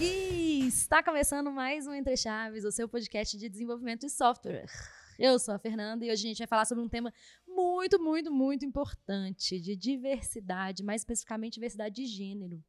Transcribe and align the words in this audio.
E 0.00 0.66
está 0.68 1.02
começando 1.02 1.50
mais 1.50 1.88
um 1.88 1.92
Entre 1.92 2.16
Chaves, 2.16 2.64
o 2.64 2.70
seu 2.70 2.88
podcast 2.88 3.36
de 3.36 3.48
desenvolvimento 3.48 4.02
de 4.02 4.10
software. 4.10 4.66
Eu 5.18 5.36
sou 5.40 5.52
a 5.54 5.58
Fernanda 5.58 6.04
e 6.04 6.10
hoje 6.12 6.24
a 6.24 6.28
gente 6.28 6.38
vai 6.38 6.46
falar 6.46 6.64
sobre 6.66 6.84
um 6.84 6.88
tema 6.88 7.12
muito, 7.46 8.00
muito, 8.00 8.30
muito 8.30 8.64
importante 8.64 9.60
de 9.60 9.74
diversidade, 9.74 10.84
mais 10.84 11.00
especificamente 11.00 11.54
diversidade 11.54 11.96
de 11.96 12.06
gênero. 12.06 12.62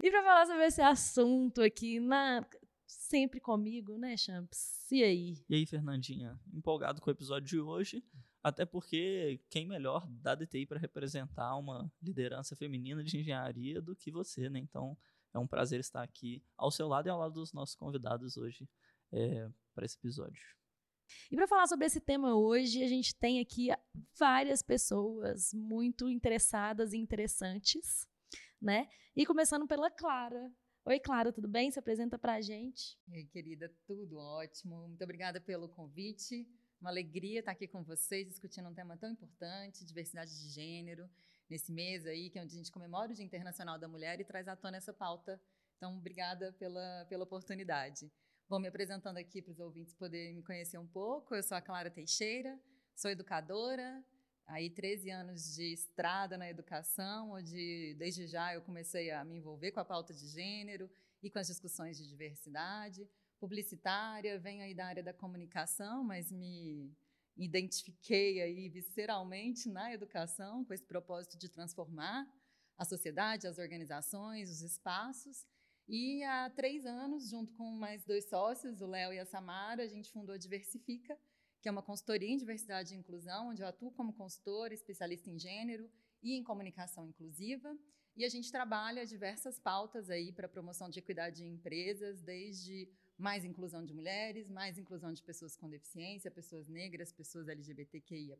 E 0.00 0.08
para 0.08 0.22
falar 0.22 0.46
sobre 0.46 0.66
esse 0.66 0.80
assunto 0.80 1.60
aqui, 1.62 1.98
na... 1.98 2.46
sempre 2.86 3.40
comigo, 3.40 3.98
né, 3.98 4.16
Champs? 4.16 4.86
E 4.92 5.02
aí? 5.02 5.44
E 5.48 5.56
aí, 5.56 5.66
Fernandinha? 5.66 6.38
Empolgado 6.54 7.00
com 7.00 7.10
o 7.10 7.12
episódio 7.12 7.48
de 7.48 7.58
hoje, 7.58 8.04
até 8.40 8.64
porque 8.64 9.40
quem 9.50 9.66
melhor 9.66 10.06
da 10.06 10.36
DTI 10.36 10.64
para 10.64 10.78
representar 10.78 11.56
uma 11.56 11.92
liderança 12.00 12.54
feminina 12.54 13.02
de 13.02 13.18
engenharia 13.18 13.82
do 13.82 13.96
que 13.96 14.12
você, 14.12 14.48
né? 14.48 14.60
Então, 14.60 14.96
é 15.34 15.38
um 15.38 15.46
prazer 15.46 15.80
estar 15.80 16.02
aqui 16.02 16.42
ao 16.56 16.70
seu 16.70 16.88
lado 16.88 17.06
e 17.06 17.10
ao 17.10 17.18
lado 17.18 17.34
dos 17.34 17.52
nossos 17.52 17.74
convidados 17.74 18.36
hoje 18.36 18.68
é, 19.12 19.48
para 19.74 19.84
esse 19.84 19.96
episódio. 19.96 20.42
E 21.30 21.36
para 21.36 21.48
falar 21.48 21.66
sobre 21.66 21.86
esse 21.86 22.00
tema 22.00 22.34
hoje, 22.34 22.82
a 22.82 22.88
gente 22.88 23.14
tem 23.14 23.40
aqui 23.40 23.68
várias 24.18 24.62
pessoas 24.62 25.52
muito 25.54 26.08
interessadas 26.08 26.92
e 26.92 26.98
interessantes, 26.98 28.06
né? 28.60 28.88
E 29.16 29.24
começando 29.24 29.66
pela 29.66 29.90
Clara. 29.90 30.52
Oi, 30.84 31.00
Clara, 31.00 31.32
tudo 31.32 31.48
bem? 31.48 31.70
Se 31.70 31.78
apresenta 31.78 32.18
para 32.18 32.34
a 32.34 32.40
gente. 32.40 32.98
Ei, 33.10 33.26
querida, 33.26 33.72
tudo 33.86 34.18
ótimo. 34.18 34.88
Muito 34.88 35.02
obrigada 35.02 35.40
pelo 35.40 35.68
convite. 35.68 36.46
Uma 36.80 36.90
alegria 36.90 37.40
estar 37.40 37.52
aqui 37.52 37.66
com 37.66 37.82
vocês 37.82 38.28
discutindo 38.28 38.68
um 38.68 38.74
tema 38.74 38.96
tão 38.96 39.10
importante, 39.10 39.84
diversidade 39.84 40.30
de 40.30 40.48
gênero 40.50 41.08
nesse 41.48 41.72
mês 41.72 42.06
aí, 42.06 42.30
que 42.30 42.38
é 42.38 42.42
onde 42.42 42.54
a 42.54 42.58
gente 42.58 42.70
comemora 42.70 43.10
o 43.10 43.14
Dia 43.14 43.24
Internacional 43.24 43.78
da 43.78 43.88
Mulher 43.88 44.20
e 44.20 44.24
traz 44.24 44.48
à 44.48 44.56
tona 44.56 44.76
essa 44.76 44.92
pauta. 44.92 45.40
Então, 45.76 45.96
obrigada 45.96 46.52
pela, 46.54 47.06
pela 47.08 47.24
oportunidade. 47.24 48.10
Bom, 48.48 48.58
me 48.58 48.68
apresentando 48.68 49.18
aqui 49.18 49.42
para 49.42 49.52
os 49.52 49.60
ouvintes 49.60 49.94
poderem 49.94 50.34
me 50.34 50.42
conhecer 50.42 50.78
um 50.78 50.86
pouco, 50.86 51.34
eu 51.34 51.42
sou 51.42 51.56
a 51.56 51.60
Clara 51.60 51.90
Teixeira, 51.90 52.58
sou 52.96 53.10
educadora, 53.10 54.02
aí 54.46 54.70
13 54.70 55.10
anos 55.10 55.54
de 55.54 55.72
estrada 55.72 56.38
na 56.38 56.48
educação, 56.48 57.32
onde 57.32 57.94
desde 57.98 58.26
já 58.26 58.54
eu 58.54 58.62
comecei 58.62 59.10
a 59.10 59.24
me 59.24 59.36
envolver 59.36 59.72
com 59.72 59.80
a 59.80 59.84
pauta 59.84 60.14
de 60.14 60.26
gênero 60.28 60.90
e 61.22 61.30
com 61.30 61.38
as 61.38 61.46
discussões 61.46 61.98
de 61.98 62.08
diversidade, 62.08 63.06
publicitária, 63.38 64.38
venho 64.38 64.62
aí 64.62 64.74
da 64.74 64.86
área 64.86 65.02
da 65.02 65.12
comunicação, 65.12 66.02
mas 66.02 66.32
me 66.32 66.90
identifiquei 67.38 68.42
aí 68.42 68.68
visceralmente 68.68 69.68
na 69.68 69.92
educação 69.92 70.64
com 70.64 70.74
esse 70.74 70.84
propósito 70.84 71.38
de 71.38 71.48
transformar 71.48 72.26
a 72.76 72.84
sociedade, 72.84 73.46
as 73.46 73.58
organizações, 73.58 74.50
os 74.50 74.60
espaços. 74.60 75.46
E 75.88 76.22
há 76.24 76.50
três 76.50 76.84
anos, 76.84 77.30
junto 77.30 77.52
com 77.54 77.70
mais 77.70 78.04
dois 78.04 78.28
sócios, 78.28 78.80
o 78.80 78.86
Léo 78.86 79.12
e 79.12 79.18
a 79.18 79.24
Samara, 79.24 79.82
a 79.82 79.86
gente 79.86 80.12
fundou 80.12 80.34
a 80.34 80.38
Diversifica, 80.38 81.18
que 81.62 81.68
é 81.68 81.72
uma 81.72 81.82
consultoria 81.82 82.28
em 82.28 82.36
diversidade 82.36 82.94
e 82.94 82.98
inclusão, 82.98 83.48
onde 83.48 83.62
eu 83.62 83.66
atuo 83.66 83.90
como 83.92 84.12
consultora, 84.12 84.74
especialista 84.74 85.30
em 85.30 85.38
gênero 85.38 85.90
e 86.22 86.34
em 86.34 86.42
comunicação 86.42 87.06
inclusiva. 87.06 87.76
E 88.16 88.24
a 88.24 88.28
gente 88.28 88.50
trabalha 88.50 89.06
diversas 89.06 89.58
pautas 89.58 90.10
aí 90.10 90.32
para 90.32 90.48
promoção 90.48 90.90
de 90.90 90.98
equidade 90.98 91.44
em 91.44 91.54
empresas, 91.54 92.20
desde 92.20 92.88
mais 93.18 93.44
inclusão 93.44 93.84
de 93.84 93.92
mulheres, 93.92 94.48
mais 94.48 94.78
inclusão 94.78 95.12
de 95.12 95.22
pessoas 95.22 95.56
com 95.56 95.68
deficiência, 95.68 96.30
pessoas 96.30 96.68
negras, 96.68 97.12
pessoas 97.12 97.48
LGBTQIA+, 97.48 98.38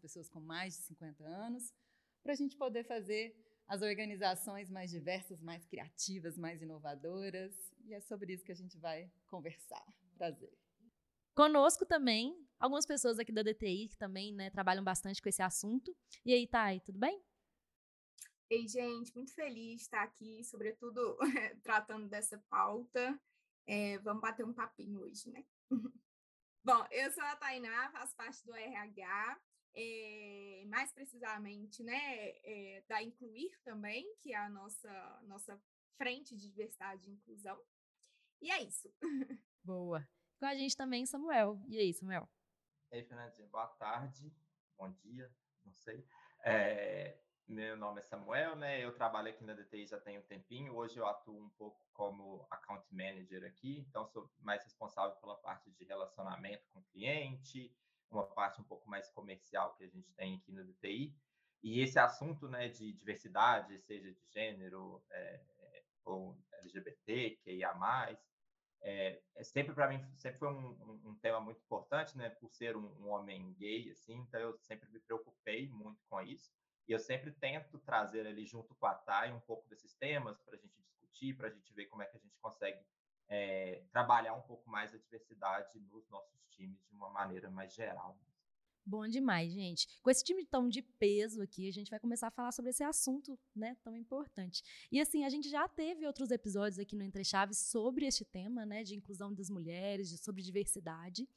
pessoas 0.00 0.28
com 0.28 0.40
mais 0.40 0.76
de 0.76 0.82
50 0.82 1.24
anos, 1.24 1.74
para 2.22 2.32
a 2.32 2.36
gente 2.36 2.56
poder 2.56 2.84
fazer 2.84 3.36
as 3.66 3.82
organizações 3.82 4.70
mais 4.70 4.90
diversas, 4.90 5.40
mais 5.40 5.66
criativas, 5.66 6.38
mais 6.38 6.62
inovadoras. 6.62 7.52
E 7.84 7.94
é 7.94 8.00
sobre 8.00 8.32
isso 8.32 8.44
que 8.44 8.52
a 8.52 8.56
gente 8.56 8.78
vai 8.78 9.10
conversar. 9.26 9.84
Prazer. 10.16 10.52
Conosco 11.34 11.84
também, 11.84 12.36
algumas 12.60 12.86
pessoas 12.86 13.18
aqui 13.18 13.32
da 13.32 13.42
DTI 13.42 13.88
que 13.88 13.96
também 13.96 14.32
né, 14.32 14.50
trabalham 14.50 14.84
bastante 14.84 15.20
com 15.20 15.28
esse 15.28 15.42
assunto. 15.42 15.96
E 16.24 16.32
aí, 16.32 16.46
Thay, 16.46 16.80
tudo 16.80 16.98
bem? 16.98 17.20
Ei, 18.50 18.68
gente, 18.68 19.14
muito 19.16 19.34
feliz 19.34 19.76
de 19.76 19.82
estar 19.82 20.02
aqui, 20.02 20.44
sobretudo 20.44 21.16
tratando 21.64 22.06
dessa 22.06 22.38
pauta. 22.50 23.18
É, 23.66 23.98
vamos 23.98 24.20
bater 24.20 24.44
um 24.44 24.52
papinho 24.52 25.00
hoje, 25.00 25.30
né? 25.30 25.44
Bom, 26.64 26.86
eu 26.90 27.10
sou 27.10 27.24
a 27.24 27.36
Tainá, 27.36 27.90
faço 27.90 28.14
parte 28.14 28.44
do 28.44 28.54
RH, 28.54 29.40
é, 29.74 30.64
mais 30.68 30.92
precisamente, 30.92 31.82
né, 31.82 32.28
é, 32.44 32.84
da 32.88 33.02
Incluir 33.02 33.58
também, 33.64 34.14
que 34.20 34.32
é 34.32 34.36
a 34.36 34.48
nossa, 34.48 35.20
nossa 35.24 35.60
frente 35.96 36.36
de 36.36 36.48
diversidade 36.48 37.08
e 37.08 37.14
inclusão. 37.14 37.60
E 38.40 38.50
é 38.50 38.62
isso. 38.62 38.92
Boa. 39.64 40.06
Com 40.38 40.46
a 40.46 40.54
gente 40.54 40.76
também, 40.76 41.06
Samuel. 41.06 41.60
E 41.68 41.78
aí, 41.78 41.92
Samuel? 41.92 42.28
E 42.90 42.96
aí, 42.96 43.04
Fernandinha, 43.04 43.46
boa 43.48 43.68
tarde, 43.68 44.32
bom 44.76 44.90
dia, 44.90 45.32
não 45.64 45.72
sei. 45.74 46.06
É, 46.44 47.18
meu 47.48 47.76
nome 47.76 48.00
é 48.00 48.02
Samuel, 48.02 48.56
né? 48.56 48.84
Eu 48.84 48.92
trabalho 48.92 49.28
aqui 49.28 49.44
na 49.44 49.54
DTI 49.54 49.86
já 49.86 50.00
tem 50.00 50.18
um 50.18 50.22
tempinho. 50.22 50.74
Hoje 50.74 50.98
eu 50.98 51.06
atuo 51.06 51.38
um 51.38 51.50
pouco 51.50 51.80
como 51.92 52.46
account 52.50 52.86
manager 52.90 53.44
aqui, 53.44 53.80
então 53.88 54.06
sou 54.06 54.30
mais 54.40 54.62
responsável 54.64 55.16
pela 55.16 55.36
parte 55.36 55.70
de 55.70 55.84
relacionamento 55.84 56.64
com 56.72 56.80
o 56.80 56.84
cliente, 56.92 57.74
uma 58.10 58.26
parte 58.26 58.60
um 58.60 58.64
pouco 58.64 58.88
mais 58.88 59.08
comercial 59.10 59.74
que 59.74 59.84
a 59.84 59.88
gente 59.88 60.10
tem 60.12 60.36
aqui 60.36 60.52
na 60.52 60.62
DTI. 60.62 61.14
E 61.62 61.80
esse 61.80 61.98
assunto, 61.98 62.48
né, 62.48 62.68
de 62.68 62.92
diversidade, 62.92 63.78
seja 63.80 64.12
de 64.12 64.26
gênero 64.30 65.02
é, 65.10 65.40
ou 66.04 66.36
LGBT, 66.52 67.38
que 67.42 67.52
ia 67.52 67.72
mais, 67.74 68.18
é, 68.82 69.20
é 69.36 69.44
sempre 69.44 69.72
para 69.72 69.88
mim 69.88 70.04
sempre 70.16 70.38
foi 70.38 70.48
um, 70.48 70.70
um, 70.70 71.10
um, 71.10 71.14
tema 71.16 71.40
muito 71.40 71.60
importante, 71.60 72.16
né, 72.18 72.30
por 72.30 72.50
ser 72.50 72.76
um, 72.76 72.86
um 73.00 73.08
homem 73.10 73.52
gay, 73.54 73.90
assim. 73.90 74.16
Então 74.16 74.40
eu 74.40 74.58
sempre 74.58 74.90
me 74.90 74.98
preocupei 75.00 75.68
muito 75.68 76.00
com 76.08 76.20
isso. 76.20 76.50
E 76.88 76.92
eu 76.92 76.98
sempre 76.98 77.30
tento 77.32 77.78
trazer 77.78 78.26
ali 78.26 78.44
junto 78.44 78.74
com 78.74 78.86
a 78.86 78.94
Thay 78.94 79.32
um 79.32 79.40
pouco 79.40 79.68
desses 79.68 79.94
temas 79.94 80.40
para 80.40 80.56
a 80.56 80.58
gente 80.58 80.80
discutir, 80.82 81.36
para 81.36 81.48
a 81.48 81.50
gente 81.50 81.72
ver 81.72 81.86
como 81.86 82.02
é 82.02 82.06
que 82.06 82.16
a 82.16 82.20
gente 82.20 82.36
consegue 82.38 82.84
é, 83.28 83.82
trabalhar 83.90 84.34
um 84.34 84.42
pouco 84.42 84.68
mais 84.68 84.92
a 84.94 84.98
diversidade 84.98 85.78
nos 85.80 86.08
nossos 86.10 86.44
times 86.50 86.84
de 86.88 86.94
uma 86.94 87.08
maneira 87.10 87.50
mais 87.50 87.72
geral. 87.72 88.18
Bom 88.84 89.06
demais, 89.06 89.52
gente. 89.52 89.86
Com 90.02 90.10
esse 90.10 90.24
time 90.24 90.44
tão 90.44 90.68
de 90.68 90.82
peso 90.82 91.40
aqui, 91.40 91.68
a 91.68 91.72
gente 91.72 91.88
vai 91.88 92.00
começar 92.00 92.26
a 92.26 92.30
falar 92.32 92.50
sobre 92.50 92.70
esse 92.70 92.82
assunto, 92.82 93.38
né, 93.54 93.76
tão 93.84 93.96
importante. 93.96 94.60
E 94.90 95.00
assim, 95.00 95.24
a 95.24 95.28
gente 95.28 95.48
já 95.48 95.68
teve 95.68 96.04
outros 96.04 96.32
episódios 96.32 96.80
aqui 96.80 96.96
no 96.96 97.04
Entre 97.04 97.22
Chaves 97.22 97.58
sobre 97.58 98.06
este 98.06 98.24
tema, 98.24 98.66
né, 98.66 98.82
de 98.82 98.96
inclusão 98.96 99.32
das 99.32 99.48
mulheres, 99.48 100.10
de, 100.10 100.18
sobre 100.18 100.42
diversidade. 100.42 101.28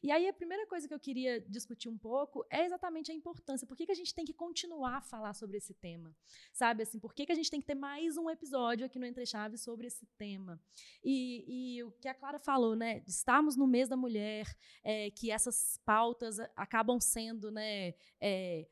E 0.00 0.12
aí 0.12 0.28
a 0.28 0.32
primeira 0.32 0.64
coisa 0.68 0.86
que 0.86 0.94
eu 0.94 1.00
queria 1.00 1.40
discutir 1.40 1.88
um 1.88 1.98
pouco 1.98 2.46
é 2.48 2.64
exatamente 2.64 3.10
a 3.10 3.14
importância. 3.14 3.66
Por 3.66 3.76
que, 3.76 3.86
que 3.86 3.92
a 3.92 3.96
gente 3.96 4.14
tem 4.14 4.24
que 4.24 4.32
continuar 4.32 4.98
a 4.98 5.00
falar 5.00 5.34
sobre 5.34 5.56
esse 5.56 5.74
tema? 5.74 6.14
Sabe 6.52 6.84
assim, 6.84 7.00
por 7.00 7.14
que, 7.14 7.26
que 7.26 7.32
a 7.32 7.34
gente 7.34 7.50
tem 7.50 7.60
que 7.60 7.66
ter 7.66 7.74
mais 7.74 8.16
um 8.16 8.30
episódio 8.30 8.86
aqui 8.86 9.00
no 9.00 9.06
Entre 9.06 9.26
Chaves 9.26 9.60
sobre 9.60 9.88
esse 9.88 10.06
tema? 10.16 10.60
E, 11.02 11.76
e 11.76 11.82
o 11.82 11.90
que 11.90 12.06
a 12.06 12.14
Clara 12.14 12.38
falou, 12.38 12.76
né, 12.76 13.02
estarmos 13.08 13.56
no 13.56 13.66
mês 13.66 13.88
da 13.88 13.96
mulher, 13.96 14.46
é, 14.84 15.10
que 15.10 15.32
essas 15.32 15.80
pautas 15.84 16.38
acabam 16.54 16.91
acabam 16.92 17.00
sendo 17.00 17.50
né, 17.50 17.94
é, 18.20 18.68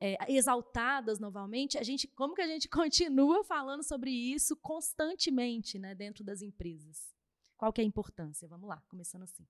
é, 0.00 0.32
exaltadas 0.32 1.18
novamente, 1.18 1.78
a 1.78 1.82
gente, 1.82 2.06
como 2.08 2.34
que 2.34 2.42
a 2.42 2.46
gente 2.46 2.68
continua 2.70 3.44
falando 3.44 3.82
sobre 3.82 4.10
isso 4.10 4.56
constantemente 4.56 5.78
né, 5.78 5.94
dentro 5.94 6.24
das 6.24 6.42
empresas? 6.42 7.14
Qual 7.56 7.72
que 7.72 7.80
é 7.80 7.84
a 7.84 7.86
importância? 7.86 8.46
Vamos 8.46 8.68
lá, 8.68 8.80
começando 8.88 9.24
assim. 9.24 9.46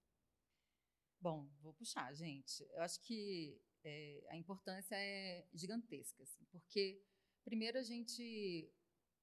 Bom, 1.20 1.48
vou 1.60 1.74
puxar, 1.74 2.14
gente. 2.14 2.64
Eu 2.70 2.82
acho 2.82 3.00
que 3.00 3.60
é, 3.84 4.26
a 4.30 4.36
importância 4.36 4.94
é 4.94 5.46
gigantesca, 5.52 6.22
assim, 6.22 6.44
porque 6.50 7.02
primeiro 7.44 7.76
a 7.78 7.82
gente 7.82 8.72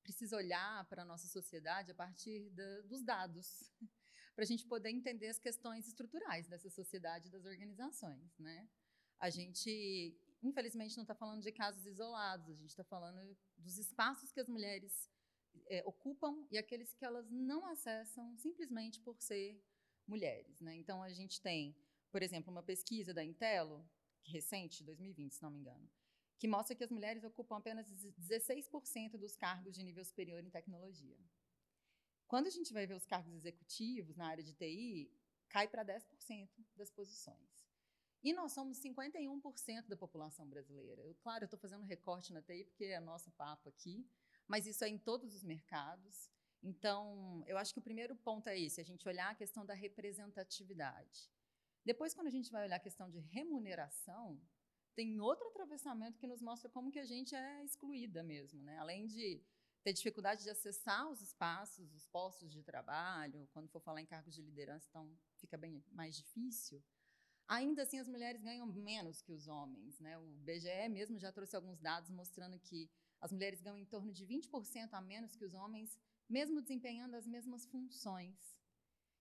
precisa 0.03 0.38
olhar 0.38 0.88
para 0.88 1.01
a 1.01 1.05
nossa 1.05 1.27
sociedade 1.27 1.91
a 1.91 1.95
partir 1.95 2.49
da, 2.51 2.81
dos 2.81 3.03
dados 3.03 3.71
para 4.35 4.43
a 4.43 4.47
gente 4.47 4.65
poder 4.67 4.89
entender 4.89 5.27
as 5.27 5.39
questões 5.39 5.87
estruturais 5.87 6.45
dessa 6.47 6.69
sociedade 6.69 7.27
e 7.27 7.31
das 7.31 7.45
organizações. 7.45 8.37
Né? 8.37 8.67
A 9.17 9.29
gente, 9.29 10.13
infelizmente, 10.43 10.97
não 10.97 11.03
está 11.03 11.15
falando 11.15 11.41
de 11.41 11.51
casos 11.51 11.85
isolados, 11.85 12.49
a 12.49 12.61
gente 12.61 12.69
está 12.69 12.83
falando 12.83 13.35
dos 13.57 13.77
espaços 13.77 14.33
que 14.33 14.39
as 14.41 14.49
mulheres 14.49 15.09
é, 15.67 15.81
ocupam 15.85 16.45
e 16.51 16.57
aqueles 16.57 16.93
que 16.93 17.05
elas 17.05 17.31
não 17.31 17.65
acessam 17.65 18.37
simplesmente 18.37 18.99
por 18.99 19.21
ser 19.21 19.63
mulheres. 20.05 20.59
Né? 20.59 20.75
Então, 20.75 21.01
a 21.01 21.09
gente 21.13 21.41
tem, 21.41 21.73
por 22.11 22.21
exemplo, 22.21 22.51
uma 22.51 22.61
pesquisa 22.61 23.13
da 23.13 23.23
Intelo, 23.23 23.89
recente, 24.25 24.83
2020, 24.83 25.33
se 25.33 25.41
não 25.41 25.51
me 25.51 25.59
engano, 25.59 25.89
que 26.38 26.47
mostra 26.47 26.75
que 26.75 26.83
as 26.83 26.91
mulheres 26.91 27.23
ocupam 27.23 27.57
apenas 27.57 27.88
16% 28.19 29.17
dos 29.17 29.38
cargos 29.38 29.73
de 29.73 29.83
nível 29.83 30.03
superior 30.03 30.43
em 30.43 30.49
tecnologia. 30.49 31.17
Quando 32.27 32.48
a 32.48 32.50
gente 32.50 32.74
vai 32.74 32.88
ver 32.88 32.95
os 32.95 33.06
cargos 33.06 33.33
executivos 33.33 34.16
na 34.16 34.27
área 34.27 34.44
de 34.44 34.54
TI, 34.54 35.12
cai 35.50 35.68
para 35.68 35.86
10% 35.86 36.50
das 36.75 36.89
posições. 36.89 37.66
E 38.24 38.33
nós 38.33 38.54
somos 38.54 38.80
51% 38.80 39.88
da 39.88 39.95
população 39.95 40.48
brasileira. 40.50 41.04
Eu, 41.04 41.13
claro, 41.16 41.44
eu 41.44 41.45
estou 41.45 41.60
fazendo 41.60 41.83
recorte 41.83 42.33
na 42.33 42.42
TI 42.42 42.66
porque 42.66 42.86
é 42.86 43.00
nosso 43.00 43.30
papo 43.31 43.69
aqui, 43.69 44.10
mas 44.48 44.66
isso 44.66 44.83
é 44.83 44.89
em 44.89 44.98
todos 44.98 45.36
os 45.36 45.44
mercados. 45.44 46.31
Então, 46.63 47.44
eu 47.45 47.57
acho 47.57 47.72
que 47.72 47.80
o 47.80 47.83
primeiro 47.83 48.16
ponto 48.16 48.50
é 48.50 48.60
esse, 48.60 48.81
a 48.81 48.83
gente 48.83 49.07
olhar 49.07 49.30
a 49.30 49.36
questão 49.36 49.63
da 49.63 49.75
representatividade. 49.75 51.30
Depois, 51.86 52.16
quando 52.16 52.25
a 52.27 52.31
gente 52.31 52.51
vai 52.51 52.63
olhar 52.63 52.77
a 52.77 52.80
questão 52.80 53.07
de 53.07 53.19
remuneração, 53.19 54.42
tem 54.95 55.19
outro 55.19 55.48
atravessamento 55.50 56.18
que 56.18 56.25
nos 56.25 56.42
mostra 56.42 56.68
como 56.68 56.89
que 56.89 56.98
a 56.98 57.06
gente 57.06 57.36
é 57.36 57.63
excluída 57.63 58.24
mesmo, 58.24 58.63
né? 58.63 58.80
Além 58.80 59.06
de 59.06 59.44
ter 59.85 59.93
dificuldade 59.93 60.41
de 60.41 60.49
acessar 60.49 61.07
os 61.11 61.21
espaços, 61.21 61.93
os 61.93 62.07
postos 62.07 62.51
de 62.51 62.63
trabalho, 62.63 63.47
quando 63.53 63.69
for 63.69 63.79
falar 63.79 64.01
em 64.01 64.05
cargos 64.07 64.33
de 64.33 64.41
liderança, 64.41 64.87
então 64.89 65.15
fica 65.37 65.55
bem 65.55 65.85
mais 65.91 66.15
difícil. 66.15 66.83
Ainda 67.47 67.83
assim, 67.83 67.99
as 67.99 68.07
mulheres 68.07 68.41
ganham 68.41 68.65
menos 68.65 69.21
que 69.21 69.31
os 69.31 69.47
homens, 69.47 69.99
né? 69.99 70.17
O 70.17 70.25
BGE 70.39 70.89
mesmo 70.89 71.19
já 71.19 71.31
trouxe 71.31 71.55
alguns 71.55 71.79
dados 71.79 72.09
mostrando 72.09 72.59
que 72.59 72.89
as 73.21 73.31
mulheres 73.31 73.61
ganham 73.61 73.77
em 73.77 73.85
torno 73.85 74.11
de 74.11 74.25
20% 74.25 74.89
a 74.91 75.01
menos 75.01 75.35
que 75.35 75.45
os 75.45 75.53
homens, 75.53 75.99
mesmo 76.27 76.63
desempenhando 76.63 77.13
as 77.13 77.27
mesmas 77.27 77.67
funções. 77.67 78.59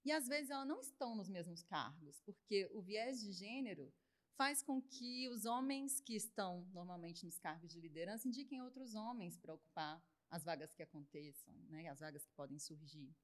E 0.03 0.11
às 0.11 0.27
vezes 0.27 0.51
elas 0.51 0.67
não 0.67 0.81
estão 0.81 1.15
nos 1.15 1.29
mesmos 1.29 1.63
cargos, 1.63 2.23
porque 2.23 2.71
o 2.73 2.81
viés 2.81 3.21
de 3.21 3.33
gênero 3.33 3.93
faz 4.35 4.63
com 4.63 4.81
que 4.81 5.29
os 5.29 5.45
homens 5.45 6.01
que 6.01 6.17
estão 6.17 6.67
normalmente 6.73 7.27
nos 7.27 7.39
cargos 7.39 7.71
de 7.71 7.79
liderança 7.79 8.27
indiquem 8.27 8.63
outros 8.63 8.95
homens 8.95 9.37
para 9.37 9.53
ocupar 9.53 10.03
as 10.35 10.43
vagas 10.43 10.75
que 10.75 10.83
aconteçam, 10.83 11.55
né, 11.69 11.87
as 11.89 12.01
vagas 12.01 12.27
que 12.27 12.33
podem 12.33 12.59
surgir. 12.59 13.15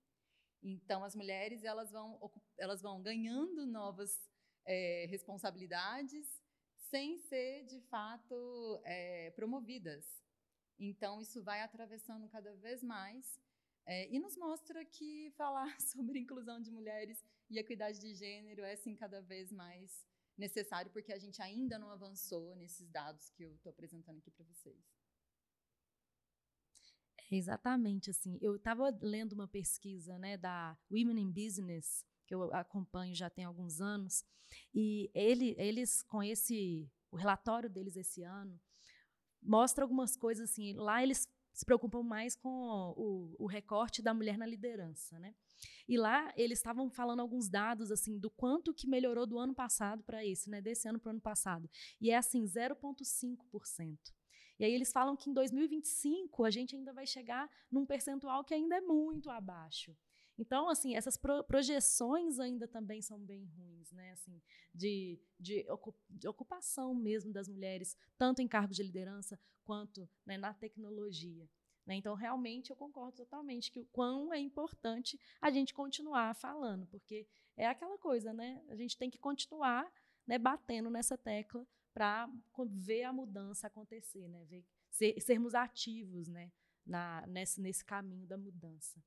Então, 0.62 1.02
as 1.02 1.16
mulheres 1.16 1.64
elas 1.64 1.90
vão, 1.90 2.08
elas 2.56 2.80
vão 2.80 3.02
ganhando 3.02 3.66
novas 3.66 4.30
é, 4.64 5.06
responsabilidades 5.06 6.40
sem 6.76 7.18
ser, 7.18 7.64
de 7.64 7.80
fato, 7.92 8.80
é, 8.84 9.30
promovidas. 9.32 10.04
Então, 10.78 11.20
isso 11.20 11.42
vai 11.42 11.62
atravessando 11.62 12.28
cada 12.28 12.54
vez 12.54 12.80
mais 12.80 13.40
é, 13.86 14.08
e 14.08 14.20
nos 14.20 14.36
mostra 14.36 14.84
que 14.84 15.32
falar 15.36 15.70
sobre 15.82 16.20
inclusão 16.20 16.60
de 16.60 16.70
mulheres 16.70 17.24
e 17.48 17.58
equidade 17.58 17.98
de 17.98 18.14
gênero 18.14 18.62
é, 18.62 18.76
sim, 18.76 18.94
cada 18.94 19.20
vez 19.20 19.50
mais 19.50 20.06
necessário, 20.38 20.92
porque 20.92 21.12
a 21.12 21.18
gente 21.18 21.42
ainda 21.42 21.76
não 21.76 21.90
avançou 21.90 22.54
nesses 22.54 22.88
dados 22.88 23.30
que 23.30 23.42
eu 23.42 23.52
estou 23.56 23.70
apresentando 23.70 24.18
aqui 24.18 24.30
para 24.30 24.44
vocês. 24.44 24.99
Exatamente, 27.30 28.10
assim. 28.10 28.38
Eu 28.40 28.56
estava 28.56 28.90
lendo 29.00 29.32
uma 29.34 29.46
pesquisa, 29.46 30.18
né, 30.18 30.36
da 30.36 30.76
Women 30.90 31.20
in 31.20 31.30
Business, 31.30 32.04
que 32.26 32.34
eu 32.34 32.52
acompanho 32.54 33.14
já 33.14 33.30
tem 33.30 33.44
alguns 33.44 33.80
anos, 33.80 34.24
e 34.74 35.10
ele, 35.14 35.54
eles 35.58 36.02
com 36.02 36.22
esse 36.22 36.90
o 37.10 37.16
relatório 37.16 37.68
deles 37.68 37.96
esse 37.96 38.22
ano 38.22 38.60
mostra 39.42 39.84
algumas 39.84 40.16
coisas 40.16 40.50
assim. 40.50 40.74
Lá 40.74 41.02
eles 41.02 41.28
se 41.52 41.64
preocupam 41.64 42.02
mais 42.02 42.36
com 42.36 42.48
o, 42.96 43.34
o 43.38 43.46
recorte 43.46 44.02
da 44.02 44.14
mulher 44.14 44.38
na 44.38 44.46
liderança, 44.46 45.18
né? 45.18 45.34
E 45.88 45.96
lá 45.96 46.32
eles 46.36 46.58
estavam 46.58 46.90
falando 46.90 47.20
alguns 47.20 47.48
dados 47.48 47.90
assim 47.90 48.18
do 48.18 48.30
quanto 48.30 48.72
que 48.72 48.86
melhorou 48.86 49.26
do 49.26 49.38
ano 49.38 49.54
passado 49.54 50.02
para 50.02 50.24
esse, 50.24 50.48
né? 50.48 50.60
Desse 50.60 50.88
ano 50.88 50.98
para 50.98 51.08
o 51.08 51.10
ano 51.10 51.20
passado. 51.20 51.68
E 52.00 52.10
é 52.10 52.16
assim 52.16 52.44
0,5%. 52.44 53.98
E 54.60 54.64
aí 54.64 54.74
eles 54.74 54.92
falam 54.92 55.16
que 55.16 55.30
em 55.30 55.32
2025 55.32 56.44
a 56.44 56.50
gente 56.50 56.76
ainda 56.76 56.92
vai 56.92 57.06
chegar 57.06 57.50
num 57.70 57.86
percentual 57.86 58.44
que 58.44 58.52
ainda 58.52 58.76
é 58.76 58.80
muito 58.82 59.30
abaixo. 59.30 59.96
Então, 60.38 60.68
assim, 60.68 60.94
essas 60.94 61.16
pro 61.16 61.42
projeções 61.44 62.38
ainda 62.38 62.68
também 62.68 63.00
são 63.00 63.18
bem 63.18 63.46
ruins, 63.56 63.90
né? 63.90 64.12
Assim, 64.12 64.38
de, 64.74 65.18
de, 65.38 65.66
ocup 65.70 65.96
de, 66.10 66.28
ocupação 66.28 66.94
mesmo 66.94 67.32
das 67.32 67.48
mulheres, 67.48 67.96
tanto 68.18 68.42
em 68.42 68.48
cargos 68.48 68.76
de 68.76 68.82
liderança 68.82 69.40
quanto 69.64 70.06
né, 70.26 70.36
na 70.36 70.52
tecnologia. 70.52 71.48
Né? 71.86 71.94
Então, 71.94 72.14
realmente, 72.14 72.68
eu 72.68 72.76
concordo 72.76 73.16
totalmente 73.16 73.72
que 73.72 73.80
o 73.80 73.86
quão 73.86 74.32
é 74.32 74.38
importante 74.38 75.18
a 75.40 75.50
gente 75.50 75.72
continuar 75.72 76.34
falando, 76.34 76.86
porque 76.86 77.26
é 77.56 77.66
aquela 77.66 77.96
coisa, 77.96 78.30
né? 78.34 78.62
A 78.68 78.76
gente 78.76 78.98
tem 78.98 79.08
que 79.08 79.18
continuar 79.18 79.90
né, 80.26 80.36
batendo 80.38 80.90
nessa 80.90 81.16
tecla 81.16 81.66
para 81.92 82.28
ver 82.68 83.04
a 83.04 83.12
mudança 83.12 83.66
acontecer, 83.66 84.28
né? 84.28 84.44
Ver, 84.44 84.64
ser, 84.90 85.20
sermos 85.20 85.54
ativos 85.54 86.28
né? 86.28 86.50
Na, 86.86 87.26
nesse, 87.26 87.60
nesse 87.60 87.84
caminho 87.84 88.26
da 88.26 88.36
mudança. 88.36 89.02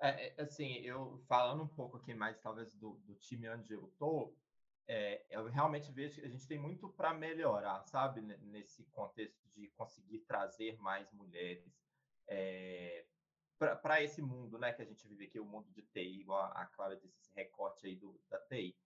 É, 0.00 0.28
é, 0.28 0.42
assim, 0.42 0.74
eu 0.76 1.18
falando 1.26 1.62
um 1.62 1.68
pouco 1.68 1.96
aqui 1.96 2.14
mais, 2.14 2.38
talvez, 2.38 2.72
do, 2.74 2.94
do 3.04 3.14
time 3.16 3.48
onde 3.48 3.72
eu 3.72 3.92
tô, 3.98 4.32
é, 4.86 5.24
eu 5.28 5.46
realmente 5.46 5.90
vejo 5.90 6.20
que 6.20 6.26
a 6.26 6.30
gente 6.30 6.46
tem 6.46 6.58
muito 6.58 6.88
para 6.88 7.12
melhorar, 7.12 7.82
sabe, 7.82 8.20
nesse 8.20 8.84
contexto 8.84 9.46
de 9.54 9.68
conseguir 9.68 10.20
trazer 10.20 10.78
mais 10.78 11.10
mulheres 11.12 11.76
é, 12.28 13.04
para 13.58 14.02
esse 14.02 14.22
mundo, 14.22 14.58
né, 14.58 14.72
que 14.72 14.82
a 14.82 14.84
gente 14.84 15.06
vive 15.08 15.24
aqui, 15.24 15.40
o 15.40 15.44
mundo 15.44 15.68
de 15.72 15.82
TI, 15.82 16.20
igual 16.20 16.52
a 16.54 16.64
Clara 16.66 16.96
disse, 16.96 17.18
esse 17.18 17.34
recorte 17.34 17.86
aí 17.86 17.96
do, 17.96 18.18
da 18.30 18.38
TI. 18.38 18.76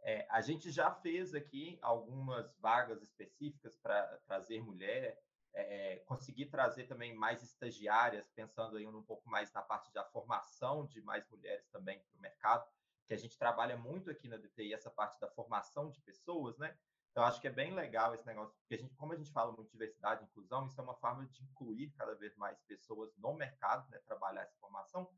É, 0.00 0.26
a 0.30 0.40
gente 0.40 0.70
já 0.70 0.90
fez 0.90 1.34
aqui 1.34 1.78
algumas 1.82 2.56
vagas 2.58 3.02
específicas 3.02 3.76
para 3.76 4.18
trazer 4.26 4.62
mulher, 4.62 5.20
é, 5.52 5.96
conseguir 6.06 6.46
trazer 6.46 6.84
também 6.84 7.14
mais 7.14 7.42
estagiárias, 7.42 8.28
pensando 8.30 8.76
aí 8.76 8.86
um 8.86 9.02
pouco 9.02 9.28
mais 9.28 9.52
na 9.52 9.62
parte 9.62 9.92
da 9.92 10.04
formação 10.04 10.86
de 10.86 11.00
mais 11.02 11.28
mulheres 11.28 11.66
também 11.68 12.00
para 12.00 12.18
o 12.18 12.22
mercado, 12.22 12.68
que 13.06 13.14
a 13.14 13.16
gente 13.16 13.38
trabalha 13.38 13.76
muito 13.76 14.10
aqui 14.10 14.28
na 14.28 14.36
DTI, 14.36 14.74
essa 14.74 14.90
parte 14.90 15.18
da 15.18 15.28
formação 15.28 15.90
de 15.90 16.00
pessoas, 16.00 16.58
né? 16.58 16.76
Então, 17.10 17.24
acho 17.24 17.40
que 17.40 17.48
é 17.48 17.50
bem 17.50 17.74
legal 17.74 18.14
esse 18.14 18.26
negócio, 18.26 18.54
porque 18.60 18.74
a 18.74 18.78
gente, 18.78 18.94
como 18.94 19.12
a 19.12 19.16
gente 19.16 19.32
fala 19.32 19.50
muito 19.50 19.66
de 19.66 19.72
diversidade 19.72 20.22
inclusão, 20.22 20.66
isso 20.66 20.80
é 20.80 20.84
uma 20.84 20.94
forma 20.94 21.26
de 21.26 21.42
incluir 21.42 21.90
cada 21.92 22.14
vez 22.14 22.36
mais 22.36 22.60
pessoas 22.62 23.16
no 23.16 23.34
mercado, 23.34 23.90
né? 23.90 23.98
Trabalhar 24.06 24.42
essa 24.42 24.56
formação. 24.60 25.10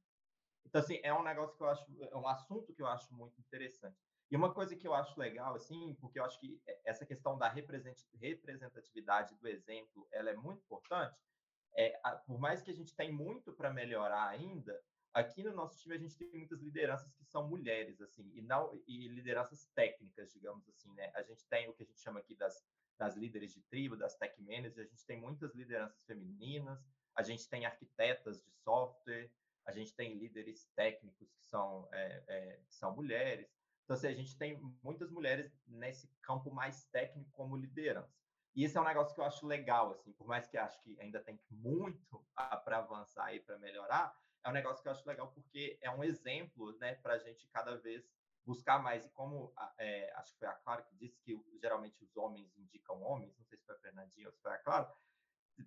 Então, 0.64 0.80
assim, 0.80 1.00
é 1.02 1.12
um 1.12 1.22
negócio 1.22 1.56
que 1.56 1.62
eu 1.62 1.68
acho, 1.68 1.84
é 2.00 2.16
um 2.16 2.28
assunto 2.28 2.72
que 2.72 2.80
eu 2.80 2.86
acho 2.86 3.12
muito 3.12 3.38
interessante. 3.40 3.98
E 4.30 4.36
uma 4.36 4.54
coisa 4.54 4.76
que 4.76 4.86
eu 4.86 4.94
acho 4.94 5.18
legal, 5.18 5.54
assim, 5.54 5.96
porque 6.00 6.18
eu 6.18 6.24
acho 6.24 6.38
que 6.38 6.60
essa 6.84 7.04
questão 7.04 7.36
da 7.36 7.48
representatividade 7.48 9.34
do 9.34 9.48
exemplo, 9.48 10.06
ela 10.12 10.30
é 10.30 10.36
muito 10.36 10.62
importante. 10.62 11.18
É, 11.76 11.98
por 12.26 12.38
mais 12.38 12.62
que 12.62 12.70
a 12.70 12.74
gente 12.74 12.94
tenha 12.94 13.12
muito 13.12 13.52
para 13.52 13.72
melhorar 13.72 14.28
ainda, 14.28 14.80
aqui 15.12 15.42
no 15.42 15.52
nosso 15.52 15.78
time 15.78 15.96
a 15.96 15.98
gente 15.98 16.16
tem 16.16 16.30
muitas 16.30 16.60
lideranças 16.60 17.12
que 17.12 17.24
são 17.24 17.48
mulheres, 17.48 18.00
assim, 18.00 18.30
e 18.34 18.40
não 18.42 18.80
e 18.86 19.08
lideranças 19.08 19.68
técnicas, 19.74 20.32
digamos 20.32 20.68
assim, 20.68 20.92
né? 20.94 21.10
A 21.14 21.22
gente 21.22 21.44
tem 21.48 21.68
o 21.68 21.72
que 21.72 21.82
a 21.82 21.86
gente 21.86 22.00
chama 22.00 22.20
aqui 22.20 22.34
das 22.34 22.64
das 23.00 23.16
líderes 23.16 23.54
de 23.54 23.62
tribo, 23.62 23.96
das 23.96 24.14
tech 24.14 24.38
managers, 24.42 24.78
a 24.78 24.84
gente 24.84 25.06
tem 25.06 25.18
muitas 25.18 25.54
lideranças 25.54 26.04
femininas, 26.04 26.78
a 27.14 27.22
gente 27.22 27.48
tem 27.48 27.64
arquitetas 27.64 28.42
de 28.42 28.50
software, 28.62 29.30
a 29.64 29.72
gente 29.72 29.94
tem 29.94 30.12
líderes 30.14 30.70
técnicos 30.76 31.32
que 31.32 31.42
são, 31.42 31.88
é, 31.92 32.22
é, 32.28 32.60
que 32.68 32.74
são 32.74 32.94
mulheres. 32.94 33.48
Então, 33.90 33.98
assim, 33.98 34.06
a 34.06 34.14
gente 34.14 34.38
tem 34.38 34.56
muitas 34.84 35.10
mulheres 35.10 35.52
nesse 35.66 36.06
campo 36.22 36.48
mais 36.54 36.84
técnico 36.92 37.28
como 37.32 37.56
liderança. 37.56 38.16
E 38.54 38.62
isso 38.62 38.78
é 38.78 38.80
um 38.80 38.84
negócio 38.84 39.12
que 39.12 39.20
eu 39.20 39.24
acho 39.24 39.44
legal, 39.44 39.90
assim, 39.90 40.12
por 40.12 40.28
mais 40.28 40.46
que 40.46 40.56
acho 40.56 40.80
que 40.84 40.96
ainda 41.00 41.18
tem 41.18 41.40
muito 41.50 42.24
para 42.32 42.78
avançar 42.78 43.34
e 43.34 43.40
para 43.40 43.58
melhorar, 43.58 44.16
é 44.44 44.48
um 44.48 44.52
negócio 44.52 44.80
que 44.80 44.86
eu 44.86 44.92
acho 44.92 45.08
legal 45.08 45.32
porque 45.32 45.76
é 45.82 45.90
um 45.90 46.04
exemplo, 46.04 46.78
né, 46.78 46.94
para 46.94 47.14
a 47.14 47.18
gente 47.18 47.48
cada 47.48 47.76
vez 47.78 48.08
buscar 48.46 48.80
mais. 48.80 49.04
E 49.04 49.10
como 49.10 49.52
é, 49.76 50.12
acho 50.18 50.34
que 50.34 50.38
foi 50.38 50.46
a 50.46 50.54
Clara 50.54 50.82
que 50.82 50.94
disse 50.94 51.18
que 51.24 51.36
geralmente 51.60 52.00
os 52.04 52.16
homens 52.16 52.56
indicam 52.56 53.02
homens, 53.02 53.36
não 53.36 53.44
sei 53.44 53.58
se 53.58 53.66
foi 53.66 53.74
a 53.74 53.80
Fernandinha 53.80 54.28
ou 54.28 54.32
se 54.32 54.40
foi 54.40 54.52
a 54.52 54.58
Clara, 54.58 54.94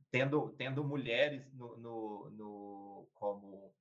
tendo, 0.10 0.50
tendo 0.54 0.82
mulheres 0.82 1.52
no, 1.52 1.76
no, 1.76 2.30
no 2.30 3.10
como 3.16 3.76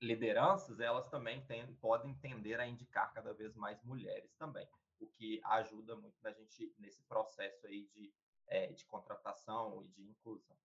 lideranças, 0.00 0.80
elas 0.80 1.08
também 1.08 1.44
tem, 1.46 1.66
podem 1.76 2.14
tender 2.14 2.60
a 2.60 2.66
indicar 2.66 3.12
cada 3.12 3.32
vez 3.32 3.54
mais 3.56 3.82
mulheres 3.82 4.32
também, 4.34 4.68
o 5.00 5.06
que 5.06 5.40
ajuda 5.44 5.96
muito 5.96 6.16
na 6.22 6.32
gente 6.32 6.74
nesse 6.78 7.02
processo 7.02 7.66
aí 7.66 7.84
de, 7.94 8.12
é, 8.46 8.68
de 8.68 8.84
contratação 8.86 9.82
e 9.84 9.88
de 9.88 10.02
inclusão. 10.02 10.56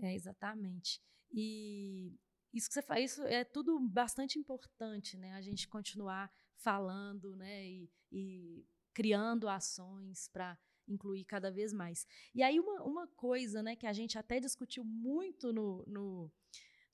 É, 0.00 0.14
exatamente. 0.14 1.00
E 1.30 2.18
isso 2.52 2.68
que 2.68 2.74
você 2.74 2.82
faz, 2.82 3.12
isso 3.12 3.22
é 3.24 3.44
tudo 3.44 3.78
bastante 3.80 4.38
importante, 4.38 5.16
né? 5.16 5.32
A 5.34 5.40
gente 5.40 5.68
continuar 5.68 6.32
falando, 6.56 7.36
né? 7.36 7.66
E, 7.66 7.90
e 8.10 8.66
criando 8.92 9.48
ações 9.48 10.28
para 10.28 10.58
incluir 10.88 11.24
cada 11.24 11.50
vez 11.50 11.72
mais. 11.72 12.06
E 12.34 12.42
aí 12.42 12.58
uma, 12.58 12.82
uma 12.82 13.06
coisa, 13.08 13.62
né? 13.62 13.76
Que 13.76 13.86
a 13.86 13.92
gente 13.92 14.18
até 14.18 14.40
discutiu 14.40 14.84
muito 14.84 15.52
no, 15.52 15.84
no, 15.86 16.32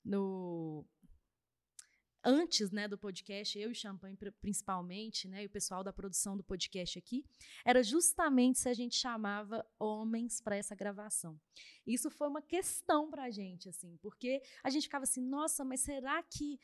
no 0.03 0.85
antes 2.23 2.71
né, 2.71 2.87
do 2.87 2.97
podcast, 2.97 3.57
eu 3.57 3.71
e 3.71 3.75
Champagne 3.75 4.17
principalmente, 4.41 5.27
né, 5.27 5.43
e 5.43 5.45
o 5.45 5.49
pessoal 5.49 5.83
da 5.83 5.93
produção 5.93 6.35
do 6.35 6.43
podcast 6.43 6.97
aqui, 6.97 7.25
era 7.65 7.83
justamente 7.83 8.59
se 8.59 8.69
a 8.69 8.73
gente 8.73 8.95
chamava 8.95 9.65
homens 9.79 10.41
para 10.41 10.55
essa 10.55 10.75
gravação. 10.75 11.39
Isso 11.85 12.09
foi 12.09 12.27
uma 12.27 12.41
questão 12.41 13.09
para 13.09 13.23
a 13.23 13.31
gente, 13.31 13.69
assim, 13.69 13.97
porque 14.01 14.41
a 14.63 14.69
gente 14.69 14.83
ficava 14.83 15.03
assim, 15.03 15.21
nossa, 15.21 15.63
mas 15.63 15.81
será 15.81 16.21
que 16.23 16.59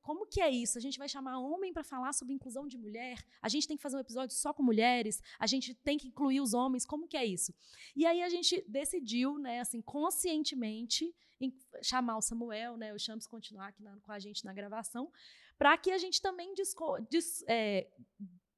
como 0.00 0.26
que 0.26 0.40
é 0.40 0.50
isso? 0.50 0.76
A 0.76 0.80
gente 0.80 0.98
vai 0.98 1.08
chamar 1.08 1.38
homem 1.38 1.72
para 1.72 1.84
falar 1.84 2.12
sobre 2.12 2.34
inclusão 2.34 2.66
de 2.66 2.76
mulher? 2.76 3.24
A 3.40 3.48
gente 3.48 3.68
tem 3.68 3.76
que 3.76 3.82
fazer 3.82 3.96
um 3.96 4.00
episódio 4.00 4.34
só 4.36 4.52
com 4.52 4.62
mulheres? 4.62 5.22
A 5.38 5.46
gente 5.46 5.72
tem 5.72 5.96
que 5.96 6.08
incluir 6.08 6.40
os 6.40 6.52
homens? 6.52 6.84
Como 6.84 7.06
que 7.06 7.16
é 7.16 7.24
isso? 7.24 7.54
E 7.94 8.04
aí 8.04 8.22
a 8.22 8.28
gente 8.28 8.64
decidiu, 8.66 9.38
né, 9.38 9.60
assim, 9.60 9.80
conscientemente 9.80 11.14
chamar 11.82 12.16
o 12.16 12.20
Samuel, 12.20 12.76
né, 12.76 12.92
o 12.92 12.98
Champs 12.98 13.26
continuar 13.26 13.68
aqui 13.68 13.82
na, 13.82 13.98
com 14.00 14.12
a 14.12 14.18
gente 14.18 14.44
na 14.44 14.52
gravação, 14.52 15.10
para 15.56 15.76
que 15.78 15.90
a 15.90 15.98
gente 15.98 16.20
também 16.20 16.52
disco, 16.54 17.00
dis, 17.08 17.42
é, 17.48 17.88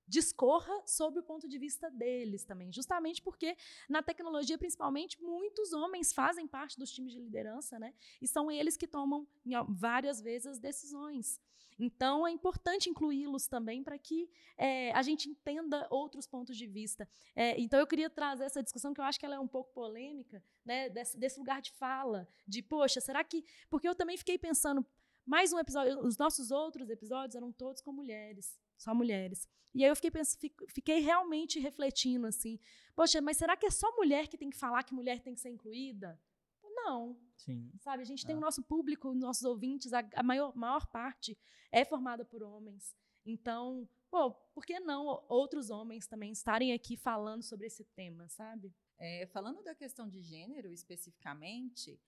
discorra 0.07 0.75
sobre 0.87 1.21
o 1.21 1.23
ponto 1.23 1.49
de 1.49 1.59
vista 1.59 1.91
deles 1.91 2.45
também, 2.45 2.73
justamente 2.73 3.23
porque 3.23 3.57
na 3.89 4.03
tecnologia, 4.03 4.59
principalmente, 4.59 5.21
muitos 5.23 5.73
homens 5.73 6.13
fazem 6.13 6.47
parte 6.47 6.79
dos 6.79 6.93
times 6.93 7.13
de 7.13 7.21
liderança, 7.21 7.79
né? 7.79 7.95
E 8.21 8.29
são 8.29 8.51
eles 8.51 8.77
que 8.77 8.87
tomam 8.87 9.27
várias 9.69 10.21
vezes 10.21 10.47
as 10.47 10.59
decisões. 10.59 11.41
Então, 11.79 12.27
é 12.27 12.31
importante 12.31 12.89
incluí-los 12.89 13.49
também 13.49 13.83
para 13.83 13.99
que 13.99 14.31
é, 14.57 14.93
a 14.93 15.03
gente 15.03 15.29
entenda 15.29 15.87
outros 15.91 16.27
pontos 16.27 16.57
de 16.57 16.67
vista. 16.67 17.09
É, 17.35 17.59
então, 17.61 17.81
eu 17.81 17.87
queria 17.87 18.09
trazer 18.09 18.45
essa 18.45 18.63
discussão 18.63 18.95
que 18.95 19.01
eu 19.01 19.05
acho 19.05 19.19
que 19.19 19.27
ela 19.27 19.35
é 19.35 19.41
um 19.41 19.49
pouco 19.49 19.73
polêmica, 19.73 20.43
né, 20.65 20.89
desse, 20.89 21.19
desse 21.19 21.39
lugar 21.39 21.61
de 21.61 21.73
fala, 21.73 22.29
de, 22.47 22.63
poxa, 22.63 23.01
será 23.01 23.25
que... 23.25 23.45
Porque 23.69 23.89
eu 23.89 23.95
também 23.95 24.17
fiquei 24.17 24.39
pensando, 24.39 24.87
mais 25.27 25.53
um 25.53 25.59
episódio, 25.59 25.99
os 26.01 26.17
nossos 26.17 26.51
outros 26.51 26.89
episódios 26.91 27.35
eram 27.35 27.51
todos 27.51 27.83
com 27.83 27.93
mulheres, 27.93 28.59
só 28.77 28.95
mulheres. 28.95 29.49
E 29.75 29.83
aí 29.83 29.91
eu 29.91 29.97
fiquei, 29.97 30.11
pensando, 30.11 30.39
fiquei 30.69 31.01
realmente 31.01 31.59
refletindo 31.59 32.27
assim, 32.27 32.61
poxa, 32.95 33.21
mas 33.21 33.37
será 33.37 33.57
que 33.57 33.67
é 33.67 33.71
só 33.71 33.95
mulher 33.97 34.29
que 34.29 34.39
tem 34.39 34.51
que 34.51 34.57
falar 34.57 34.85
que 34.85 34.95
mulher 34.95 35.21
tem 35.21 35.35
que 35.35 35.41
ser 35.41 35.51
incluída? 35.51 36.21
Não. 36.63 37.19
Sim. 37.37 37.73
Sabe, 37.81 38.03
a 38.03 38.07
gente 38.07 38.25
tem 38.25 38.37
o 38.37 38.41
nosso 38.41 38.63
público, 38.63 39.13
nossos 39.15 39.45
ouvintes, 39.45 39.93
a, 39.93 40.09
a 40.15 40.23
maior, 40.23 40.55
maior 40.57 40.87
parte 40.87 41.37
é 41.73 41.85
formada 41.85 42.25
por 42.25 42.43
homens. 42.43 42.95
Então, 43.25 43.89
pô, 44.11 44.31
por 44.31 44.65
que 44.65 44.79
não 44.79 45.25
outros 45.29 45.71
homens 45.71 46.07
também 46.07 46.31
estarem 46.31 46.73
aqui 46.73 46.97
falando 46.97 47.43
sobre 47.43 47.67
esse 47.67 47.85
tema, 47.85 48.29
sabe? 48.29 48.73
É, 48.99 49.27
falando 49.27 49.63
da 49.63 49.75
questão 49.75 50.09
de 50.09 50.21
gênero 50.23 50.73
especificamente, 50.73 51.99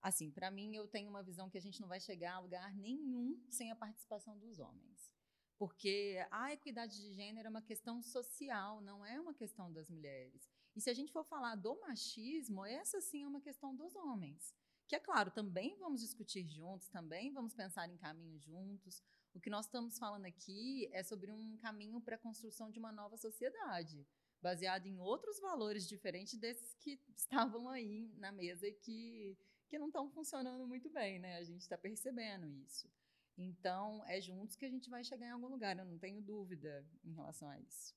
assim, 0.00 0.30
para 0.30 0.50
mim 0.50 0.76
eu 0.76 0.86
tenho 0.86 1.10
uma 1.10 1.22
visão 1.22 1.50
que 1.50 1.58
a 1.58 1.60
gente 1.60 1.80
não 1.80 1.88
vai 1.88 2.00
chegar 2.00 2.34
a 2.34 2.40
lugar 2.40 2.76
nenhum 2.76 3.42
sem 3.48 3.72
a 3.72 3.76
participação 3.76 4.38
dos 4.38 4.58
homens. 4.58 5.12
Porque 5.58 6.24
a 6.30 6.52
equidade 6.52 6.96
de 6.96 7.12
gênero 7.12 7.48
é 7.48 7.50
uma 7.50 7.60
questão 7.60 8.00
social, 8.00 8.80
não 8.80 9.04
é 9.04 9.20
uma 9.20 9.34
questão 9.34 9.72
das 9.72 9.90
mulheres. 9.90 10.48
E 10.76 10.80
se 10.80 10.88
a 10.88 10.94
gente 10.94 11.12
for 11.12 11.24
falar 11.24 11.56
do 11.56 11.78
machismo, 11.80 12.64
essa 12.64 13.00
sim 13.00 13.24
é 13.24 13.28
uma 13.28 13.40
questão 13.40 13.74
dos 13.74 13.96
homens. 13.96 14.54
Que 14.86 14.94
é 14.94 15.00
claro, 15.00 15.32
também 15.32 15.76
vamos 15.76 16.00
discutir 16.00 16.46
juntos, 16.46 16.88
também 16.88 17.32
vamos 17.32 17.52
pensar 17.52 17.88
em 17.90 17.96
caminhos 17.96 18.40
juntos. 18.42 19.02
O 19.34 19.40
que 19.40 19.50
nós 19.50 19.66
estamos 19.66 19.98
falando 19.98 20.24
aqui 20.24 20.88
é 20.92 21.02
sobre 21.02 21.32
um 21.32 21.56
caminho 21.58 22.00
para 22.00 22.14
a 22.14 22.18
construção 22.18 22.70
de 22.70 22.78
uma 22.78 22.92
nova 22.92 23.16
sociedade, 23.16 24.06
baseado 24.40 24.86
em 24.86 24.98
outros 24.98 25.40
valores 25.40 25.88
diferentes 25.88 26.38
desses 26.38 26.72
que 26.76 27.00
estavam 27.16 27.68
aí 27.68 28.10
na 28.16 28.30
mesa 28.30 28.66
e 28.68 28.72
que, 28.72 29.36
que 29.68 29.78
não 29.78 29.88
estão 29.88 30.08
funcionando 30.08 30.66
muito 30.66 30.88
bem, 30.88 31.18
né? 31.18 31.36
A 31.36 31.44
gente 31.44 31.62
está 31.62 31.76
percebendo 31.76 32.48
isso. 32.48 32.88
Então, 33.38 34.04
é 34.06 34.20
juntos 34.20 34.56
que 34.56 34.66
a 34.66 34.68
gente 34.68 34.90
vai 34.90 35.04
chegar 35.04 35.26
em 35.26 35.30
algum 35.30 35.46
lugar, 35.46 35.78
eu 35.78 35.84
não 35.84 35.96
tenho 35.96 36.20
dúvida 36.20 36.84
em 37.04 37.12
relação 37.12 37.48
a 37.48 37.58
isso. 37.60 37.96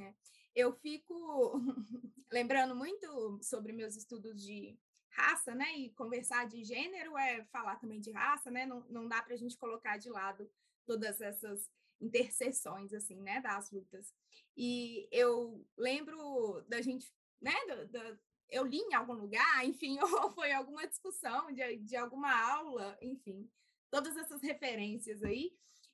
É 0.00 0.14
eu 0.54 0.72
fico 0.72 1.14
lembrando 2.32 2.74
muito 2.74 3.38
sobre 3.42 3.72
meus 3.72 3.94
estudos 3.94 4.42
de 4.42 4.76
raça, 5.10 5.54
né? 5.54 5.76
E 5.76 5.90
conversar 5.90 6.46
de 6.46 6.64
gênero 6.64 7.16
é 7.16 7.44
falar 7.46 7.76
também 7.76 8.00
de 8.00 8.10
raça, 8.10 8.50
né? 8.50 8.66
Não, 8.66 8.80
não 8.88 9.06
dá 9.06 9.22
para 9.22 9.34
a 9.34 9.36
gente 9.36 9.56
colocar 9.56 9.98
de 9.98 10.08
lado 10.08 10.50
todas 10.86 11.20
essas 11.20 11.70
interseções, 12.00 12.92
assim, 12.92 13.20
né? 13.20 13.40
Das 13.40 13.70
lutas. 13.70 14.14
E 14.56 15.06
eu 15.12 15.64
lembro 15.76 16.64
da 16.68 16.80
gente, 16.80 17.12
né? 17.40 17.54
Da, 17.66 17.84
da, 17.84 18.18
eu 18.48 18.64
li 18.64 18.78
em 18.78 18.94
algum 18.94 19.14
lugar, 19.14 19.64
enfim, 19.64 19.98
ou 20.00 20.32
foi 20.32 20.52
alguma 20.52 20.86
discussão 20.86 21.52
de, 21.52 21.76
de 21.76 21.96
alguma 21.96 22.32
aula, 22.32 22.96
enfim, 23.00 23.48
todas 23.90 24.16
essas 24.16 24.42
referências 24.42 25.22
aí 25.22 25.52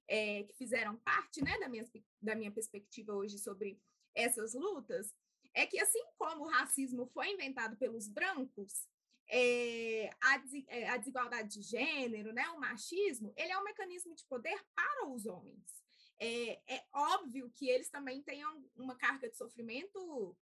é, 0.08 0.44
que 0.44 0.54
fizeram 0.54 0.96
parte, 0.96 1.42
né? 1.42 1.58
Da 1.58 1.68
minha, 1.68 1.84
da 2.20 2.34
minha 2.34 2.50
perspectiva 2.50 3.12
hoje 3.14 3.38
sobre 3.38 3.80
essas 4.14 4.54
lutas 4.54 5.14
é 5.54 5.66
que, 5.66 5.78
assim 5.78 6.02
como 6.18 6.44
o 6.44 6.48
racismo 6.48 7.06
foi 7.06 7.30
inventado 7.30 7.76
pelos 7.76 8.08
brancos, 8.08 8.86
é, 9.28 10.10
a, 10.20 10.42
é, 10.68 10.88
a, 10.88 10.96
desigualdade 10.96 11.48
de 11.48 11.62
gênero, 11.62 12.32
né, 12.32 12.48
o 12.50 12.60
machismo, 12.60 13.32
ele 13.36 13.52
é 13.52 13.58
um 13.58 13.64
mecanismo 13.64 14.14
de 14.14 14.24
poder 14.26 14.58
para 14.74 15.08
os 15.08 15.26
homens. 15.26 15.82
É, 16.18 16.74
é 16.74 16.84
óbvio 16.92 17.50
que 17.50 17.68
eles 17.68 17.88
também 17.88 18.22
tenham 18.22 18.64
uma 18.76 18.96
carga 18.96 19.28
de 19.28 19.36
sofrimento 19.36 20.36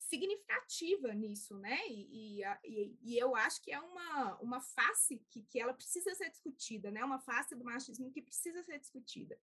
significativa 0.00 1.12
nisso, 1.14 1.56
né? 1.58 1.78
E, 1.88 2.42
e, 2.64 2.98
e, 3.02 3.18
eu 3.18 3.36
acho 3.36 3.62
que 3.62 3.70
é 3.70 3.78
uma, 3.78 4.36
uma 4.40 4.60
face 4.60 5.22
que, 5.28 5.42
que 5.42 5.60
ela 5.60 5.74
precisa 5.74 6.14
ser 6.14 6.30
discutida, 6.30 6.90
né? 6.90 7.04
Uma 7.04 7.20
face 7.20 7.54
do 7.54 7.64
machismo 7.64 8.10
que 8.10 8.22
precisa 8.22 8.62
ser 8.64 8.78
discutida. 8.78 9.38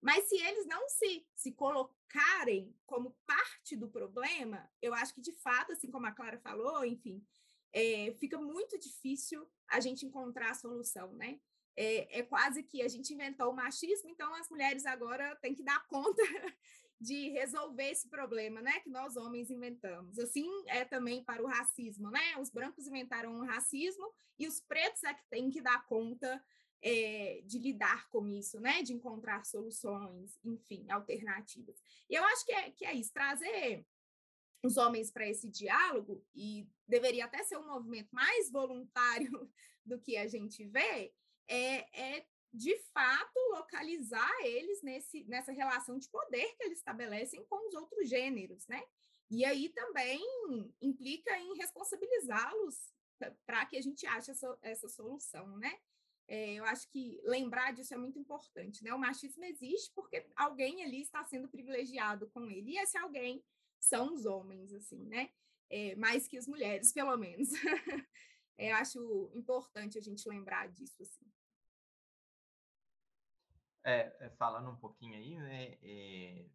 Mas 0.00 0.28
se 0.28 0.36
eles 0.36 0.66
não 0.66 0.86
se, 0.88 1.26
se 1.34 1.52
colocarem 1.52 2.76
como 2.84 3.16
parte 3.26 3.74
do 3.74 3.88
problema, 3.88 4.70
eu 4.82 4.92
acho 4.92 5.14
que 5.14 5.20
de 5.22 5.32
fato, 5.32 5.72
assim 5.72 5.90
como 5.90 6.06
a 6.06 6.12
Clara 6.12 6.38
falou, 6.38 6.84
enfim, 6.84 7.26
é, 7.74 8.14
fica 8.18 8.38
muito 8.38 8.78
difícil 8.78 9.44
a 9.68 9.80
gente 9.80 10.06
encontrar 10.06 10.52
a 10.52 10.54
solução, 10.54 11.12
né? 11.14 11.40
É, 11.76 12.20
é, 12.20 12.22
quase 12.22 12.62
que 12.62 12.80
a 12.82 12.88
gente 12.88 13.12
inventou 13.12 13.50
o 13.50 13.56
machismo, 13.56 14.08
então 14.08 14.32
as 14.36 14.48
mulheres 14.48 14.86
agora 14.86 15.34
têm 15.42 15.56
que 15.56 15.64
dar 15.64 15.84
conta 15.88 16.22
de 17.00 17.30
resolver 17.30 17.90
esse 17.90 18.08
problema, 18.08 18.62
né, 18.62 18.78
que 18.78 18.88
nós 18.88 19.16
homens 19.16 19.50
inventamos. 19.50 20.16
Assim 20.20 20.48
é 20.68 20.84
também 20.84 21.24
para 21.24 21.42
o 21.42 21.46
racismo, 21.46 22.10
né? 22.10 22.38
Os 22.38 22.48
brancos 22.48 22.86
inventaram 22.86 23.34
o 23.34 23.44
racismo 23.44 24.08
e 24.38 24.46
os 24.46 24.60
pretos 24.60 25.02
é 25.02 25.12
que 25.12 25.28
têm 25.28 25.50
que 25.50 25.60
dar 25.60 25.84
conta 25.86 26.42
é, 26.80 27.42
de 27.44 27.58
lidar 27.58 28.08
com 28.08 28.28
isso, 28.28 28.60
né? 28.60 28.82
De 28.82 28.92
encontrar 28.92 29.44
soluções, 29.44 30.38
enfim, 30.44 30.86
alternativas. 30.88 31.82
E 32.08 32.14
eu 32.14 32.22
acho 32.24 32.46
que 32.46 32.52
é, 32.52 32.70
que 32.70 32.84
é 32.84 32.94
isso, 32.94 33.12
trazer 33.12 33.84
os 34.64 34.76
homens 34.76 35.10
para 35.10 35.28
esse 35.28 35.48
diálogo, 35.48 36.24
e 36.34 36.66
deveria 36.88 37.26
até 37.26 37.42
ser 37.44 37.56
um 37.58 37.66
movimento 37.66 38.08
mais 38.12 38.50
voluntário 38.50 39.30
do 39.84 40.00
que 40.00 40.16
a 40.16 40.26
gente 40.26 40.64
vê, 40.64 41.12
é, 41.46 42.16
é 42.16 42.26
de 42.52 42.76
fato 42.92 43.38
localizar 43.50 44.32
eles 44.42 44.80
nesse, 44.82 45.24
nessa 45.24 45.52
relação 45.52 45.98
de 45.98 46.08
poder 46.08 46.54
que 46.56 46.64
eles 46.64 46.78
estabelecem 46.78 47.44
com 47.44 47.68
os 47.68 47.74
outros 47.74 48.08
gêneros, 48.08 48.66
né? 48.68 48.82
E 49.30 49.44
aí 49.44 49.68
também 49.70 50.20
implica 50.80 51.36
em 51.38 51.56
responsabilizá-los 51.56 52.94
para 53.44 53.66
que 53.66 53.76
a 53.76 53.82
gente 53.82 54.06
ache 54.06 54.30
essa, 54.30 54.58
essa 54.62 54.88
solução, 54.88 55.56
né? 55.58 55.76
É, 56.26 56.54
eu 56.54 56.64
acho 56.64 56.88
que 56.88 57.20
lembrar 57.24 57.72
disso 57.72 57.92
é 57.92 57.96
muito 57.96 58.18
importante, 58.18 58.82
né? 58.82 58.94
O 58.94 58.98
machismo 58.98 59.44
existe 59.44 59.92
porque 59.94 60.24
alguém 60.36 60.82
ali 60.84 61.02
está 61.02 61.22
sendo 61.24 61.48
privilegiado 61.48 62.30
com 62.30 62.48
ele, 62.48 62.72
e 62.72 62.78
esse 62.78 62.96
alguém 62.96 63.42
são 63.84 64.14
os 64.14 64.24
homens, 64.24 64.72
assim, 64.72 65.04
né? 65.06 65.30
É, 65.70 65.94
mais 65.96 66.26
que 66.26 66.36
as 66.36 66.46
mulheres, 66.46 66.92
pelo 66.92 67.16
menos. 67.16 67.50
é, 68.58 68.72
acho 68.72 69.30
importante 69.34 69.98
a 69.98 70.00
gente 70.00 70.28
lembrar 70.28 70.68
disso, 70.68 71.02
assim. 71.02 71.30
É, 73.84 74.26
é 74.26 74.30
falando 74.30 74.70
um 74.70 74.76
pouquinho 74.76 75.14
aí, 75.14 75.36
né? 75.36 75.78
É, 75.82 76.46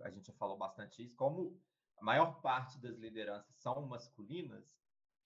a 0.00 0.10
gente 0.10 0.26
já 0.26 0.32
falou 0.34 0.56
bastante 0.56 1.02
isso, 1.02 1.14
como 1.14 1.60
a 1.98 2.04
maior 2.04 2.40
parte 2.40 2.78
das 2.78 2.96
lideranças 2.96 3.54
são 3.56 3.86
masculinas, 3.86 4.74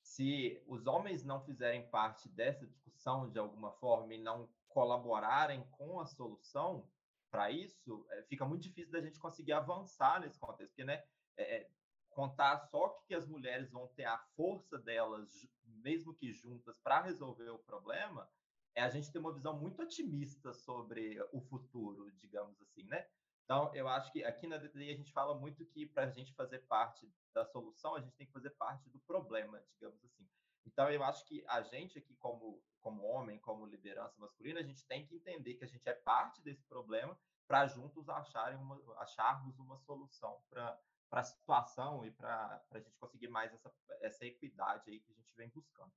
se 0.03 0.63
os 0.67 0.87
homens 0.87 1.25
não 1.25 1.45
fizerem 1.45 1.89
parte 1.91 2.29
dessa 2.29 2.67
discussão 2.67 3.31
de 3.31 3.39
alguma 3.39 3.73
forma 3.73 4.15
e 4.15 4.19
não 4.19 4.49
colaborarem 4.69 5.63
com 5.73 6.01
a 6.01 6.07
solução 6.07 6.89
para 7.31 7.51
isso, 7.51 8.07
é, 8.11 8.23
fica 8.23 8.45
muito 8.45 8.63
difícil 8.63 8.93
da 8.93 9.01
gente 9.01 9.19
conseguir 9.19 9.53
avançar 9.53 10.21
nesse 10.21 10.39
contexto, 10.39 10.71
porque, 10.71 10.85
né, 10.85 11.05
é, 11.43 11.71
contar 12.11 12.59
só 12.59 12.89
que 13.07 13.15
as 13.15 13.27
mulheres 13.27 13.71
vão 13.71 13.87
ter 13.89 14.05
a 14.05 14.19
força 14.37 14.79
delas, 14.79 15.47
mesmo 15.65 16.15
que 16.15 16.33
juntas, 16.33 16.79
para 16.79 17.03
resolver 17.03 17.49
o 17.51 17.59
problema, 17.59 18.29
é 18.75 18.83
a 18.83 18.89
gente 18.89 19.11
ter 19.11 19.19
uma 19.19 19.33
visão 19.33 19.59
muito 19.59 19.83
otimista 19.83 20.53
sobre 20.53 21.21
o 21.33 21.41
futuro, 21.41 22.11
digamos 22.13 22.61
assim, 22.63 22.85
né? 22.85 23.07
Então, 23.45 23.75
eu 23.75 23.89
acho 23.89 24.13
que 24.13 24.23
aqui 24.25 24.47
na 24.47 24.59
DTI 24.59 24.91
a 24.91 24.97
gente 24.97 25.11
fala 25.11 25.35
muito 25.35 25.65
que 25.65 25.87
para 25.87 26.05
a 26.05 26.11
gente 26.11 26.35
fazer 26.35 26.59
parte 26.67 27.11
da 27.33 27.47
solução, 27.47 27.95
a 27.95 28.01
gente 28.01 28.15
tem 28.15 28.27
que 28.27 28.33
fazer 28.33 28.51
parte 28.51 28.91
do 28.91 29.01
problema, 29.01 29.63
digamos 29.73 30.05
assim. 30.05 30.29
Então, 30.67 30.91
eu 30.91 31.03
acho 31.03 31.25
que 31.25 31.43
a 31.49 31.63
gente 31.63 31.99
aqui, 31.99 32.15
como, 32.17 32.63
como 32.81 33.03
homem, 33.05 33.39
como 33.39 33.65
liderança 33.65 34.21
masculina, 34.21 34.61
a 34.61 34.63
gente 34.63 34.87
tem 34.87 35.07
que 35.07 35.15
entender 35.15 35.55
que 35.55 35.65
a 35.65 35.69
gente 35.69 35.89
é 35.89 35.95
parte 35.95 36.43
desse 36.43 36.63
problema 36.67 37.19
para 37.47 37.67
juntos 37.67 38.07
acharem 38.09 38.59
uma, 38.59 38.79
acharmos 38.99 39.59
uma 39.59 39.79
solução 39.79 40.43
para 40.51 40.79
a 41.11 41.25
situação 41.25 42.05
e 42.05 42.11
para 42.11 42.63
a 42.71 42.79
gente 42.79 42.97
conseguir 42.99 43.29
mais 43.29 43.53
essa, 43.53 43.73
essa 44.03 44.27
equidade 44.27 44.91
aí 44.91 45.01
que 45.01 45.13
a 45.13 45.15
gente 45.15 45.35
vem 45.37 45.49
buscando. 45.49 45.93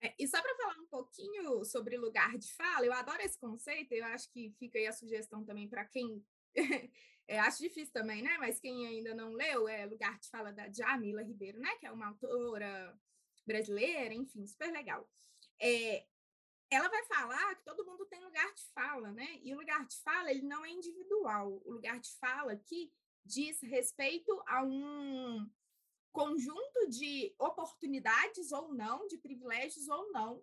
É, 0.00 0.14
e 0.18 0.26
só 0.26 0.42
para 0.42 0.56
falar 0.56 0.78
um 0.80 0.86
pouquinho 0.86 1.64
sobre 1.64 1.96
lugar 1.96 2.36
de 2.36 2.52
fala, 2.54 2.84
eu 2.84 2.92
adoro 2.92 3.22
esse 3.22 3.38
conceito, 3.38 3.92
eu 3.92 4.04
acho 4.06 4.28
que 4.30 4.50
fica 4.58 4.78
aí 4.78 4.86
a 4.86 4.92
sugestão 4.92 5.44
também 5.44 5.68
para 5.68 5.84
quem 5.84 6.24
é, 7.28 7.38
acho 7.38 7.58
difícil 7.58 7.92
também, 7.92 8.20
né? 8.20 8.36
Mas 8.38 8.60
quem 8.60 8.86
ainda 8.86 9.14
não 9.14 9.32
leu 9.32 9.68
é 9.68 9.86
Lugar 9.86 10.18
de 10.18 10.28
Fala 10.28 10.52
da 10.52 10.68
Jamila 10.70 11.22
Ribeiro, 11.22 11.58
né? 11.58 11.76
Que 11.76 11.86
é 11.86 11.92
uma 11.92 12.08
autora 12.08 12.98
brasileira, 13.46 14.12
enfim, 14.12 14.46
super 14.46 14.72
legal. 14.72 15.08
É, 15.60 16.04
ela 16.70 16.88
vai 16.88 17.04
falar 17.04 17.54
que 17.54 17.64
todo 17.64 17.84
mundo 17.84 18.06
tem 18.06 18.22
lugar 18.24 18.52
de 18.54 18.64
fala, 18.74 19.12
né? 19.12 19.38
E 19.42 19.54
o 19.54 19.58
lugar 19.58 19.86
de 19.86 19.96
fala, 20.00 20.30
ele 20.30 20.42
não 20.42 20.64
é 20.64 20.70
individual. 20.70 21.60
O 21.64 21.72
lugar 21.72 22.00
de 22.00 22.10
fala 22.18 22.52
aqui 22.52 22.92
diz 23.24 23.60
respeito 23.60 24.42
a 24.46 24.62
um 24.62 25.48
conjunto 26.12 26.88
de 26.88 27.34
oportunidades 27.38 28.52
ou 28.52 28.72
não, 28.74 29.06
de 29.06 29.16
privilégios 29.16 29.88
ou 29.88 30.12
não, 30.12 30.42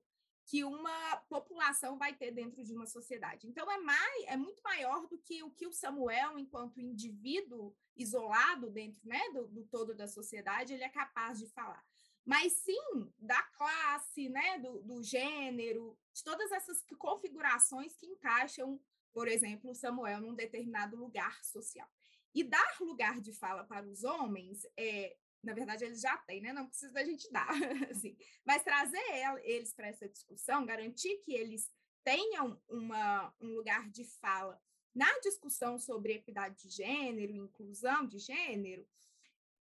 que 0.49 0.63
uma 0.63 1.17
população 1.29 1.95
vai 1.95 2.11
ter 2.15 2.31
dentro 2.31 2.63
de 2.63 2.73
uma 2.73 2.87
sociedade. 2.87 3.47
Então, 3.47 3.71
é, 3.71 3.77
mais, 3.77 4.25
é 4.25 4.35
muito 4.35 4.63
maior 4.63 5.05
do 5.05 5.15
que 5.19 5.43
o 5.43 5.51
que 5.51 5.67
o 5.67 5.71
Samuel, 5.71 6.39
enquanto 6.39 6.81
indivíduo 6.81 7.75
isolado 7.95 8.71
dentro 8.71 8.99
né, 9.07 9.21
do, 9.31 9.47
do 9.47 9.63
todo 9.65 9.93
da 9.93 10.07
sociedade, 10.07 10.73
ele 10.73 10.83
é 10.83 10.89
capaz 10.89 11.37
de 11.37 11.45
falar. 11.45 11.85
Mas 12.25 12.53
sim 12.53 13.11
da 13.19 13.41
classe, 13.43 14.27
né, 14.29 14.57
do, 14.57 14.81
do 14.81 15.03
gênero, 15.03 15.95
de 16.11 16.23
todas 16.23 16.51
essas 16.51 16.83
configurações 16.97 17.95
que 17.95 18.07
encaixam, 18.07 18.81
por 19.13 19.27
exemplo, 19.27 19.75
Samuel 19.75 20.19
num 20.19 20.33
determinado 20.33 20.97
lugar 20.97 21.43
social. 21.43 21.87
E 22.33 22.43
dar 22.43 22.77
lugar 22.79 23.19
de 23.19 23.33
fala 23.33 23.63
para 23.63 23.87
os 23.87 24.03
homens 24.03 24.65
é, 24.77 25.15
na 25.43 25.53
verdade, 25.53 25.85
eles 25.85 26.01
já 26.01 26.17
têm, 26.17 26.41
né? 26.41 26.51
Não 26.51 26.67
precisa 26.67 26.93
da 26.93 27.03
gente 27.03 27.31
dar, 27.31 27.47
assim. 27.89 28.17
Mas 28.45 28.63
trazer 28.63 29.01
eles 29.43 29.73
para 29.73 29.87
essa 29.87 30.07
discussão, 30.07 30.65
garantir 30.65 31.17
que 31.23 31.33
eles 31.33 31.71
tenham 32.03 32.61
uma, 32.67 33.33
um 33.39 33.53
lugar 33.53 33.89
de 33.89 34.03
fala 34.03 34.61
na 34.93 35.11
discussão 35.19 35.77
sobre 35.77 36.13
equidade 36.13 36.63
de 36.63 36.69
gênero, 36.69 37.33
inclusão 37.33 38.05
de 38.05 38.17
gênero, 38.17 38.87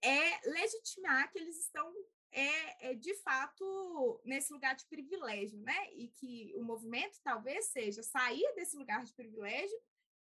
é 0.02 0.48
legitimar 0.48 1.30
que 1.30 1.38
eles 1.38 1.58
estão, 1.58 1.92
é, 2.32 2.90
é, 2.90 2.94
de 2.94 3.14
fato, 3.16 4.20
nesse 4.24 4.52
lugar 4.52 4.74
de 4.74 4.86
privilégio, 4.86 5.60
né? 5.60 5.92
E 5.92 6.08
que 6.08 6.52
o 6.56 6.62
movimento 6.62 7.20
talvez 7.22 7.66
seja 7.66 8.02
sair 8.02 8.52
desse 8.54 8.76
lugar 8.76 9.04
de 9.04 9.12
privilégio 9.14 9.78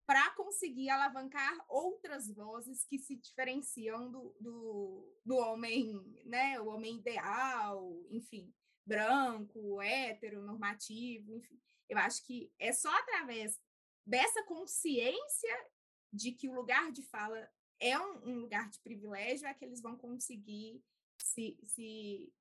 para 0.06 0.30
conseguir 0.30 0.90
alavancar 0.90 1.64
outras 1.68 2.30
vozes 2.30 2.84
que 2.84 2.98
se 2.98 3.16
diferenciam 3.16 4.10
do, 4.10 4.36
do, 4.40 5.20
do 5.24 5.36
homem, 5.36 5.94
né? 6.24 6.60
O 6.60 6.66
homem 6.66 6.98
ideal, 6.98 8.04
enfim, 8.10 8.52
branco, 8.84 9.80
hétero, 9.80 10.42
normativo, 10.42 11.36
enfim. 11.36 11.60
Eu 11.88 11.98
acho 11.98 12.24
que 12.26 12.52
é 12.58 12.72
só 12.72 12.90
através 12.98 13.60
dessa 14.04 14.42
consciência 14.44 15.70
de 16.12 16.32
que 16.32 16.48
o 16.48 16.54
lugar 16.54 16.90
de 16.90 17.02
fala 17.02 17.48
é 17.78 17.98
um, 17.98 18.28
um 18.28 18.40
lugar 18.40 18.68
de 18.68 18.80
privilégio 18.80 19.46
é 19.46 19.54
que 19.54 19.64
eles 19.64 19.80
vão 19.80 19.96
conseguir 19.96 20.82
se, 21.18 21.58
se, 21.64 22.32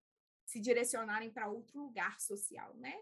se 0.45 0.59
direcionarem 0.59 1.31
para 1.31 1.49
outro 1.49 1.79
lugar 1.79 2.19
social, 2.19 2.73
né? 2.75 2.95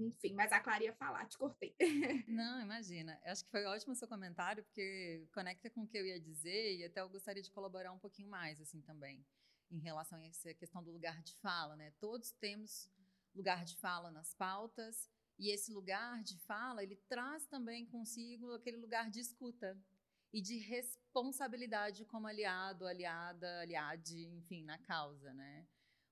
Enfim, 0.00 0.32
mas 0.32 0.50
a 0.50 0.60
Clara 0.60 0.82
ia 0.82 0.94
falar, 0.94 1.26
te 1.26 1.36
cortei. 1.36 1.76
Não, 2.26 2.60
imagina. 2.60 3.20
Eu 3.24 3.32
acho 3.32 3.44
que 3.44 3.50
foi 3.50 3.64
ótimo 3.66 3.92
o 3.92 3.96
seu 3.96 4.08
comentário, 4.08 4.64
porque 4.64 5.28
conecta 5.32 5.68
com 5.68 5.82
o 5.82 5.86
que 5.86 5.98
eu 5.98 6.06
ia 6.06 6.18
dizer 6.18 6.78
e 6.78 6.84
até 6.84 7.00
eu 7.02 7.08
gostaria 7.08 7.42
de 7.42 7.50
colaborar 7.50 7.92
um 7.92 7.98
pouquinho 7.98 8.28
mais, 8.28 8.60
assim, 8.60 8.80
também, 8.80 9.24
em 9.70 9.78
relação 9.78 10.18
a 10.18 10.26
essa 10.26 10.54
questão 10.54 10.82
do 10.82 10.90
lugar 10.90 11.22
de 11.22 11.34
fala, 11.36 11.76
né? 11.76 11.92
Todos 12.00 12.32
temos 12.32 12.90
lugar 13.34 13.64
de 13.64 13.76
fala 13.76 14.10
nas 14.10 14.34
pautas 14.34 15.08
e 15.38 15.50
esse 15.50 15.72
lugar 15.72 16.22
de 16.22 16.38
fala, 16.40 16.82
ele 16.82 16.96
traz 17.08 17.46
também 17.46 17.86
consigo 17.86 18.54
aquele 18.54 18.78
lugar 18.78 19.10
de 19.10 19.20
escuta 19.20 19.78
e 20.32 20.40
de 20.40 20.58
responsabilidade 20.58 22.04
como 22.04 22.26
aliado, 22.26 22.86
aliada, 22.86 23.60
aliade, 23.60 24.26
enfim, 24.28 24.64
na 24.64 24.78
causa, 24.78 25.32
né? 25.34 25.66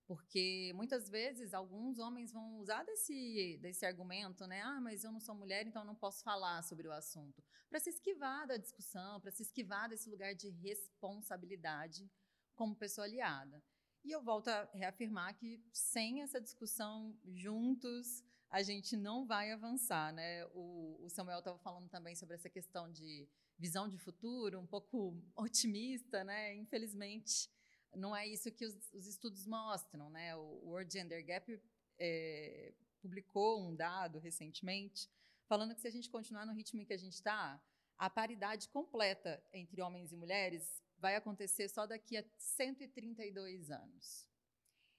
Porque 0.09 0.73
muitas 0.75 1.11
vezes 1.11 1.53
alguns 1.53 1.99
homens 1.99 2.33
vão 2.33 2.57
usar 2.57 2.83
desse, 2.83 3.59
desse 3.61 3.85
argumento, 3.85 4.47
né? 4.47 4.63
Ah, 4.63 4.81
mas 4.81 5.05
eu 5.05 5.13
não 5.13 5.21
sou 5.21 5.35
mulher, 5.35 5.67
então 5.67 5.85
não 5.85 5.95
posso 5.95 6.25
falar 6.25 6.63
sobre 6.63 6.89
o 6.89 6.93
assunto. 6.93 7.45
Para 7.69 7.79
se 7.79 7.91
esquivar 7.91 8.47
da 8.47 8.57
discussão, 8.57 9.21
para 9.21 9.31
se 9.31 9.43
esquivar 9.43 9.87
desse 9.87 10.09
lugar 10.09 10.35
de 10.35 10.49
responsabilidade 10.49 12.11
como 12.57 12.75
pessoa 12.75 13.07
aliada. 13.07 13.63
E 14.03 14.11
eu 14.11 14.23
volto 14.23 14.49
a 14.49 14.67
reafirmar 14.73 15.37
que 15.37 15.63
sem 15.71 16.23
essa 16.23 16.41
discussão 16.41 17.15
juntos, 17.27 18.25
a 18.49 18.63
gente 18.63 18.97
não 18.97 19.27
vai 19.27 19.53
avançar, 19.53 20.11
né? 20.15 20.47
O, 20.55 21.05
o 21.05 21.11
Samuel 21.11 21.41
estava 21.41 21.59
falando 21.59 21.91
também 21.91 22.17
sobre 22.17 22.35
essa 22.35 22.49
questão 22.49 22.91
de 22.91 23.29
visão 23.59 23.87
de 23.87 23.99
futuro, 23.99 24.59
um 24.59 24.67
pouco 24.67 25.23
otimista, 25.37 26.25
né? 26.25 26.55
Infelizmente, 26.57 27.51
não 27.95 28.15
é 28.15 28.27
isso 28.27 28.51
que 28.51 28.65
os, 28.65 28.93
os 28.93 29.07
estudos 29.07 29.47
mostram, 29.47 30.11
né? 30.11 30.37
O 30.37 30.67
World 30.67 30.93
Gender 30.93 31.25
Gap 31.25 31.61
é, 31.99 32.75
publicou 33.01 33.67
um 33.67 33.75
dado 33.75 34.19
recentemente 34.19 35.09
falando 35.47 35.75
que 35.75 35.81
se 35.81 35.89
a 35.89 35.91
gente 35.91 36.11
continuar 36.11 36.45
no 36.45 36.53
ritmo 36.53 36.81
em 36.81 36.85
que 36.85 36.93
a 36.93 36.99
gente 36.99 37.15
está, 37.15 37.61
a 37.97 38.11
paridade 38.11 38.69
completa 38.69 39.43
entre 39.53 39.81
homens 39.81 40.13
e 40.13 40.17
mulheres 40.17 40.83
vai 40.99 41.17
acontecer 41.17 41.69
só 41.69 41.87
daqui 41.87 42.17
a 42.17 42.25
132 42.37 43.71
anos. 43.71 44.29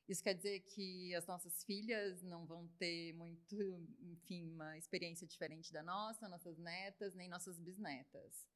Isso 0.07 0.23
quer 0.23 0.33
dizer 0.33 0.61
que 0.61 1.13
as 1.13 1.27
nossas 1.27 1.63
filhas 1.63 2.23
não 2.23 2.45
vão 2.45 2.67
ter 2.79 3.13
muito, 3.13 3.55
enfim, 4.01 4.49
uma 4.49 4.75
experiência 4.75 5.27
diferente 5.27 5.71
da 5.71 5.83
nossa, 5.83 6.27
nossas 6.27 6.57
netas, 6.57 7.13
nem 7.13 7.29
nossas 7.29 7.59
bisnetas. 7.59 8.47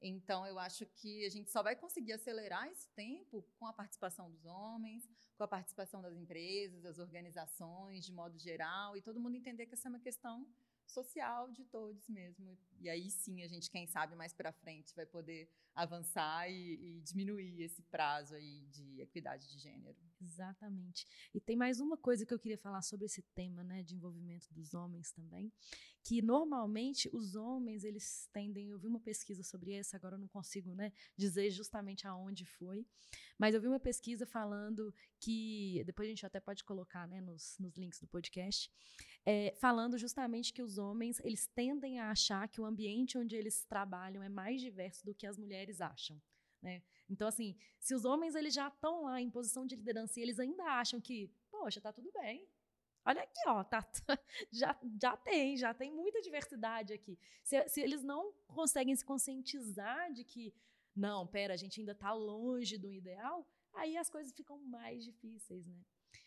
Então, 0.00 0.46
eu 0.46 0.58
acho 0.58 0.86
que 0.86 1.24
a 1.24 1.28
gente 1.28 1.50
só 1.50 1.62
vai 1.62 1.74
conseguir 1.74 2.12
acelerar 2.12 2.68
esse 2.68 2.88
tempo 2.90 3.42
com 3.58 3.66
a 3.66 3.72
participação 3.72 4.30
dos 4.30 4.44
homens, 4.44 5.08
com 5.36 5.44
a 5.44 5.48
participação 5.48 6.00
das 6.00 6.16
empresas, 6.16 6.82
das 6.82 6.98
organizações, 6.98 8.04
de 8.04 8.12
modo 8.12 8.38
geral, 8.38 8.96
e 8.96 9.02
todo 9.02 9.20
mundo 9.20 9.36
entender 9.36 9.66
que 9.66 9.74
essa 9.74 9.88
é 9.88 9.90
uma 9.90 10.00
questão 10.00 10.46
social 10.86 11.50
de 11.50 11.64
todos 11.64 12.08
mesmo. 12.08 12.56
E 12.80 12.88
aí 12.88 13.10
sim 13.10 13.42
a 13.42 13.48
gente, 13.48 13.70
quem 13.70 13.86
sabe, 13.86 14.14
mais 14.14 14.32
para 14.32 14.52
frente 14.52 14.94
vai 14.94 15.04
poder 15.04 15.50
avançar 15.74 16.48
e, 16.50 16.74
e, 16.74 17.00
diminuir 17.02 17.62
esse 17.62 17.82
prazo 17.82 18.34
aí 18.34 18.66
de 18.66 19.00
equidade 19.00 19.48
de 19.48 19.58
gênero. 19.58 19.96
Exatamente. 20.20 21.06
E 21.32 21.40
tem 21.40 21.56
mais 21.56 21.78
uma 21.78 21.96
coisa 21.96 22.26
que 22.26 22.34
eu 22.34 22.38
queria 22.38 22.58
falar 22.58 22.82
sobre 22.82 23.06
esse 23.06 23.22
tema, 23.34 23.62
né, 23.62 23.82
de 23.82 23.94
envolvimento 23.94 24.52
dos 24.52 24.74
homens 24.74 25.12
também, 25.12 25.52
que 26.02 26.20
normalmente 26.20 27.08
os 27.12 27.36
homens 27.36 27.84
eles 27.84 28.28
tendem, 28.32 28.70
eu 28.70 28.78
vi 28.78 28.88
uma 28.88 29.00
pesquisa 29.00 29.44
sobre 29.44 29.78
isso, 29.78 29.94
agora 29.94 30.16
eu 30.16 30.18
não 30.18 30.26
consigo, 30.26 30.74
né, 30.74 30.92
dizer 31.16 31.50
justamente 31.50 32.06
aonde 32.06 32.44
foi, 32.44 32.84
mas 33.38 33.54
eu 33.54 33.60
vi 33.60 33.68
uma 33.68 33.78
pesquisa 33.78 34.26
falando 34.26 34.92
que 35.20 35.82
depois 35.86 36.08
a 36.08 36.10
gente 36.10 36.26
até 36.26 36.40
pode 36.40 36.64
colocar, 36.64 37.06
né, 37.06 37.20
nos, 37.20 37.56
nos 37.58 37.76
links 37.76 38.00
do 38.00 38.08
podcast, 38.08 38.72
é, 39.24 39.54
falando 39.60 39.96
justamente 39.98 40.52
que 40.52 40.62
os 40.62 40.78
homens 40.78 41.20
eles 41.20 41.46
tendem 41.46 42.00
a 42.00 42.10
achar 42.10 42.48
que 42.48 42.60
o 42.60 42.64
ambiente 42.64 43.16
onde 43.16 43.36
eles 43.36 43.64
trabalham 43.64 44.22
é 44.22 44.28
mais 44.28 44.60
diverso 44.60 45.04
do 45.04 45.14
que 45.14 45.26
as 45.26 45.38
mulheres 45.38 45.80
acham. 45.80 46.20
Né? 46.60 46.82
Então, 47.08 47.26
assim, 47.26 47.56
se 47.80 47.94
os 47.94 48.04
homens 48.04 48.34
eles 48.34 48.52
já 48.52 48.68
estão 48.68 49.04
lá 49.04 49.20
em 49.20 49.30
posição 49.30 49.66
de 49.66 49.74
liderança 49.74 50.18
e 50.18 50.22
eles 50.22 50.38
ainda 50.38 50.64
acham 50.64 51.00
que, 51.00 51.30
poxa, 51.50 51.80
tá 51.80 51.92
tudo 51.92 52.10
bem. 52.12 52.46
Olha 53.04 53.22
aqui, 53.22 53.40
ó, 53.46 53.64
tá, 53.64 53.86
já, 54.52 54.78
já 55.00 55.16
tem, 55.16 55.56
já 55.56 55.72
tem 55.72 55.90
muita 55.90 56.20
diversidade 56.20 56.92
aqui. 56.92 57.18
Se, 57.42 57.66
se 57.68 57.80
eles 57.80 58.02
não 58.02 58.32
conseguem 58.46 58.94
se 58.94 59.04
conscientizar 59.04 60.12
de 60.12 60.24
que, 60.24 60.52
não, 60.94 61.26
pera, 61.26 61.54
a 61.54 61.56
gente 61.56 61.80
ainda 61.80 61.92
está 61.92 62.12
longe 62.12 62.76
do 62.76 62.92
ideal, 62.92 63.48
aí 63.72 63.96
as 63.96 64.10
coisas 64.10 64.32
ficam 64.32 64.58
mais 64.58 65.04
difíceis, 65.04 65.66
né? 65.66 65.80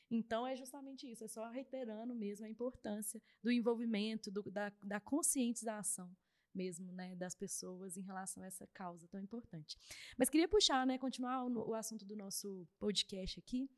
Então, 0.10 0.46
é 0.46 0.56
justamente 0.56 1.10
isso, 1.10 1.24
é 1.24 1.28
só 1.28 1.48
reiterando 1.50 2.14
mesmo 2.16 2.46
a 2.46 2.50
importância 2.50 3.22
do 3.42 3.52
envolvimento, 3.52 4.32
do, 4.32 4.42
da, 4.50 4.70
da 4.84 5.00
conscientização 5.00 6.12
mesmo, 6.54 6.92
né, 6.92 7.16
das 7.16 7.36
pessoas 7.36 7.98
em 7.98 8.02
relação 8.02 8.44
a 8.44 8.48
essa 8.48 8.68
causa 8.68 9.08
tão 9.08 9.20
importante. 9.20 9.78
Mas 10.18 10.30
queria 10.30 10.48
puxar, 10.48 10.86
né, 10.86 10.98
continuar 10.98 11.46
o, 11.46 11.70
o 11.70 11.74
assunto 11.74 12.06
do 12.06 12.16
nosso 12.16 12.68
podcast 12.80 13.40
aqui, 13.40 13.70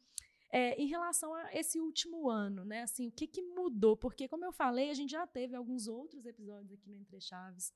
é, 0.52 0.80
em 0.80 0.86
relação 0.86 1.34
a 1.34 1.54
esse 1.54 1.80
último 1.80 2.30
ano, 2.30 2.64
né, 2.64 2.84
assim, 2.84 3.08
o 3.08 3.12
que, 3.12 3.26
que 3.26 3.42
mudou? 3.42 3.98
Porque, 3.98 4.28
como 4.28 4.46
eu 4.46 4.52
falei, 4.52 4.92
a 4.92 4.94
gente 4.94 5.12
já 5.12 5.26
teve 5.26 5.56
alguns 5.56 5.88
outros 5.88 6.26
episódios 6.26 6.72
aqui 6.72 6.90
no 6.90 6.98
Entre 6.98 7.20
Chaves 7.20 7.74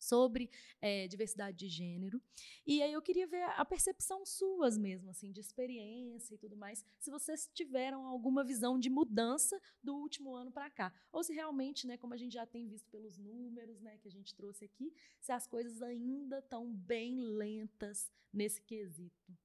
sobre 0.00 0.50
é, 0.80 1.06
diversidade 1.06 1.56
de 1.56 1.68
gênero. 1.68 2.20
E 2.66 2.82
aí 2.82 2.92
eu 2.92 3.02
queria 3.02 3.26
ver 3.26 3.42
a 3.42 3.64
percepção 3.64 4.24
suas 4.24 4.76
mesmo, 4.78 5.10
assim, 5.10 5.30
de 5.30 5.40
experiência 5.40 6.34
e 6.34 6.38
tudo 6.38 6.56
mais, 6.56 6.84
se 6.98 7.10
vocês 7.10 7.48
tiveram 7.54 8.06
alguma 8.06 8.42
visão 8.42 8.78
de 8.78 8.88
mudança 8.88 9.60
do 9.82 9.94
último 9.94 10.34
ano 10.34 10.50
para 10.50 10.70
cá, 10.70 10.92
ou 11.12 11.22
se 11.22 11.32
realmente, 11.32 11.86
né, 11.86 11.96
como 11.96 12.14
a 12.14 12.16
gente 12.16 12.32
já 12.32 12.46
tem 12.46 12.66
visto 12.66 12.88
pelos 12.90 13.18
números, 13.18 13.80
né, 13.80 13.98
que 13.98 14.08
a 14.08 14.10
gente 14.10 14.34
trouxe 14.34 14.64
aqui, 14.64 14.92
se 15.20 15.30
as 15.30 15.46
coisas 15.46 15.82
ainda 15.82 16.38
estão 16.38 16.72
bem 16.72 17.20
lentas 17.20 18.10
nesse 18.32 18.60
quesito. 18.62 19.36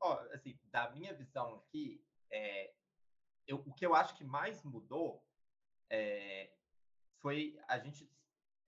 Ó, 0.00 0.14
oh, 0.14 0.34
assim, 0.34 0.58
da 0.70 0.90
minha 0.90 1.14
visão 1.14 1.54
aqui, 1.54 2.04
é, 2.30 2.74
eu, 3.46 3.58
o 3.58 3.72
que 3.72 3.86
eu 3.86 3.94
acho 3.94 4.16
que 4.16 4.24
mais 4.24 4.62
mudou 4.62 5.24
é, 5.88 6.50
foi 7.20 7.58
a 7.68 7.78
gente 7.78 8.10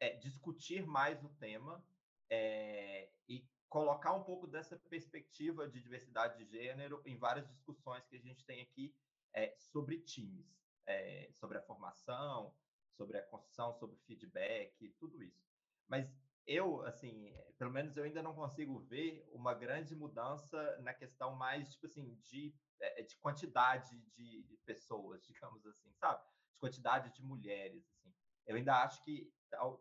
é, 0.05 0.17
discutir 0.17 0.87
mais 0.87 1.23
o 1.25 1.31
tema 1.31 1.83
é, 2.29 3.11
e 3.27 3.49
colocar 3.71 4.13
um 4.13 4.23
pouco 4.23 4.47
dessa 4.47 4.77
perspectiva 4.77 5.67
de 5.67 5.81
diversidade 5.81 6.37
de 6.37 6.45
gênero 6.45 7.01
em 7.07 7.17
várias 7.17 7.49
discussões 7.49 8.07
que 8.07 8.17
a 8.17 8.21
gente 8.21 8.45
tem 8.45 8.61
aqui 8.61 8.95
é, 9.33 9.55
sobre 9.57 9.99
times, 10.01 10.47
é, 10.87 11.31
sobre 11.33 11.57
a 11.57 11.63
formação, 11.63 12.55
sobre 12.91 13.17
a 13.17 13.23
construção, 13.23 13.73
sobre 13.73 13.97
feedback, 14.07 14.91
tudo 14.99 15.23
isso. 15.23 15.43
Mas 15.89 16.15
eu, 16.47 16.83
assim, 16.83 17.35
pelo 17.57 17.71
menos 17.71 17.97
eu 17.97 18.05
ainda 18.05 18.23
não 18.23 18.35
consigo 18.35 18.79
ver 18.81 19.27
uma 19.33 19.55
grande 19.55 19.97
mudança 19.97 20.79
na 20.83 20.93
questão 20.93 21.35
mais, 21.35 21.71
tipo 21.71 21.87
assim, 21.87 22.15
de, 22.23 22.55
eh, 22.79 23.03
de 23.03 23.17
quantidade 23.17 23.99
de 24.11 24.59
pessoas, 24.67 25.25
digamos 25.27 25.67
assim, 25.67 25.91
sabe? 25.95 26.23
De 26.51 26.59
quantidade 26.59 27.15
de 27.15 27.23
mulheres, 27.23 27.89
assim. 27.89 28.15
Eu 28.47 28.57
ainda 28.57 28.83
acho 28.83 29.03
que, 29.03 29.33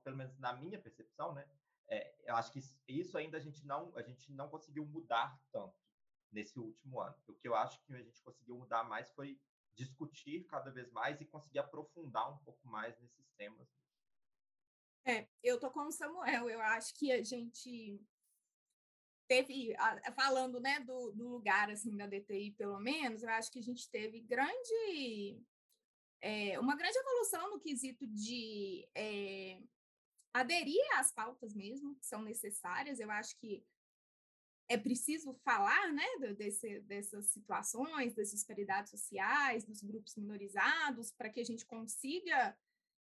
pelo 0.04 0.18
menos 0.18 0.38
na 0.38 0.54
minha 0.54 0.80
percepção, 0.80 1.34
né? 1.34 1.48
É, 1.88 2.16
eu 2.26 2.36
acho 2.36 2.52
que 2.52 2.62
isso 2.88 3.18
ainda 3.18 3.38
a 3.38 3.42
gente 3.42 3.66
não 3.66 3.96
a 3.96 4.02
gente 4.02 4.32
não 4.32 4.50
conseguiu 4.50 4.86
mudar 4.86 5.40
tanto 5.52 5.76
nesse 6.32 6.58
último 6.60 7.00
ano. 7.00 7.16
O 7.28 7.34
que 7.34 7.48
eu 7.48 7.56
acho 7.56 7.82
que 7.84 7.94
a 7.94 8.02
gente 8.02 8.22
conseguiu 8.22 8.58
mudar 8.58 8.84
mais 8.84 9.12
foi 9.12 9.40
discutir 9.76 10.46
cada 10.46 10.72
vez 10.72 10.92
mais 10.92 11.20
e 11.20 11.26
conseguir 11.26 11.60
aprofundar 11.60 12.32
um 12.32 12.38
pouco 12.40 12.68
mais 12.68 12.98
nesses 13.00 13.32
temas. 13.38 13.68
É, 15.06 15.28
eu 15.44 15.60
tô 15.60 15.70
com 15.70 15.88
o 15.88 15.92
Samuel. 15.92 16.50
Eu 16.50 16.62
acho 16.62 16.94
que 16.96 17.12
a 17.12 17.22
gente 17.24 18.00
teve, 19.28 19.76
falando 20.16 20.60
né, 20.60 20.80
do, 20.82 21.12
do 21.12 21.28
lugar 21.28 21.70
assim 21.70 21.96
da 21.96 22.08
DTI, 22.08 22.52
pelo 22.52 22.80
menos, 22.80 23.24
eu 23.24 23.30
acho 23.30 23.52
que 23.52 23.60
a 23.60 23.64
gente 23.64 23.90
teve 23.90 24.22
grande, 24.22 25.42
é, 26.24 26.58
uma 26.58 26.78
grande 26.78 26.98
evolução 26.98 27.50
no 27.52 27.60
quesito 27.60 28.08
de 28.08 28.88
é, 28.96 29.62
aderir 30.34 30.82
às 30.94 31.12
pautas 31.12 31.54
mesmo 31.54 31.96
que 31.96 32.06
são 32.06 32.22
necessárias. 32.22 32.98
Eu 33.02 33.12
acho 33.12 33.38
que 33.38 33.62
é 34.70 34.78
preciso 34.78 35.34
falar 35.44 35.92
né, 35.92 36.06
desse, 36.38 36.80
dessas 36.82 37.26
situações, 37.26 38.16
das 38.16 38.32
disparidades 38.32 38.90
sociais, 38.90 39.66
dos 39.66 39.84
grupos 39.84 40.16
minorizados, 40.16 41.12
para 41.12 41.30
que 41.30 41.42
a 41.42 41.44
gente 41.44 41.66
consiga 41.66 42.58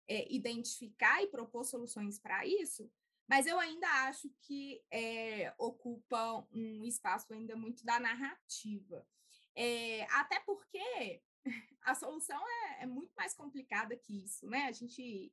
é, 0.07 0.27
identificar 0.33 1.21
e 1.21 1.27
propor 1.27 1.63
soluções 1.63 2.17
para 2.17 2.43
isso, 2.47 2.91
mas 3.29 3.45
eu 3.45 3.59
ainda 3.59 3.87
acho 4.07 4.31
que 4.41 4.83
é, 4.89 5.53
ocupa 5.59 6.43
um 6.51 6.83
espaço 6.83 7.31
ainda 7.31 7.55
muito 7.55 7.85
da 7.85 7.99
narrativa. 7.99 9.07
É, 9.55 10.07
até 10.09 10.39
porque 10.39 11.21
a 11.83 11.95
solução 11.95 12.39
é, 12.47 12.83
é, 12.83 12.85
muito 12.85 13.11
mais 13.15 13.33
complicada 13.33 13.95
que 13.95 14.23
isso, 14.23 14.47
né? 14.47 14.65
A 14.65 14.71
gente 14.71 15.31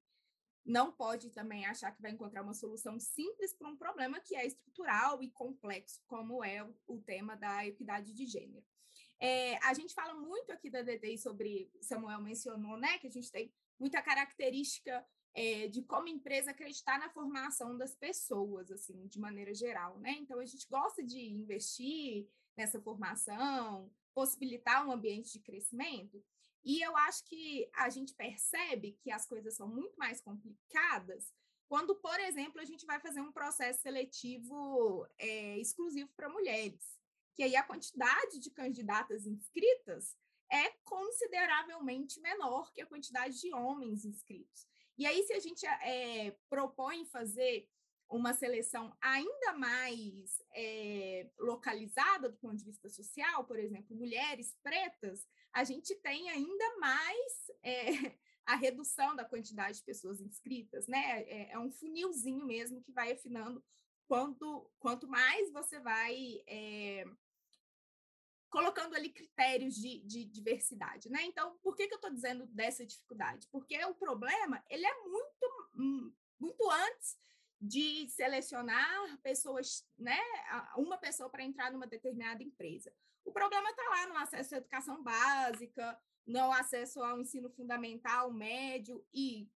não 0.64 0.92
pode 0.92 1.30
também 1.30 1.66
achar 1.66 1.92
que 1.92 2.02
vai 2.02 2.10
encontrar 2.10 2.42
uma 2.42 2.54
solução 2.54 2.98
simples 2.98 3.54
para 3.54 3.68
um 3.68 3.76
problema 3.76 4.20
que 4.20 4.36
é 4.36 4.46
estrutural 4.46 5.22
e 5.22 5.30
complexo, 5.30 6.02
como 6.06 6.44
é 6.44 6.62
o, 6.86 7.00
tema 7.00 7.36
da 7.36 7.66
equidade 7.66 8.12
de 8.12 8.26
gênero. 8.26 8.64
É, 9.20 9.56
a 9.64 9.72
gente 9.74 9.94
fala 9.94 10.14
muito 10.14 10.52
aqui 10.52 10.70
da 10.70 10.82
DDI 10.82 11.18
sobre, 11.18 11.70
Samuel 11.80 12.20
mencionou, 12.20 12.76
né, 12.76 12.98
que 12.98 13.06
a 13.06 13.10
gente 13.10 13.32
tem 13.32 13.52
muita 13.78 14.02
característica 14.02 15.04
é, 15.34 15.68
de 15.68 15.82
como 15.82 16.08
empresa 16.08 16.50
acreditar 16.50 16.98
na 16.98 17.10
formação 17.10 17.76
das 17.76 17.94
pessoas, 17.94 18.70
assim, 18.70 19.06
de 19.06 19.18
maneira 19.18 19.54
geral, 19.54 19.98
né? 19.98 20.12
Então, 20.18 20.40
a 20.40 20.44
gente 20.44 20.66
gosta 20.68 21.02
de 21.02 21.20
investir 21.20 22.28
nessa 22.56 22.80
formação, 22.80 23.90
possibilitar 24.12 24.86
um 24.86 24.90
ambiente 24.90 25.32
de 25.32 25.40
crescimento, 25.40 26.22
e 26.64 26.80
eu 26.84 26.96
acho 26.96 27.24
que 27.24 27.70
a 27.74 27.88
gente 27.88 28.14
percebe 28.14 28.98
que 29.02 29.10
as 29.10 29.26
coisas 29.26 29.54
são 29.54 29.68
muito 29.68 29.96
mais 29.96 30.20
complicadas 30.20 31.32
quando, 31.68 31.94
por 31.96 32.18
exemplo, 32.20 32.60
a 32.60 32.64
gente 32.64 32.86
vai 32.86 32.98
fazer 32.98 33.20
um 33.20 33.30
processo 33.30 33.82
seletivo 33.82 35.06
é, 35.18 35.58
exclusivo 35.58 36.10
para 36.16 36.28
mulheres, 36.28 36.98
que 37.34 37.42
aí 37.42 37.54
a 37.54 37.62
quantidade 37.62 38.38
de 38.38 38.50
candidatas 38.50 39.26
inscritas 39.26 40.16
é 40.50 40.70
consideravelmente 40.82 42.20
menor 42.20 42.72
que 42.72 42.80
a 42.80 42.86
quantidade 42.86 43.38
de 43.38 43.52
homens 43.52 44.06
inscritos. 44.06 44.66
E 44.96 45.06
aí, 45.06 45.22
se 45.24 45.34
a 45.34 45.38
gente 45.38 45.64
é, 45.66 46.36
propõe 46.48 47.04
fazer 47.04 47.68
uma 48.08 48.32
seleção 48.32 48.96
ainda 49.00 49.52
mais 49.52 50.42
é, 50.54 51.28
localizada 51.38 52.28
do 52.28 52.38
ponto 52.38 52.56
de 52.56 52.64
vista 52.64 52.88
social, 52.88 53.44
por 53.44 53.58
exemplo, 53.58 53.94
mulheres 53.94 54.56
pretas, 54.62 55.26
a 55.52 55.62
gente 55.62 55.94
tem 55.96 56.30
ainda 56.30 56.78
mais 56.78 57.50
é, 57.62 57.86
a 58.46 58.56
redução 58.56 59.14
da 59.14 59.24
quantidade 59.24 59.78
de 59.78 59.84
pessoas 59.84 60.20
inscritas, 60.20 60.86
né? 60.86 61.22
É, 61.22 61.52
é, 61.52 61.58
um 61.58 61.70
funilzinho 61.70 62.46
mesmo 62.46 62.82
que 62.82 62.92
vai 62.92 63.12
afinando 63.12 63.62
quanto, 64.06 64.70
quanto 64.78 65.06
mais 65.06 65.52
você 65.52 65.78
vai 65.78 66.42
é, 66.46 67.04
colocando 68.48 68.94
ali 68.94 69.10
critérios 69.10 69.74
de, 69.74 70.00
de, 70.00 70.24
diversidade, 70.24 71.10
né? 71.10 71.24
Então, 71.24 71.58
por 71.62 71.76
que, 71.76 71.86
que 71.86 71.92
eu 71.92 71.98
estou 71.98 72.10
dizendo 72.10 72.46
dessa 72.46 72.86
dificuldade? 72.86 73.46
Porque 73.52 73.76
o 73.84 73.94
problema 73.94 74.64
ele 74.70 74.86
é 74.86 74.94
muito, 75.02 75.70
hum, 75.74 76.12
muito 76.40 76.70
antes 76.70 77.18
de 77.60 78.08
selecionar 78.10 79.18
pessoas, 79.22 79.84
né? 79.98 80.18
Uma 80.76 80.96
pessoa 80.96 81.28
para 81.28 81.42
entrar 81.42 81.72
numa 81.72 81.86
determinada 81.86 82.42
empresa. 82.42 82.92
O 83.24 83.32
problema 83.32 83.68
está 83.70 83.82
lá 83.90 84.06
no 84.06 84.16
acesso 84.16 84.54
à 84.54 84.58
educação 84.58 85.02
básica, 85.02 85.98
no 86.26 86.52
acesso 86.52 87.02
ao 87.02 87.20
ensino 87.20 87.50
fundamental, 87.50 88.32
médio 88.32 89.04
e 89.12 89.50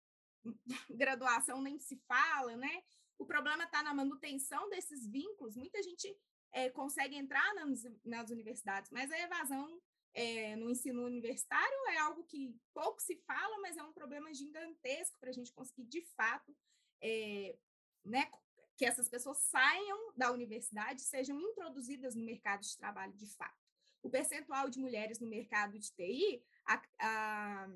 graduação 0.89 1.61
nem 1.61 1.79
se 1.79 2.01
fala, 2.07 2.55
né? 2.55 2.83
O 3.17 3.25
problema 3.25 3.65
está 3.65 3.83
na 3.83 3.93
manutenção 3.93 4.69
desses 4.69 5.05
vínculos. 5.05 5.57
Muita 5.57 5.83
gente 5.83 6.17
é, 6.53 6.69
consegue 6.69 7.15
entrar 7.15 7.53
nas, 7.55 7.83
nas, 8.05 8.29
universidades, 8.29 8.89
mas 8.91 9.11
a 9.11 9.19
evasão 9.19 9.81
é, 10.13 10.55
no 10.55 10.69
ensino 10.69 11.05
universitário 11.05 11.77
é 11.89 11.97
algo 11.97 12.23
que 12.23 12.55
pouco 12.73 13.01
se 13.01 13.17
fala, 13.27 13.59
mas 13.59 13.77
é 13.77 13.83
um 13.83 13.93
problema 13.93 14.33
gigantesco 14.33 15.17
para 15.19 15.29
a 15.29 15.33
gente 15.33 15.53
conseguir, 15.53 15.83
de 15.83 16.01
fato, 16.15 16.55
é, 17.01 17.57
né, 18.03 18.31
que 18.77 18.85
essas 18.85 19.09
pessoas 19.09 19.37
saiam 19.39 20.13
da 20.15 20.31
universidade, 20.31 21.01
sejam 21.01 21.39
introduzidas 21.39 22.15
no 22.15 22.23
mercado 22.23 22.61
de 22.61 22.77
trabalho 22.77 23.13
de 23.13 23.27
fato. 23.35 23.57
O 24.01 24.09
percentual 24.09 24.69
de 24.69 24.79
mulheres 24.79 25.19
no 25.19 25.27
mercado 25.27 25.77
de 25.77 25.91
TI, 25.91 26.41
a, 26.65 26.81
a, 26.99 27.67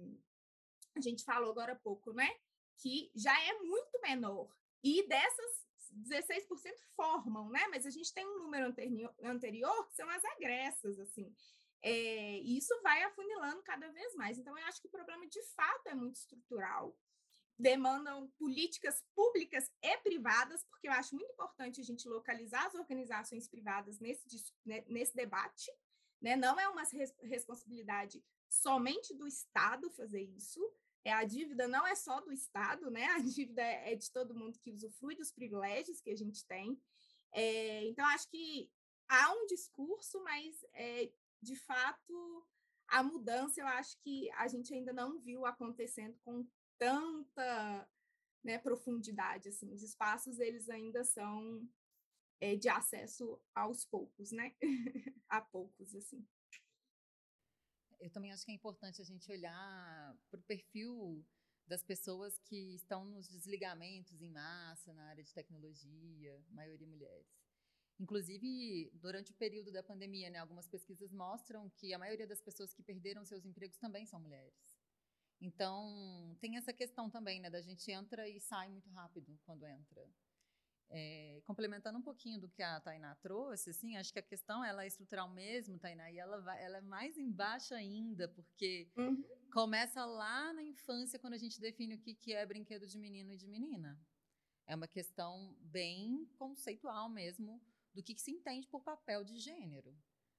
a 0.95 1.01
gente 1.01 1.25
falou 1.25 1.51
agora 1.51 1.73
há 1.73 1.75
pouco, 1.75 2.13
né? 2.13 2.29
Que 2.77 3.11
já 3.13 3.37
é 3.37 3.59
muito 3.59 3.99
menor. 4.01 4.49
E 4.81 5.05
dessas 5.07 5.63
16% 5.93 6.47
formam, 6.95 7.49
né? 7.49 7.67
Mas 7.69 7.85
a 7.85 7.89
gente 7.89 8.13
tem 8.13 8.25
um 8.25 8.39
número 8.39 8.67
anterior, 8.67 9.13
anterior 9.23 9.87
que 9.87 9.95
são 9.95 10.09
as 10.09 10.23
agressas, 10.23 10.99
assim. 10.99 11.33
É, 11.81 12.39
e 12.39 12.57
isso 12.57 12.73
vai 12.81 13.03
afunilando 13.03 13.61
cada 13.63 13.89
vez 13.89 14.15
mais. 14.15 14.37
Então, 14.37 14.57
eu 14.57 14.65
acho 14.65 14.81
que 14.81 14.87
o 14.87 14.91
problema 14.91 15.27
de 15.27 15.41
fato 15.53 15.87
é 15.87 15.93
muito 15.93 16.15
estrutural. 16.15 16.97
Demandam 17.57 18.29
políticas 18.37 19.03
públicas 19.15 19.71
e 19.81 19.97
privadas, 19.97 20.63
porque 20.65 20.87
eu 20.87 20.91
acho 20.91 21.15
muito 21.15 21.31
importante 21.31 21.79
a 21.79 21.83
gente 21.83 22.07
localizar 22.07 22.65
as 22.65 22.75
organizações 22.75 23.47
privadas 23.47 23.99
nesse, 23.99 24.27
né, 24.65 24.83
nesse 24.87 25.15
debate. 25.15 25.71
Né? 26.21 26.35
Não 26.35 26.59
é 26.59 26.67
uma 26.67 26.83
responsabilidade 27.21 28.23
somente 28.49 29.13
do 29.13 29.27
Estado 29.27 29.89
fazer 29.91 30.21
isso, 30.21 30.61
é, 31.05 31.11
a 31.11 31.23
dívida 31.25 31.67
não 31.67 31.85
é 31.85 31.95
só 31.95 32.21
do 32.21 32.31
Estado, 32.31 32.89
né? 32.89 33.05
A 33.07 33.19
dívida 33.19 33.61
é, 33.61 33.93
de 33.95 34.09
todo 34.11 34.35
mundo 34.35 34.59
que 34.59 34.71
usufrui 34.71 35.15
dos 35.15 35.31
privilégios 35.31 35.99
que 35.99 36.09
a 36.09 36.15
gente 36.15 36.45
tem. 36.45 36.79
É, 37.33 37.85
então, 37.87 38.05
acho 38.07 38.29
que 38.29 38.71
há 39.09 39.33
um 39.33 39.45
discurso, 39.47 40.23
mas, 40.23 40.63
é, 40.73 41.11
de 41.41 41.55
fato, 41.57 42.47
a 42.87 43.03
mudança 43.03 43.59
eu 43.59 43.67
acho 43.67 43.97
que 43.99 44.31
a 44.31 44.47
gente 44.47 44.73
ainda 44.73 44.93
não 44.93 45.19
viu 45.19 45.45
acontecendo 45.45 46.17
com 46.23 46.47
tanta 46.77 47.89
né, 48.43 48.57
profundidade. 48.57 49.49
Assim. 49.49 49.71
Os 49.71 49.81
espaços, 49.81 50.39
eles 50.39 50.69
ainda 50.69 51.03
são 51.03 51.67
é, 52.41 52.55
de 52.55 52.69
acesso 52.69 53.39
aos 53.55 53.85
poucos, 53.85 54.31
né? 54.31 54.55
a 55.29 55.41
poucos, 55.41 55.95
assim 55.95 56.25
eu 58.03 58.09
também 58.09 58.33
acho 58.33 58.45
que 58.45 58.51
é 58.51 58.55
importante 58.55 59.01
a 59.01 59.05
gente 59.05 59.31
olhar 59.31 60.17
para 60.29 60.39
o 60.39 60.43
perfil 60.43 61.25
das 61.65 61.81
pessoas 61.81 62.37
que 62.39 62.75
estão 62.75 63.05
nos 63.05 63.29
desligamentos 63.29 64.21
em 64.21 64.29
massa 64.29 64.93
na 64.93 65.05
área 65.05 65.23
de 65.23 65.33
tecnologia, 65.33 66.43
maioria 66.49 66.85
mulheres. 66.85 67.25
Inclusive, 67.97 68.91
durante 68.95 69.31
o 69.31 69.35
período 69.35 69.71
da 69.71 69.81
pandemia, 69.81 70.29
né, 70.29 70.39
algumas 70.39 70.67
pesquisas 70.67 71.13
mostram 71.13 71.69
que 71.69 71.93
a 71.93 71.99
maioria 71.99 72.27
das 72.27 72.41
pessoas 72.41 72.73
que 72.73 72.83
perderam 72.83 73.23
seus 73.23 73.45
empregos 73.45 73.77
também 73.77 74.05
são 74.05 74.19
mulheres. 74.19 74.72
Então, 75.43 76.37
tem 76.39 76.55
essa 76.55 76.71
questão 76.71 77.09
também, 77.09 77.41
né, 77.41 77.49
da 77.49 77.59
gente 77.59 77.91
entra 77.91 78.29
e 78.29 78.39
sai 78.39 78.69
muito 78.69 78.89
rápido 78.91 79.37
quando 79.45 79.67
entra. 79.67 80.09
É, 80.89 81.41
complementando 81.45 81.99
um 81.99 82.01
pouquinho 82.01 82.39
do 82.39 82.47
que 82.47 82.63
a 82.63 82.79
Tainá 82.79 83.13
trouxe, 83.15 83.71
assim, 83.71 83.97
acho 83.97 84.13
que 84.13 84.19
a 84.19 84.23
questão 84.23 84.63
ela 84.63 84.85
é 84.85 84.87
estrutural 84.87 85.29
mesmo, 85.29 85.77
Tainá, 85.77 86.09
e 86.09 86.17
ela, 86.17 86.39
vai, 86.39 86.63
ela 86.63 86.77
é 86.77 86.81
mais 86.81 87.17
embaixo 87.17 87.73
ainda, 87.73 88.29
porque 88.29 88.89
uhum. 88.95 89.21
começa 89.51 90.05
lá 90.05 90.53
na 90.53 90.63
infância, 90.63 91.19
quando 91.19 91.33
a 91.33 91.37
gente 91.37 91.59
define 91.59 91.95
o 91.95 91.99
que, 91.99 92.15
que 92.15 92.31
é 92.31 92.45
brinquedo 92.45 92.87
de 92.87 92.97
menino 92.97 93.33
e 93.33 93.37
de 93.37 93.47
menina. 93.47 93.99
É 94.65 94.73
uma 94.75 94.87
questão 94.87 95.53
bem 95.59 96.25
conceitual 96.37 97.09
mesmo 97.09 97.61
do 97.93 98.01
que, 98.01 98.13
que 98.13 98.21
se 98.21 98.31
entende 98.31 98.65
por 98.67 98.81
papel 98.81 99.25
de 99.25 99.37
gênero. 99.39 99.93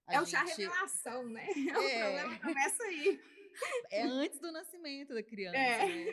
A 0.06 0.14
é 0.14 0.20
o 0.22 0.24
chá 0.24 0.44
revelação, 0.44 1.28
né? 1.28 1.46
É. 1.68 2.06
O 2.06 2.30
problema 2.30 2.40
começa 2.40 2.82
aí. 2.84 3.20
É 3.90 4.02
antes 4.02 4.38
do 4.38 4.50
nascimento 4.50 5.14
da 5.14 5.22
criança. 5.22 5.56
É. 5.56 5.86
Né? 5.86 6.12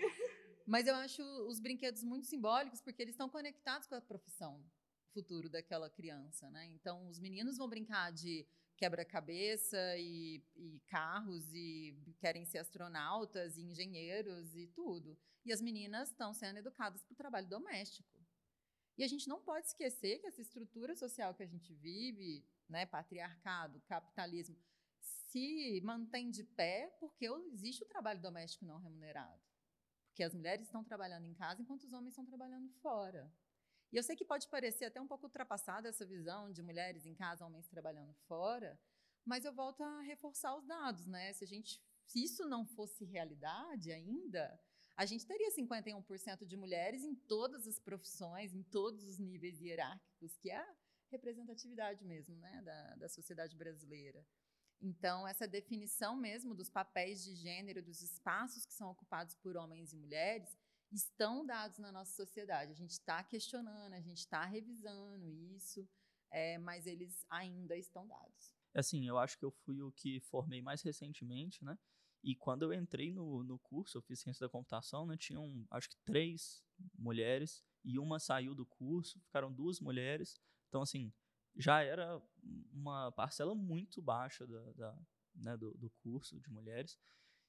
Mas 0.66 0.88
eu 0.88 0.96
acho 0.96 1.22
os 1.48 1.60
brinquedos 1.60 2.04
muito 2.04 2.28
simbólicos 2.28 2.82
porque 2.82 3.02
eles 3.02 3.14
estão 3.14 3.30
conectados 3.30 3.88
com 3.88 3.96
a 3.96 4.02
profissão 4.02 4.64
futuro 5.12 5.50
daquela 5.50 5.90
criança, 5.90 6.50
né? 6.50 6.66
Então, 6.72 7.08
os 7.10 7.20
meninos 7.20 7.58
vão 7.58 7.68
brincar 7.68 8.12
de 8.12 8.48
quebra-cabeça 8.78 9.78
e, 9.98 10.44
e, 10.56 10.80
carros 10.88 11.54
e 11.54 11.96
querem 12.18 12.46
ser 12.46 12.60
astronautas 12.60 13.58
e 13.58 13.62
engenheiros 13.62 14.56
e 14.56 14.68
tudo. 14.68 15.18
E 15.46 15.52
as 15.52 15.62
meninas 15.62 16.10
estão 16.10 16.34
sendo 16.34 16.58
educadas 16.58 17.04
para 17.04 17.14
o 17.14 17.18
trabalho 17.18 17.48
doméstico. 17.48 18.20
E 18.98 19.04
a 19.04 19.08
gente 19.08 19.28
não 19.28 19.42
pode 19.42 19.68
esquecer 19.68 20.20
que 20.20 20.28
essa 20.28 20.42
estrutura 20.42 20.96
social 20.96 21.34
que 21.34 21.44
a 21.44 21.48
gente 21.48 21.74
vive, 21.74 22.44
né, 22.68 22.86
patriarcado, 22.86 23.82
capitalismo, 23.82 24.58
se 25.32 25.82
mantém 25.84 26.30
de 26.30 26.44
pé 26.44 26.96
porque 27.00 27.26
existe 27.54 27.84
o 27.84 27.88
trabalho 27.88 28.22
doméstico 28.22 28.66
não 28.66 28.78
remunerado. 28.78 29.42
Porque 30.10 30.24
as 30.24 30.34
mulheres 30.34 30.66
estão 30.66 30.84
trabalhando 30.84 31.26
em 31.26 31.34
casa 31.34 31.62
enquanto 31.62 31.84
os 31.84 31.94
homens 31.94 32.10
estão 32.10 32.26
trabalhando 32.26 32.70
fora. 32.82 33.32
E 33.92 33.96
eu 33.98 34.04
sei 34.04 34.16
que 34.16 34.26
pode 34.26 34.48
parecer 34.50 34.86
até 34.86 35.00
um 35.00 35.08
pouco 35.08 35.26
ultrapassada 35.26 35.88
essa 35.88 36.06
visão 36.06 36.52
de 36.52 36.62
mulheres 36.62 37.06
em 37.06 37.16
casa, 37.16 37.46
homens 37.46 37.68
trabalhando 37.68 38.14
fora, 38.28 38.80
mas 39.26 39.46
eu 39.46 39.54
volto 39.54 39.84
a 39.84 40.02
reforçar 40.02 40.56
os 40.56 40.66
dados, 40.66 41.06
né? 41.08 41.32
Se 41.34 41.44
a 41.44 41.48
gente 41.48 41.82
se 42.06 42.22
isso 42.24 42.46
não 42.46 42.66
fosse 42.66 43.06
realidade 43.06 43.90
ainda, 43.92 44.60
a 44.98 45.06
gente 45.06 45.26
teria 45.26 45.50
51% 45.50 46.46
de 46.46 46.58
mulheres 46.58 47.06
em 47.06 47.16
todas 47.16 47.66
as 47.66 47.80
profissões, 47.80 48.54
em 48.54 48.64
todos 48.64 49.06
os 49.06 49.18
níveis 49.18 49.62
hierárquicos, 49.62 50.36
que 50.38 50.50
é 50.50 50.58
a 50.58 50.76
representatividade 51.10 52.04
mesmo 52.04 52.36
né, 52.36 52.62
da, 52.64 52.96
da 52.96 53.10
sociedade 53.10 53.56
brasileira. 53.56 54.26
Então, 54.82 55.28
essa 55.28 55.48
definição 55.48 56.16
mesmo 56.16 56.56
dos 56.56 56.70
papéis 56.70 57.24
de 57.24 57.36
gênero, 57.36 57.84
dos 57.84 58.02
espaços 58.02 58.66
que 58.66 58.74
são 58.74 58.90
ocupados 58.90 59.36
por 59.36 59.56
homens 59.56 59.94
e 59.94 59.98
mulheres, 59.98 60.58
estão 60.92 61.46
dados 61.46 61.78
na 61.78 61.92
nossa 61.92 62.12
sociedade. 62.14 62.72
A 62.72 62.76
gente 62.76 62.92
está 62.92 63.24
questionando, 63.24 63.94
a 63.94 64.02
gente 64.02 64.20
está 64.20 64.44
revisando 64.44 65.32
isso, 65.32 65.88
é, 66.32 66.58
mas 66.58 66.88
eles 66.88 67.26
ainda 67.30 67.78
estão 67.78 68.08
dados. 68.08 68.56
Assim, 68.74 69.08
eu 69.08 69.18
acho 69.18 69.38
que 69.38 69.46
eu 69.46 69.52
fui 69.52 69.82
o 69.82 69.92
que 69.92 70.20
formei 70.22 70.62
mais 70.62 70.82
recentemente, 70.82 71.64
né? 71.64 71.78
E 72.24 72.36
quando 72.36 72.64
eu 72.64 72.74
entrei 72.74 73.12
no, 73.12 73.44
no 73.44 73.60
curso, 73.60 73.98
eu 73.98 74.02
fiz 74.02 74.20
ciência 74.20 74.46
da 74.46 74.52
computação, 74.52 75.06
né? 75.06 75.18
Tinham, 75.18 75.66
acho 75.72 75.90
que 75.90 75.98
três 76.06 76.64
mulheres 76.98 77.64
e 77.84 77.98
uma 78.00 78.20
saiu 78.20 78.54
do 78.56 78.66
curso, 78.66 79.20
ficaram 79.22 79.52
duas 79.52 79.80
mulheres. 79.80 80.40
Então, 80.70 80.82
assim, 80.82 81.12
já 81.56 81.82
era 81.82 82.22
uma 82.74 83.12
parcela 83.12 83.54
muito 83.54 84.02
baixa 84.02 84.46
da, 84.48 84.72
da 84.74 84.98
né, 85.36 85.58
do, 85.58 85.72
do, 85.78 85.90
curso 86.02 86.40
de 86.40 86.50
mulheres. 86.50 86.98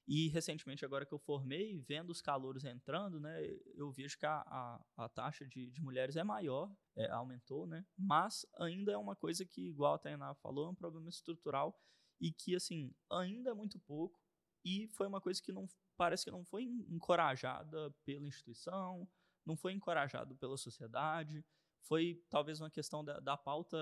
E 0.05 0.27
recentemente, 0.27 0.83
agora 0.83 1.05
que 1.05 1.13
eu 1.13 1.19
formei, 1.19 1.79
vendo 1.79 2.09
os 2.09 2.21
calouros 2.21 2.65
entrando, 2.65 3.19
né, 3.19 3.41
eu 3.75 3.89
vejo 3.91 4.17
que 4.17 4.25
a, 4.25 4.41
a, 4.45 4.85
a 4.97 5.09
taxa 5.09 5.47
de, 5.47 5.71
de, 5.71 5.81
mulheres 5.81 6.17
é 6.17 6.23
maior, 6.23 6.69
é, 6.95 7.09
aumentou, 7.09 7.65
né, 7.65 7.85
mas 7.97 8.45
ainda 8.57 8.91
é 8.91 8.97
uma 8.97 9.15
coisa 9.15 9.45
que, 9.45 9.69
igual 9.69 9.93
a 9.93 9.97
Tainá 9.97 10.33
falou, 10.35 10.67
é 10.67 10.69
um 10.69 10.75
problema 10.75 11.09
estrutural 11.09 11.79
e 12.19 12.33
que, 12.33 12.55
assim, 12.55 12.93
ainda 13.09 13.51
é 13.51 13.53
muito 13.53 13.79
pouco. 13.79 14.21
E 14.65 14.87
foi 14.89 15.07
uma 15.07 15.21
coisa 15.21 15.41
que 15.41 15.51
não 15.51 15.67
parece 15.97 16.25
que 16.25 16.31
não 16.31 16.43
foi 16.43 16.63
encorajada 16.89 17.91
pela 18.05 18.27
instituição, 18.27 19.07
não 19.45 19.55
foi 19.55 19.73
encorajado 19.73 20.35
pela 20.35 20.57
sociedade, 20.57 21.45
foi 21.83 22.23
talvez 22.29 22.59
uma 22.59 22.69
questão 22.69 23.03
da, 23.03 23.19
da 23.19 23.37
pauta 23.37 23.77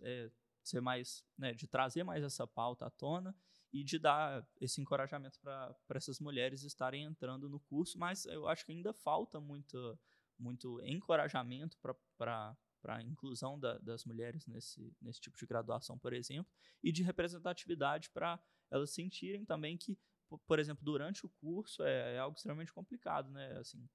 é, 0.00 0.30
ser 0.62 0.80
mais, 0.80 1.24
né, 1.36 1.52
de 1.52 1.66
trazer 1.66 2.04
mais 2.04 2.24
essa 2.24 2.46
pauta 2.46 2.86
à 2.86 2.90
tona 2.90 3.34
e 3.72 3.82
de 3.82 3.98
dar 3.98 4.46
esse 4.60 4.80
encorajamento 4.80 5.40
para 5.40 5.76
essas 5.90 6.20
mulheres 6.20 6.62
estarem 6.62 7.04
entrando 7.04 7.48
no 7.48 7.60
curso, 7.60 7.98
mas 7.98 8.24
eu 8.24 8.46
acho 8.48 8.64
que 8.64 8.72
ainda 8.72 8.92
falta 8.92 9.40
muito, 9.40 9.98
muito 10.38 10.80
encorajamento 10.84 11.76
para 12.16 12.56
a 12.86 13.02
inclusão 13.02 13.58
da, 13.58 13.78
das 13.78 14.04
mulheres 14.04 14.46
nesse, 14.46 14.96
nesse 15.00 15.20
tipo 15.20 15.36
de 15.36 15.46
graduação, 15.46 15.98
por 15.98 16.12
exemplo, 16.12 16.52
e 16.82 16.92
de 16.92 17.02
representatividade 17.02 18.10
para 18.10 18.40
elas 18.70 18.90
sentirem 18.90 19.44
também 19.44 19.76
que, 19.76 19.98
por 20.46 20.58
exemplo, 20.58 20.84
durante 20.84 21.26
o 21.26 21.28
curso 21.28 21.82
é, 21.82 22.14
é 22.14 22.18
algo 22.18 22.36
extremamente 22.36 22.72
complicado, 22.72 23.30
né? 23.30 23.56
Assim, 23.58 23.88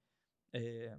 é, 0.52 0.98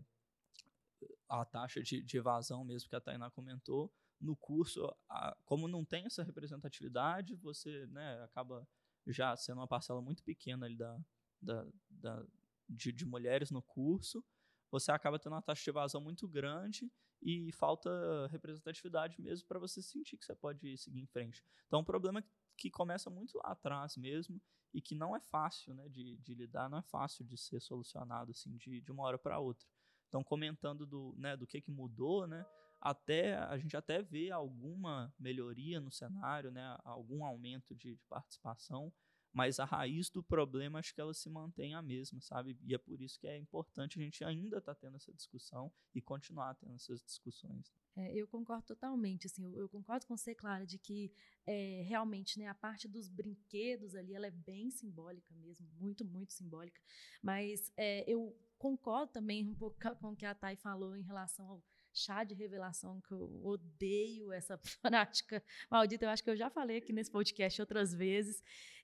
a 1.27 1.45
taxa 1.45 1.81
de, 1.81 2.01
de, 2.01 2.17
evasão 2.17 2.63
mesmo 2.63 2.89
que 2.89 2.95
a 2.95 3.01
Tainá 3.01 3.29
comentou, 3.29 3.91
no 4.19 4.35
curso, 4.35 4.85
a, 5.09 5.35
como 5.45 5.67
não 5.67 5.83
tem 5.83 6.05
essa 6.05 6.23
representatividade, 6.23 7.35
você 7.35 7.87
né, 7.87 8.21
acaba 8.23 8.67
já 9.07 9.35
sendo 9.35 9.57
uma 9.57 9.67
parcela 9.67 10.01
muito 10.01 10.23
pequena 10.23 10.69
da, 10.75 10.99
da, 11.41 11.67
da 11.89 12.25
de, 12.69 12.91
de, 12.91 13.05
mulheres 13.05 13.49
no 13.49 13.61
curso, 13.61 14.23
você 14.69 14.91
acaba 14.91 15.19
tendo 15.19 15.33
uma 15.33 15.41
taxa 15.41 15.63
de 15.63 15.69
evasão 15.69 15.99
muito 15.99 16.27
grande 16.27 16.91
e 17.21 17.51
falta 17.51 18.27
representatividade 18.27 19.19
mesmo 19.21 19.47
para 19.47 19.59
você 19.59 19.81
sentir 19.81 20.17
que 20.17 20.25
você 20.25 20.35
pode 20.35 20.77
seguir 20.77 20.99
em 20.99 21.07
frente. 21.07 21.43
Então, 21.67 21.79
é 21.79 21.81
um 21.81 21.85
problema 21.85 22.23
que 22.57 22.69
começa 22.69 23.09
muito 23.09 23.37
lá 23.37 23.51
atrás 23.51 23.97
mesmo 23.97 24.41
e 24.73 24.81
que 24.81 24.95
não 24.95 25.15
é 25.15 25.19
fácil 25.19 25.73
né, 25.73 25.89
de, 25.89 26.17
de 26.17 26.33
lidar, 26.33 26.69
não 26.69 26.77
é 26.77 26.81
fácil 26.83 27.25
de 27.25 27.37
ser 27.37 27.59
solucionado 27.59 28.31
assim 28.31 28.55
de, 28.55 28.81
de 28.81 28.91
uma 28.91 29.03
hora 29.03 29.17
para 29.17 29.39
outra. 29.39 29.67
Então, 30.11 30.21
comentando 30.25 30.85
do, 30.85 31.15
né, 31.17 31.37
do 31.37 31.47
que, 31.47 31.61
que 31.61 31.71
mudou, 31.71 32.27
né, 32.27 32.45
até 32.81 33.37
a 33.37 33.57
gente 33.57 33.77
até 33.77 34.01
vê 34.01 34.29
alguma 34.29 35.13
melhoria 35.17 35.79
no 35.79 35.89
cenário, 35.89 36.51
né, 36.51 36.77
algum 36.83 37.23
aumento 37.23 37.73
de, 37.73 37.95
de, 37.95 38.03
participação, 38.09 38.91
mas 39.31 39.57
a 39.57 39.63
raiz 39.63 40.09
do 40.09 40.21
problema 40.21 40.79
acho 40.79 40.93
que 40.93 40.99
ela 40.99 41.13
se 41.13 41.29
mantém 41.29 41.73
a 41.73 41.81
mesma, 41.81 42.19
sabe? 42.19 42.59
E 42.61 42.75
é 42.75 42.77
por 42.77 42.99
isso 42.99 43.17
que 43.17 43.25
é 43.25 43.37
importante 43.37 43.97
a 43.97 44.03
gente 44.03 44.21
ainda 44.25 44.57
estar 44.57 44.75
tá 44.75 44.81
tendo 44.81 44.97
essa 44.97 45.13
discussão 45.13 45.71
e 45.95 46.01
continuar 46.01 46.55
tendo 46.55 46.75
essas 46.75 47.01
discussões. 47.01 47.71
É, 47.95 48.13
eu 48.13 48.27
concordo 48.27 48.65
totalmente, 48.65 49.27
assim, 49.27 49.45
eu, 49.45 49.55
eu, 49.55 49.69
concordo 49.69 50.05
com 50.05 50.17
você, 50.17 50.35
Clara, 50.35 50.65
de 50.65 50.77
que 50.77 51.13
é, 51.45 51.83
realmente, 51.87 52.37
né, 52.37 52.47
a 52.47 52.55
parte 52.55 52.85
dos 52.85 53.07
brinquedos 53.07 53.95
ali, 53.95 54.13
ela 54.13 54.27
é 54.27 54.31
bem 54.31 54.69
simbólica 54.69 55.33
mesmo, 55.35 55.65
muito, 55.79 56.03
muito 56.03 56.33
simbólica, 56.33 56.81
mas 57.23 57.71
é, 57.77 58.03
eu 58.11 58.37
concordo 58.61 59.11
também 59.11 59.49
um 59.49 59.55
pouco 59.55 59.75
com 59.99 60.11
o 60.11 60.15
que 60.15 60.23
a 60.23 60.35
Thay 60.35 60.55
falou 60.55 60.95
em 60.95 61.01
relação 61.01 61.47
ao 61.47 61.63
chá 61.91 62.23
de 62.23 62.35
revelação, 62.35 63.01
que 63.01 63.11
eu 63.11 63.43
odeio 63.43 64.31
essa 64.31 64.55
prática 64.83 65.43
maldita. 65.69 66.05
Eu 66.05 66.09
acho 66.11 66.23
que 66.23 66.29
eu 66.29 66.37
já 66.37 66.47
falei 66.47 66.77
aqui 66.77 66.93
nesse 66.93 67.09
podcast 67.09 67.59
outras 67.59 67.91
vezes, 67.91 68.41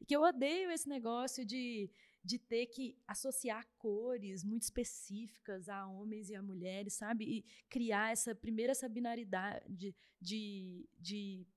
que 0.08 0.16
eu 0.16 0.24
odeio 0.24 0.72
esse 0.72 0.90
negócio 0.90 1.46
de, 1.46 1.92
de 2.24 2.40
ter 2.40 2.66
que 2.66 2.98
associar 3.08 3.68
cores 3.78 4.44
muito 4.44 4.63
específicas 4.63 5.70
a 5.70 5.86
homens 5.86 6.32
e 6.32 6.36
a 6.36 6.42
mulheres, 6.42 6.94
sabe? 6.96 7.24
E 7.26 7.46
criar 7.70 8.12
essa 8.12 8.34
primeira 8.34 8.72
essa 8.72 8.90
binaridade 8.90 9.63
de, 9.70 9.96
de, 10.20 10.90
de 10.98 11.48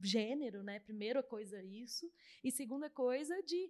gênero, 0.00 0.62
né? 0.62 0.78
Primeira 0.78 1.24
coisa 1.24 1.60
isso. 1.60 2.08
E 2.42 2.52
segunda 2.52 2.88
coisa 2.88 3.42
de 3.42 3.68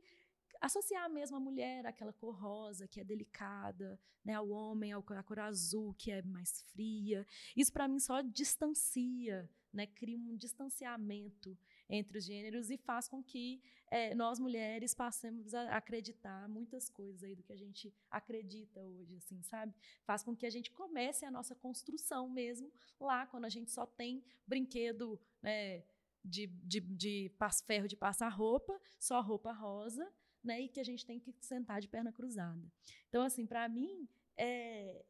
associar 0.61 1.09
mesmo 1.11 1.37
a 1.37 1.41
mulher 1.41 1.87
àquela 1.87 2.13
cor 2.13 2.35
rosa, 2.35 2.89
que 2.89 3.01
é 3.01 3.05
delicada, 3.05 3.99
né, 4.25 4.35
ao 4.35 4.49
homem, 4.49 4.93
à 4.93 5.23
cor 5.23 5.39
azul, 5.39 5.95
que 5.95 6.11
é 6.11 6.23
mais 6.23 6.63
fria. 6.73 7.27
Isso, 7.57 7.73
para 7.73 7.89
mim, 7.89 7.99
só 7.99 8.21
distancia, 8.21 9.49
né, 9.73 9.87
cria 9.87 10.19
um 10.19 10.37
distanciamento 10.37 11.57
entre 11.89 12.19
os 12.19 12.25
gêneros 12.25 12.71
e 12.71 12.77
faz 12.77 13.09
com 13.09 13.23
que 13.23 13.63
é, 13.91 14.15
nós, 14.15 14.39
mulheres, 14.39 14.95
passemos 14.95 15.55
a 15.55 15.77
acreditar 15.77 16.49
muitas 16.49 16.91
coisas 16.91 17.23
aí 17.23 17.35
do 17.35 17.43
que 17.43 17.53
a 17.53 17.57
gente 17.57 17.95
acredita 18.11 18.85
hoje, 18.85 19.17
assim, 19.17 19.43
sabe? 19.43 19.75
Faz 20.05 20.23
com 20.23 20.37
que 20.37 20.45
a 20.45 20.51
gente 20.51 20.71
comece 20.71 21.25
a 21.25 21.31
nossa 21.31 21.55
construção 21.55 22.29
mesmo 22.29 22.71
lá, 23.01 23.27
quando 23.27 23.47
a 23.47 23.49
gente 23.49 23.71
só 23.71 23.87
tem 23.87 24.23
brinquedo, 24.47 25.19
né, 25.43 25.83
de, 26.23 26.47
de, 26.47 26.81
de 26.81 27.33
ferro 27.67 27.89
de 27.89 27.97
passar 27.97 28.29
roupa, 28.29 28.79
só 28.99 29.21
roupa 29.23 29.53
rosa, 29.53 30.07
né, 30.49 30.63
e 30.63 30.69
que 30.69 30.81
a 30.81 30.85
gente 30.85 31.05
tem 31.07 31.21
que 31.21 31.33
sentar 31.41 31.81
de 31.81 31.89
perna 31.89 32.13
cruzada. 32.13 32.67
Então, 33.09 33.23
assim, 33.23 33.47
para 33.47 33.69
mim, 33.69 34.09
é, 34.37 35.05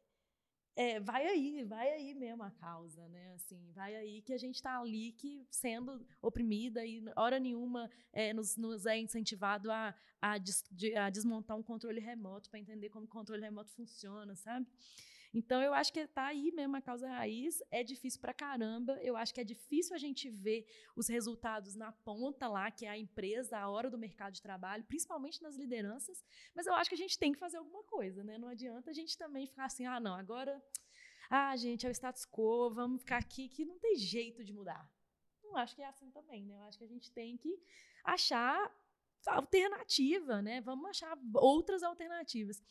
é, 0.77 1.01
vai 1.01 1.27
aí, 1.27 1.65
vai 1.65 1.91
aí 1.91 2.15
mesmo 2.15 2.43
a 2.43 2.51
causa, 2.51 3.09
né? 3.09 3.33
Assim, 3.35 3.71
vai 3.73 3.97
aí 3.97 4.23
que 4.23 4.33
a 4.33 4.39
gente 4.39 4.57
está 4.57 4.79
ali 4.81 5.13
que 5.13 5.47
sendo 5.51 6.07
oprimida 6.23 6.85
e 6.87 7.03
hora 7.17 7.41
nenhuma 7.41 7.91
é, 8.13 8.33
nos, 8.33 8.57
nos, 8.57 8.87
é 8.87 8.97
incentivado 8.97 9.71
a, 9.71 9.95
a, 10.21 10.39
des, 10.39 10.65
de, 10.71 10.95
a 10.95 11.11
desmontar 11.11 11.57
um 11.57 11.63
controle 11.63 12.01
remoto 12.01 12.49
para 12.51 12.61
entender 12.61 12.91
como 12.91 13.07
o 13.07 13.09
controle 13.09 13.43
remoto 13.43 13.73
funciona, 13.73 14.37
sabe? 14.37 14.67
Então, 15.33 15.63
eu 15.63 15.75
acho 15.75 15.93
que 15.93 16.01
está 16.01 16.27
aí 16.27 16.51
mesmo 16.53 16.77
a 16.77 16.81
causa 16.81 17.09
raiz. 17.09 17.63
É 17.71 17.83
difícil 17.85 18.21
para 18.21 18.33
caramba. 18.33 18.95
Eu 19.03 19.17
acho 19.17 19.33
que 19.35 19.41
é 19.41 19.45
difícil 19.45 19.95
a 19.95 19.99
gente 19.99 20.31
ver 20.31 20.67
os 20.97 21.09
resultados 21.09 21.75
na 21.75 21.93
ponta 21.93 22.49
lá, 22.49 22.71
que 22.71 22.87
é 22.87 22.89
a 22.89 22.99
empresa, 22.99 23.59
a 23.59 23.69
hora 23.69 23.91
do 23.91 23.99
mercado 23.99 24.33
de 24.35 24.43
trabalho, 24.43 24.85
principalmente 24.85 25.43
nas 25.43 25.57
lideranças. 25.57 26.25
Mas 26.55 26.67
eu 26.67 26.75
acho 26.75 26.89
que 26.89 26.95
a 26.95 26.99
gente 26.99 27.19
tem 27.19 27.33
que 27.33 27.39
fazer 27.39 27.59
alguma 27.59 27.85
coisa, 27.85 28.25
né? 28.25 28.39
Não 28.39 28.49
adianta 28.49 28.91
a 28.91 28.95
gente 28.95 29.17
também 29.17 29.47
ficar 29.47 29.67
assim, 29.67 29.85
ah, 29.87 30.01
não, 30.01 30.15
agora. 30.15 30.63
Ah, 31.31 31.55
gente, 31.57 31.87
é 31.87 31.91
o 31.91 31.93
status 31.93 32.25
quo, 32.25 32.71
vamos 32.71 33.01
ficar 33.01 33.19
aqui, 33.19 33.49
que 33.49 33.65
não 33.65 33.79
tem 33.79 33.97
jeito 33.97 34.43
de 34.43 34.53
mudar. 34.53 34.91
Não 35.45 35.57
acho 35.57 35.75
que 35.75 35.83
é 35.83 35.87
assim 35.87 36.11
também, 36.11 36.45
né? 36.47 36.57
Eu 36.57 36.63
acho 36.63 36.79
que 36.79 36.85
a 36.85 36.89
gente 36.89 37.13
tem 37.13 37.37
que 37.37 37.63
achar 38.03 38.75
alternativa, 39.27 40.41
né? 40.41 40.61
Vamos 40.61 40.89
achar 40.89 41.19
outras 41.35 41.83
alternativas. 41.83 42.63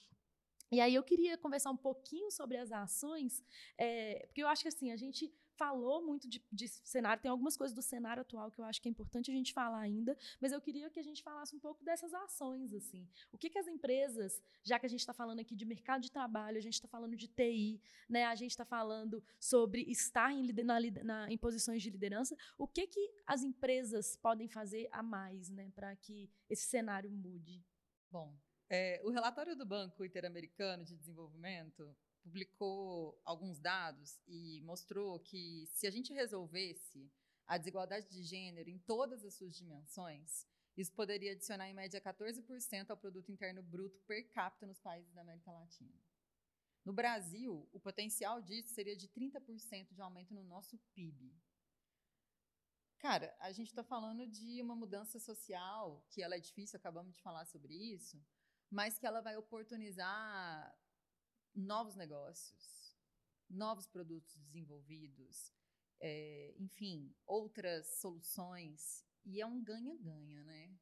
E 0.71 0.81
aí 0.81 0.93
eu 0.93 1.03
queria 1.03 1.37
conversar 1.37 1.71
um 1.71 1.77
pouquinho 1.77 2.29
sobre 2.31 2.57
as 2.57 2.71
ações, 2.71 3.43
é, 3.77 4.25
porque 4.27 4.43
eu 4.43 4.47
acho 4.47 4.61
que 4.63 4.67
assim, 4.67 4.91
a 4.91 4.97
gente 4.97 5.33
falou 5.57 6.05
muito 6.05 6.29
de, 6.29 6.41
de, 6.51 6.67
cenário, 6.67 7.21
tem 7.21 7.31
algumas 7.31 7.57
coisas 7.57 7.75
do 7.75 7.81
cenário 7.81 8.21
atual 8.21 8.51
que 8.51 8.61
eu 8.61 8.65
acho 8.65 8.81
que 8.81 8.87
é 8.87 8.91
importante 8.91 9.31
a 9.31 9.33
gente 9.33 9.51
falar 9.53 9.79
ainda, 9.79 10.15
mas 10.39 10.51
eu 10.51 10.61
queria 10.61 10.89
que 10.89 10.99
a 10.99 11.03
gente 11.03 11.23
falasse 11.23 11.55
um 11.55 11.59
pouco 11.59 11.83
dessas 11.83 12.13
ações, 12.13 12.73
assim. 12.73 13.07
O 13.31 13.37
que, 13.37 13.49
que 13.49 13.57
as 13.57 13.67
empresas, 13.67 14.41
já 14.63 14.77
que 14.79 14.85
a 14.85 14.89
gente 14.89 14.99
está 14.99 15.13
falando 15.13 15.39
aqui 15.39 15.55
de 15.55 15.65
mercado 15.65 16.01
de 16.01 16.11
trabalho, 16.11 16.57
a 16.57 16.61
gente 16.61 16.75
está 16.75 16.87
falando 16.87 17.15
de 17.15 17.27
TI, 17.27 17.81
né, 18.07 18.25
a 18.25 18.35
gente 18.35 18.51
está 18.51 18.63
falando 18.63 19.23
sobre 19.39 19.81
estar 19.83 20.31
em, 20.31 20.45
na, 20.63 20.79
na, 21.03 21.31
em 21.31 21.37
posições 21.37 21.81
de 21.81 21.89
liderança, 21.89 22.37
o 22.57 22.67
que, 22.67 22.85
que 22.85 23.11
as 23.25 23.43
empresas 23.43 24.15
podem 24.15 24.47
fazer 24.47 24.87
a 24.91 25.01
mais 25.01 25.49
né, 25.49 25.71
para 25.73 25.95
que 25.95 26.29
esse 26.47 26.67
cenário 26.67 27.09
mude? 27.09 27.65
Bom, 28.11 28.33
é, 28.69 29.01
o 29.03 29.09
relatório 29.09 29.55
do 29.55 29.65
Banco 29.65 30.03
Interamericano 30.03 30.83
de 30.83 30.95
Desenvolvimento 30.95 31.95
publicou 32.21 33.19
alguns 33.23 33.59
dados 33.59 34.19
e 34.27 34.61
mostrou 34.63 35.19
que 35.19 35.65
se 35.67 35.87
a 35.87 35.91
gente 35.91 36.11
resolvesse 36.11 37.09
a 37.45 37.57
desigualdade 37.57 38.09
de 38.09 38.23
gênero 38.23 38.69
em 38.69 38.77
todas 38.79 39.23
as 39.23 39.35
suas 39.35 39.55
dimensões, 39.55 40.45
isso 40.75 40.91
poderia 40.93 41.31
adicionar 41.31 41.69
em 41.69 41.73
média 41.73 42.01
14% 42.01 42.89
ao 42.89 42.97
produto 42.97 43.31
interno 43.31 43.63
bruto 43.63 43.99
per 44.01 44.29
capita 44.31 44.67
nos 44.67 44.79
países 44.79 45.13
da 45.13 45.21
América 45.21 45.51
Latina. 45.51 45.97
No 46.83 46.93
Brasil, 46.93 47.67
o 47.71 47.79
potencial 47.79 48.41
disso 48.41 48.73
seria 48.73 48.95
de 48.95 49.07
30% 49.07 49.93
de 49.93 50.01
aumento 50.01 50.33
no 50.33 50.43
nosso 50.43 50.77
PIB. 50.93 51.33
Cara, 52.99 53.35
a 53.39 53.51
gente 53.51 53.67
está 53.67 53.83
falando 53.83 54.27
de 54.27 54.61
uma 54.61 54.75
mudança 54.75 55.19
social, 55.19 56.05
que 56.09 56.21
ela 56.21 56.35
é 56.35 56.39
difícil, 56.39 56.77
acabamos 56.77 57.15
de 57.15 57.21
falar 57.21 57.45
sobre 57.45 57.73
isso, 57.73 58.21
mas 58.69 58.97
que 58.97 59.05
ela 59.05 59.21
vai 59.21 59.37
oportunizar 59.37 60.77
novos 61.55 61.95
negócios, 61.95 62.95
novos 63.49 63.87
produtos 63.87 64.35
desenvolvidos, 64.37 65.53
é, 65.99 66.53
enfim, 66.59 67.13
outras 67.25 67.99
soluções. 67.99 69.05
E 69.25 69.41
é 69.41 69.45
um 69.45 69.63
ganha-ganha, 69.63 70.43
né? 70.43 70.77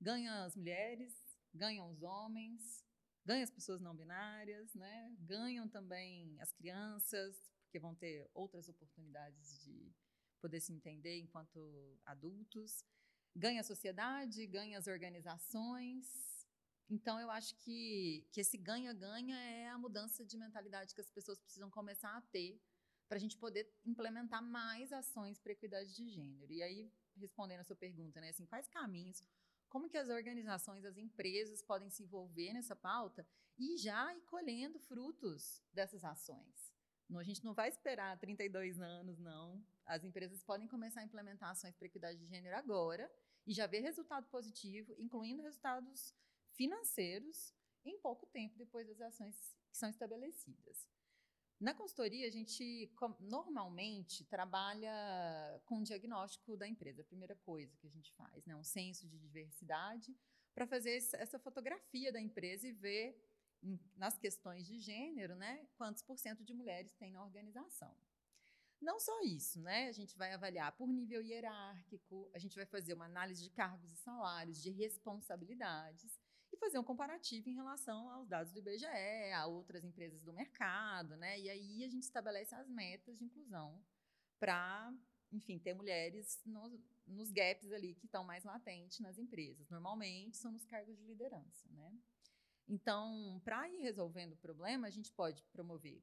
Ganha 0.00 0.44
as 0.44 0.56
mulheres, 0.56 1.14
ganham 1.52 1.90
os 1.90 2.02
homens, 2.02 2.84
ganha 3.24 3.44
as 3.44 3.50
pessoas 3.50 3.80
não 3.80 3.94
binárias, 3.94 4.74
né? 4.74 5.14
Ganham 5.20 5.68
também 5.68 6.40
as 6.40 6.52
crianças, 6.52 7.50
porque 7.64 7.78
vão 7.78 7.94
ter 7.94 8.28
outras 8.34 8.68
oportunidades 8.68 9.62
de 9.62 9.94
poder 10.40 10.60
se 10.60 10.72
entender 10.72 11.20
enquanto 11.20 11.98
adultos. 12.04 12.84
Ganha 13.36 13.60
a 13.60 13.64
sociedade, 13.64 14.46
ganha 14.46 14.78
as 14.78 14.86
organizações, 14.86 16.29
então, 16.90 17.20
eu 17.20 17.30
acho 17.30 17.54
que, 17.54 18.26
que 18.32 18.40
esse 18.40 18.58
ganha-ganha 18.58 19.36
é 19.36 19.68
a 19.68 19.78
mudança 19.78 20.24
de 20.24 20.36
mentalidade 20.36 20.92
que 20.92 21.00
as 21.00 21.08
pessoas 21.08 21.38
precisam 21.38 21.70
começar 21.70 22.16
a 22.16 22.20
ter 22.20 22.60
para 23.08 23.16
a 23.16 23.20
gente 23.20 23.36
poder 23.36 23.72
implementar 23.84 24.42
mais 24.42 24.92
ações 24.92 25.38
para 25.38 25.52
equidade 25.52 25.94
de 25.94 26.08
gênero. 26.08 26.52
E 26.52 26.60
aí, 26.62 26.92
respondendo 27.16 27.60
a 27.60 27.64
sua 27.64 27.76
pergunta, 27.76 28.20
né, 28.20 28.30
assim, 28.30 28.44
quais 28.44 28.66
caminhos, 28.68 29.22
como 29.68 29.88
que 29.88 29.96
as 29.96 30.08
organizações, 30.08 30.84
as 30.84 30.96
empresas 30.96 31.62
podem 31.62 31.88
se 31.90 32.02
envolver 32.02 32.52
nessa 32.52 32.74
pauta 32.74 33.24
e 33.56 33.76
já 33.76 34.12
ir 34.16 34.22
colhendo 34.22 34.80
frutos 34.80 35.62
dessas 35.72 36.04
ações? 36.04 36.72
A 37.16 37.22
gente 37.22 37.44
não 37.44 37.54
vai 37.54 37.68
esperar 37.68 38.18
32 38.18 38.80
anos, 38.80 39.18
não. 39.18 39.64
As 39.84 40.04
empresas 40.04 40.42
podem 40.42 40.66
começar 40.66 41.00
a 41.00 41.04
implementar 41.04 41.50
ações 41.50 41.74
para 41.76 41.86
equidade 41.86 42.18
de 42.18 42.26
gênero 42.26 42.56
agora 42.56 43.10
e 43.46 43.52
já 43.52 43.66
ver 43.66 43.80
resultado 43.80 44.28
positivo, 44.28 44.94
incluindo 44.98 45.42
resultados 45.42 46.14
financeiros 46.54 47.54
em 47.84 47.98
pouco 47.98 48.26
tempo 48.26 48.56
depois 48.56 48.86
das 48.86 49.00
ações 49.00 49.36
que 49.70 49.76
são 49.76 49.88
estabelecidas. 49.88 50.88
Na 51.58 51.74
consultoria, 51.74 52.26
a 52.26 52.30
gente 52.30 52.90
normalmente 53.20 54.24
trabalha 54.24 55.60
com 55.66 55.80
o 55.80 55.84
diagnóstico 55.84 56.56
da 56.56 56.66
empresa, 56.66 57.02
a 57.02 57.04
primeira 57.04 57.36
coisa 57.36 57.76
que 57.76 57.86
a 57.86 57.90
gente 57.90 58.12
faz, 58.14 58.46
né? 58.46 58.56
um 58.56 58.64
censo 58.64 59.06
de 59.06 59.18
diversidade, 59.18 60.16
para 60.54 60.66
fazer 60.66 60.96
essa 60.96 61.38
fotografia 61.38 62.10
da 62.10 62.20
empresa 62.20 62.66
e 62.66 62.72
ver, 62.72 63.14
nas 63.96 64.18
questões 64.18 64.66
de 64.66 64.78
gênero, 64.78 65.34
né, 65.34 65.66
quantos 65.76 66.02
por 66.02 66.18
cento 66.18 66.42
de 66.42 66.54
mulheres 66.54 66.94
tem 66.94 67.12
na 67.12 67.22
organização. 67.22 67.94
Não 68.80 68.98
só 68.98 69.20
isso, 69.20 69.60
né? 69.60 69.88
A 69.88 69.92
gente 69.92 70.16
vai 70.16 70.32
avaliar 70.32 70.72
por 70.72 70.88
nível 70.88 71.22
hierárquico, 71.22 72.30
a 72.34 72.38
gente 72.38 72.56
vai 72.56 72.64
fazer 72.64 72.94
uma 72.94 73.04
análise 73.04 73.42
de 73.42 73.50
cargos 73.50 73.92
e 73.92 73.96
salários, 73.96 74.62
de 74.62 74.70
responsabilidades, 74.70 76.18
fazer 76.60 76.78
um 76.78 76.84
comparativo 76.84 77.48
em 77.48 77.54
relação 77.54 78.08
aos 78.10 78.28
dados 78.28 78.52
do 78.52 78.58
IBGE, 78.58 78.86
a 79.34 79.46
outras 79.46 79.82
empresas 79.82 80.22
do 80.22 80.32
mercado, 80.32 81.16
né? 81.16 81.40
E 81.40 81.48
aí 81.48 81.84
a 81.84 81.88
gente 81.88 82.02
estabelece 82.02 82.54
as 82.54 82.68
metas 82.68 83.18
de 83.18 83.24
inclusão 83.24 83.82
para, 84.38 84.94
enfim, 85.32 85.58
ter 85.58 85.74
mulheres 85.74 86.40
no, 86.44 86.78
nos 87.06 87.32
gaps 87.32 87.72
ali 87.72 87.94
que 87.94 88.06
estão 88.06 88.22
mais 88.22 88.44
latentes 88.44 89.00
nas 89.00 89.18
empresas. 89.18 89.68
Normalmente 89.70 90.36
são 90.36 90.52
nos 90.52 90.64
cargos 90.66 90.96
de 90.96 91.04
liderança, 91.04 91.68
né? 91.70 91.98
Então, 92.68 93.40
para 93.42 93.68
ir 93.68 93.80
resolvendo 93.80 94.34
o 94.34 94.36
problema, 94.36 94.86
a 94.86 94.90
gente 94.90 95.10
pode 95.10 95.42
promover 95.52 96.00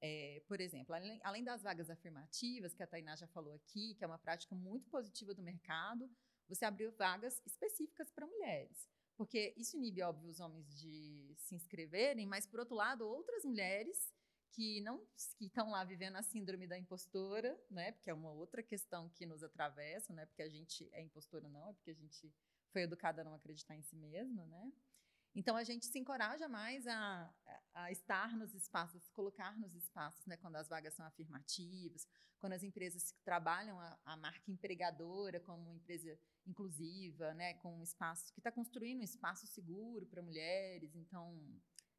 é, 0.00 0.42
por 0.46 0.60
exemplo, 0.60 0.94
além, 0.94 1.18
além, 1.24 1.42
das 1.42 1.62
vagas 1.62 1.88
afirmativas, 1.88 2.74
que 2.74 2.82
a 2.82 2.86
Tainá 2.86 3.16
já 3.16 3.26
falou 3.28 3.54
aqui, 3.54 3.94
que 3.94 4.04
é 4.04 4.06
uma 4.06 4.18
prática 4.18 4.54
muito 4.54 4.88
positiva 4.90 5.34
do 5.34 5.42
mercado, 5.42 6.08
você 6.48 6.64
abriu 6.64 6.92
vagas 6.92 7.40
específicas 7.44 8.10
para 8.10 8.26
mulheres. 8.26 8.88
Porque 9.16 9.54
isso 9.56 9.76
inibe, 9.76 10.02
óbvio, 10.02 10.28
os 10.28 10.40
homens 10.40 10.68
de 10.78 11.34
se 11.38 11.54
inscreverem, 11.54 12.26
mas, 12.26 12.46
por 12.46 12.60
outro 12.60 12.74
lado, 12.74 13.06
outras 13.06 13.44
mulheres 13.44 14.12
que 14.52 14.80
não 14.80 14.98
que 15.38 15.46
estão 15.46 15.70
lá 15.70 15.84
vivendo 15.84 16.16
a 16.16 16.22
síndrome 16.22 16.66
da 16.66 16.78
impostora, 16.78 17.58
né? 17.70 17.92
Porque 17.92 18.10
é 18.10 18.14
uma 18.14 18.30
outra 18.30 18.62
questão 18.62 19.08
que 19.10 19.26
nos 19.26 19.42
atravessa, 19.42 20.12
né? 20.14 20.24
Porque 20.26 20.42
a 20.42 20.48
gente 20.48 20.88
é 20.92 21.02
impostora 21.02 21.48
não, 21.48 21.68
é 21.68 21.72
porque 21.74 21.90
a 21.90 21.94
gente 21.94 22.32
foi 22.72 22.82
educada 22.82 23.20
a 23.20 23.24
não 23.24 23.34
acreditar 23.34 23.76
em 23.76 23.82
si 23.82 23.96
mesma, 23.96 24.46
né? 24.46 24.72
Então 25.38 25.54
a 25.54 25.62
gente 25.62 25.84
se 25.84 25.98
encoraja 25.98 26.48
mais 26.48 26.86
a, 26.86 27.30
a 27.74 27.92
estar 27.92 28.34
nos 28.34 28.54
espaços, 28.54 29.02
se 29.02 29.12
colocar 29.12 29.54
nos 29.58 29.74
espaços, 29.74 30.24
né, 30.24 30.34
quando 30.38 30.56
as 30.56 30.66
vagas 30.66 30.94
são 30.94 31.04
afirmativas, 31.04 32.08
quando 32.38 32.54
as 32.54 32.62
empresas 32.62 33.14
trabalham 33.22 33.78
a, 33.78 33.98
a 34.06 34.16
marca 34.16 34.50
empregadora 34.50 35.38
como 35.38 35.62
uma 35.62 35.74
empresa 35.74 36.18
inclusiva, 36.46 37.34
né, 37.34 37.52
com 37.54 37.76
um 37.78 37.82
espaço 37.82 38.32
que 38.32 38.40
está 38.40 38.50
construindo 38.50 39.00
um 39.00 39.04
espaço 39.04 39.46
seguro 39.46 40.06
para 40.06 40.22
mulheres. 40.22 40.96
Então 40.96 41.38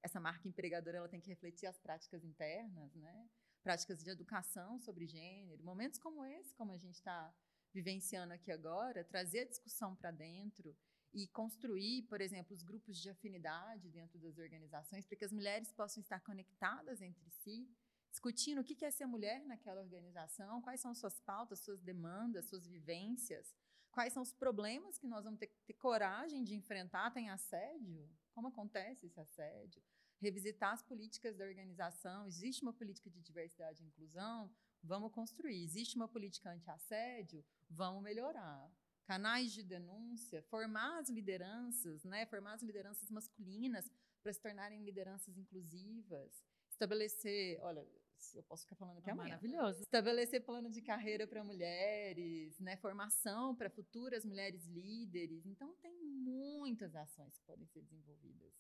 essa 0.02 0.20
marca 0.20 0.48
empregadora 0.48 0.98
ela 0.98 1.10
tem 1.10 1.22
que 1.22 1.30
refletir 1.30 1.68
as 1.68 1.78
práticas 1.78 2.24
internas, 2.24 2.96
né, 2.96 3.30
práticas 3.62 4.04
de 4.04 4.10
educação 4.10 4.80
sobre 4.80 5.06
gênero, 5.06 5.64
momentos 5.64 6.00
como 6.00 6.26
esse, 6.26 6.56
como 6.56 6.72
a 6.72 6.78
gente 6.78 6.96
está 6.96 7.32
vivenciando 7.72 8.34
aqui 8.34 8.52
agora, 8.52 9.04
trazer 9.04 9.42
a 9.42 9.46
discussão 9.46 9.96
para 9.96 10.10
dentro 10.10 10.76
e 11.14 11.28
construir, 11.28 12.04
por 12.04 12.22
exemplo, 12.22 12.54
os 12.54 12.62
grupos 12.62 12.98
de 12.98 13.10
afinidade 13.10 13.90
dentro 13.90 14.20
das 14.20 14.38
organizações, 14.38 15.06
para 15.06 15.18
que 15.18 15.26
as 15.26 15.32
mulheres 15.32 15.72
possam 15.72 16.02
estar 16.02 16.20
conectadas 16.22 17.02
entre 17.02 17.30
si, 17.30 17.68
discutindo 18.10 18.62
o 18.62 18.64
que 18.64 18.86
é 18.86 18.92
ser 18.92 19.06
mulher 19.06 19.46
naquela 19.46 19.82
organização, 19.82 20.62
quais 20.62 20.82
são 20.82 20.94
suas 20.94 21.20
pautas, 21.20 21.60
suas 21.60 21.82
demandas, 21.82 22.46
suas 22.46 22.68
vivências, 22.68 23.56
quais 23.92 24.14
são 24.14 24.22
os 24.22 24.34
problemas 24.34 24.98
que 24.98 25.08
nós 25.08 25.24
vamos 25.24 25.40
ter 25.40 25.48
ter 25.66 25.74
coragem 25.74 26.44
de 26.44 26.56
enfrentar. 26.56 27.12
Tem 27.12 27.30
assédio? 27.30 28.10
Como 28.32 28.48
acontece 28.48 29.08
esse 29.08 29.20
assédio? 29.20 29.82
Revisitar 30.20 30.74
as 30.74 30.84
políticas 30.84 31.36
da 31.36 31.46
organização. 31.46 32.26
Existe 32.28 32.62
uma 32.64 32.74
política 32.74 33.10
de 33.10 33.22
diversidade 33.22 33.84
e 33.84 33.88
inclusão? 33.88 34.52
Vamos 34.84 35.12
construir. 35.12 35.64
Existe 35.64 35.96
uma 35.96 36.08
política 36.08 36.52
anti-assédio? 36.52 37.44
Vamos 37.70 38.04
melhorar 38.04 38.72
canais 39.08 39.54
de 39.54 39.64
denúncia, 39.64 40.44
formar 40.44 41.00
as 41.00 41.10
lideranças, 41.10 42.04
né, 42.04 42.26
formar 42.26 42.54
as 42.56 42.62
lideranças 42.62 43.10
masculinas 43.10 43.90
para 44.22 44.34
se 44.34 44.42
tornarem 44.42 44.84
lideranças 44.84 45.38
inclusivas, 45.38 46.44
estabelecer, 46.70 47.58
olha, 47.62 47.88
eu 48.36 48.44
posso 48.44 48.64
ficar 48.64 48.76
falando 48.76 48.98
aqui 48.98 49.10
é 49.10 49.14
amanhã. 49.14 49.30
Maravilhoso. 49.30 49.82
Estabelecer 49.82 50.44
plano 50.44 50.70
de 50.70 50.82
carreira 50.82 51.26
para 51.26 51.42
mulheres, 51.42 52.60
né, 52.60 52.76
formação 52.76 53.56
para 53.56 53.70
futuras 53.70 54.26
mulheres 54.26 54.66
líderes. 54.66 55.46
Então 55.46 55.74
tem 55.76 55.98
muitas 56.04 56.94
ações 56.94 57.38
que 57.38 57.46
podem 57.46 57.66
ser 57.68 57.82
desenvolvidas. 57.84 58.54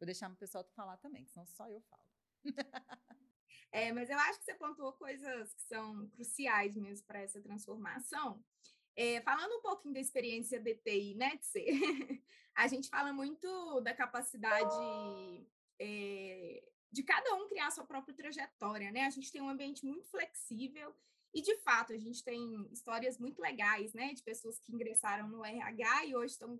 Vou 0.00 0.06
deixar 0.06 0.30
o 0.30 0.36
pessoal 0.36 0.64
falar 0.74 0.96
também, 0.96 1.24
que 1.24 1.30
senão 1.30 1.46
só 1.46 1.68
eu 1.70 1.80
falo. 1.82 2.10
É, 3.72 3.92
mas 3.92 4.08
eu 4.08 4.18
acho 4.18 4.38
que 4.38 4.44
você 4.46 4.54
pontuou 4.54 4.92
coisas 4.94 5.52
que 5.52 5.62
são 5.62 6.08
cruciais 6.10 6.76
mesmo 6.76 7.04
para 7.06 7.20
essa 7.20 7.42
transformação. 7.42 8.42
É, 8.96 9.20
falando 9.20 9.56
um 9.56 9.60
pouquinho 9.60 9.92
da 9.92 10.00
experiência 10.00 10.58
DTI, 10.58 11.14
né, 11.14 11.36
Tse? 11.36 11.64
a 12.56 12.66
gente 12.66 12.88
fala 12.88 13.12
muito 13.12 13.80
da 13.82 13.94
capacidade 13.94 14.74
é, 15.78 16.62
de 16.90 17.02
cada 17.02 17.34
um 17.34 17.46
criar 17.46 17.70
sua 17.70 17.84
própria 17.84 18.14
trajetória, 18.14 18.90
né? 18.90 19.02
A 19.02 19.10
gente 19.10 19.30
tem 19.30 19.42
um 19.42 19.50
ambiente 19.50 19.84
muito 19.84 20.06
flexível 20.06 20.94
E, 21.34 21.42
de 21.42 21.54
fato, 21.58 21.92
a 21.92 21.98
gente 21.98 22.24
tem 22.24 22.66
histórias 22.72 23.18
muito 23.18 23.42
legais, 23.42 23.92
né, 23.92 24.14
de 24.14 24.22
pessoas 24.22 24.58
que 24.58 24.72
ingressaram 24.72 25.28
no 25.28 25.44
RH 25.44 26.06
e 26.06 26.16
hoje 26.16 26.32
estão 26.32 26.58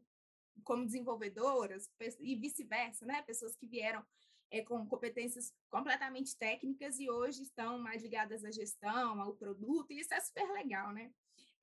como 0.62 0.84
desenvolvedoras, 0.84 1.90
e 2.20 2.34
vice-versa, 2.34 3.06
né, 3.06 3.22
pessoas 3.22 3.56
que 3.56 3.66
vieram 3.66 4.04
é, 4.50 4.62
com 4.62 4.86
competências 4.86 5.54
completamente 5.70 6.36
técnicas 6.36 6.98
e 6.98 7.08
hoje 7.08 7.42
estão 7.42 7.78
mais 7.78 8.02
ligadas 8.02 8.44
à 8.44 8.50
gestão, 8.50 9.20
ao 9.20 9.34
produto, 9.34 9.92
e 9.92 10.00
isso 10.00 10.12
é 10.12 10.20
super 10.20 10.50
legal, 10.52 10.92
né? 10.92 11.10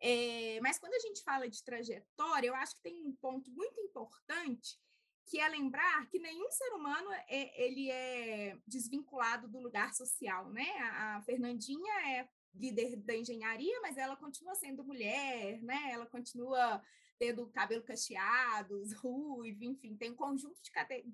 É, 0.02 0.60
mas 0.62 0.78
quando 0.78 0.94
a 0.94 1.00
gente 1.00 1.24
fala 1.24 1.48
de 1.48 1.64
trajetória, 1.64 2.48
eu 2.48 2.56
acho 2.56 2.76
que 2.76 2.82
tem 2.82 2.96
um 2.98 3.16
ponto 3.16 3.50
muito 3.52 3.80
importante 3.80 4.78
que 5.26 5.40
é 5.40 5.48
lembrar 5.48 6.06
que 6.10 6.20
nenhum 6.20 6.50
ser 6.52 6.74
humano 6.74 7.10
é, 7.28 7.64
ele 7.66 7.90
é 7.90 8.58
desvinculado 8.68 9.48
do 9.48 9.60
lugar 9.60 9.94
social, 9.94 10.50
né? 10.50 10.70
A, 10.80 11.18
a 11.18 11.22
Fernandinha 11.22 11.94
é 12.18 12.28
líder 12.54 12.98
da 12.98 13.16
engenharia, 13.16 13.80
mas 13.82 13.98
ela 13.98 14.16
continua 14.16 14.54
sendo 14.56 14.84
mulher, 14.84 15.62
né? 15.62 15.92
Ela 15.92 16.06
continua 16.06 16.82
tendo 17.18 17.50
cabelo 17.52 17.84
cacheado, 17.84 18.84
ruivo, 19.02 19.64
enfim, 19.64 19.96
tem 19.96 20.12
um 20.12 20.16
conjunto 20.16 20.62
de, 20.62 20.72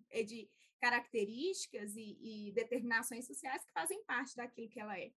eh, 0.10 0.24
de 0.24 0.50
características 0.80 1.96
e, 1.96 2.18
e, 2.22 2.52
determinações 2.54 3.28
sociais 3.28 3.64
que 3.64 3.72
fazem 3.72 4.04
parte 4.06 4.36
daquilo 4.36 4.70
que 4.70 4.80
ela 4.80 4.98
é. 4.98 5.12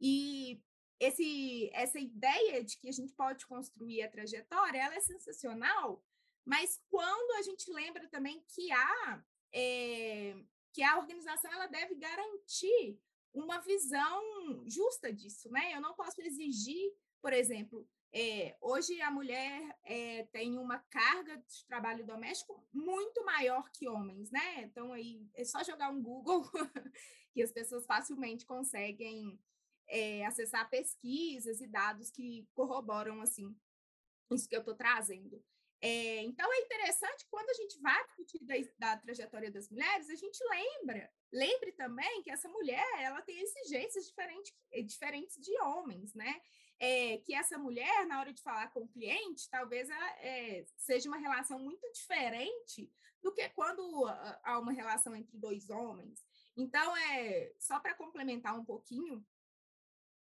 E 0.00 0.62
esse, 1.02 1.68
essa 1.72 1.98
ideia 1.98 2.62
de 2.62 2.78
que 2.78 2.88
a 2.88 2.92
gente 2.92 3.12
pode 3.12 3.44
construir 3.46 4.02
a 4.02 4.10
trajetória, 4.10 4.78
ela 4.78 4.94
é 4.94 5.00
sensacional, 5.00 6.00
mas 6.44 6.80
quando 6.88 7.38
a 7.38 7.42
gente 7.42 7.68
lembra 7.72 8.06
também 8.08 8.40
que 8.54 8.70
a, 8.70 9.24
é, 9.52 10.36
que 10.72 10.80
a 10.80 10.98
organização 10.98 11.52
ela 11.52 11.66
deve 11.66 11.96
garantir 11.96 13.00
uma 13.34 13.58
visão 13.58 14.22
justa 14.68 15.12
disso, 15.12 15.50
né? 15.50 15.74
Eu 15.74 15.80
não 15.80 15.94
posso 15.94 16.20
exigir, 16.20 16.92
por 17.20 17.32
exemplo, 17.32 17.88
é, 18.12 18.56
hoje 18.60 19.00
a 19.00 19.10
mulher 19.10 19.76
é, 19.82 20.24
tem 20.26 20.56
uma 20.56 20.78
carga 20.78 21.36
de 21.36 21.64
trabalho 21.66 22.06
doméstico 22.06 22.64
muito 22.72 23.24
maior 23.24 23.68
que 23.72 23.88
homens, 23.88 24.30
né? 24.30 24.62
Então 24.62 24.92
aí 24.92 25.28
é 25.34 25.44
só 25.44 25.64
jogar 25.64 25.90
um 25.90 26.00
Google 26.00 26.42
que 27.32 27.42
as 27.42 27.50
pessoas 27.50 27.86
facilmente 27.86 28.46
conseguem 28.46 29.36
é, 29.88 30.24
acessar 30.26 30.68
pesquisas 30.70 31.60
e 31.60 31.66
dados 31.66 32.10
que 32.10 32.46
corroboram 32.54 33.20
assim 33.20 33.54
isso 34.34 34.48
que 34.48 34.56
eu 34.56 34.60
estou 34.60 34.74
trazendo. 34.74 35.42
É, 35.84 36.22
então, 36.22 36.50
é 36.52 36.60
interessante 36.60 37.26
quando 37.28 37.50
a 37.50 37.54
gente 37.54 37.80
vai 37.80 38.04
discutir 38.04 38.44
da, 38.44 38.54
da, 38.78 38.96
trajetória 38.96 39.50
das 39.50 39.68
mulheres, 39.68 40.08
a 40.08 40.14
gente 40.14 40.38
lembra, 40.44 41.12
lembre 41.32 41.72
também 41.72 42.22
que 42.22 42.30
essa 42.30 42.48
mulher 42.48 42.86
ela 43.00 43.20
tem 43.20 43.40
exigências 43.40 44.06
diferentes, 44.06 44.54
diferentes 44.86 45.36
de 45.40 45.60
homens, 45.60 46.14
né? 46.14 46.40
É, 46.78 47.18
que 47.18 47.34
essa 47.34 47.58
mulher, 47.58 48.06
na 48.06 48.20
hora 48.20 48.32
de 48.32 48.42
falar 48.42 48.72
com 48.72 48.80
o 48.80 48.88
cliente, 48.88 49.50
talvez 49.50 49.90
ela, 49.90 50.10
é, 50.20 50.64
seja 50.76 51.08
uma 51.08 51.18
relação 51.18 51.58
muito 51.58 51.90
diferente 51.92 52.92
do 53.20 53.32
que 53.32 53.48
quando 53.50 54.06
há 54.42 54.58
uma 54.58 54.72
relação 54.72 55.14
entre 55.16 55.36
dois 55.36 55.68
homens. 55.68 56.24
Então, 56.56 56.96
é 56.96 57.52
só 57.58 57.80
para 57.80 57.94
complementar 57.94 58.58
um 58.58 58.64
pouquinho 58.64 59.24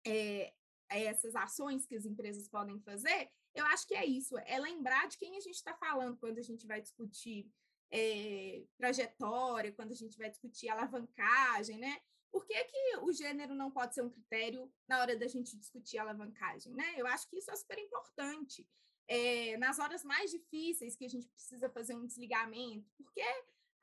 é, 0.06 0.52
essas 0.88 1.34
ações 1.34 1.86
que 1.86 1.96
as 1.96 2.04
empresas 2.04 2.48
podem 2.48 2.78
fazer, 2.80 3.30
eu 3.54 3.64
acho 3.66 3.86
que 3.86 3.94
é 3.94 4.04
isso, 4.04 4.36
é 4.38 4.58
lembrar 4.58 5.08
de 5.08 5.16
quem 5.16 5.36
a 5.36 5.40
gente 5.40 5.54
está 5.54 5.74
falando 5.74 6.18
quando 6.18 6.38
a 6.38 6.42
gente 6.42 6.66
vai 6.66 6.80
discutir 6.80 7.48
é, 7.90 8.64
trajetória, 8.76 9.72
quando 9.72 9.92
a 9.92 9.96
gente 9.96 10.18
vai 10.18 10.28
discutir 10.28 10.68
alavancagem, 10.68 11.78
né? 11.78 12.00
Por 12.32 12.44
que, 12.44 12.64
que 12.64 12.96
o 13.02 13.12
gênero 13.12 13.54
não 13.54 13.70
pode 13.70 13.94
ser 13.94 14.02
um 14.02 14.10
critério 14.10 14.68
na 14.88 14.98
hora 15.00 15.16
da 15.16 15.28
gente 15.28 15.56
discutir 15.56 15.98
alavancagem, 15.98 16.74
né? 16.74 16.94
Eu 16.96 17.06
acho 17.06 17.28
que 17.28 17.38
isso 17.38 17.50
é 17.50 17.56
super 17.56 17.78
importante. 17.78 18.68
É, 19.06 19.56
nas 19.58 19.78
horas 19.78 20.02
mais 20.02 20.30
difíceis 20.30 20.96
que 20.96 21.04
a 21.04 21.08
gente 21.08 21.28
precisa 21.28 21.70
fazer 21.70 21.94
um 21.94 22.06
desligamento, 22.06 22.90
porque 22.96 23.22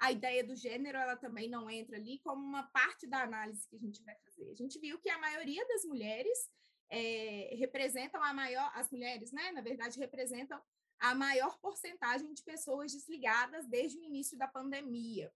a 0.01 0.11
ideia 0.11 0.43
do 0.43 0.55
gênero 0.55 0.97
ela 0.97 1.15
também 1.15 1.47
não 1.47 1.69
entra 1.69 1.95
ali 1.95 2.19
como 2.23 2.43
uma 2.43 2.63
parte 2.63 3.05
da 3.05 3.21
análise 3.21 3.67
que 3.69 3.75
a 3.75 3.79
gente 3.79 4.03
vai 4.03 4.15
fazer. 4.25 4.49
A 4.49 4.55
gente 4.55 4.79
viu 4.79 4.99
que 4.99 5.09
a 5.09 5.19
maioria 5.19 5.63
das 5.67 5.85
mulheres 5.85 6.49
é, 6.89 7.55
representam 7.55 8.21
a 8.23 8.33
maior, 8.33 8.71
as 8.73 8.89
mulheres, 8.89 9.31
né, 9.31 9.51
na 9.51 9.61
verdade, 9.61 9.99
representam 9.99 10.59
a 10.99 11.13
maior 11.13 11.55
porcentagem 11.59 12.33
de 12.33 12.43
pessoas 12.43 12.91
desligadas 12.91 13.67
desde 13.67 13.99
o 13.99 14.03
início 14.03 14.35
da 14.35 14.47
pandemia. 14.47 15.31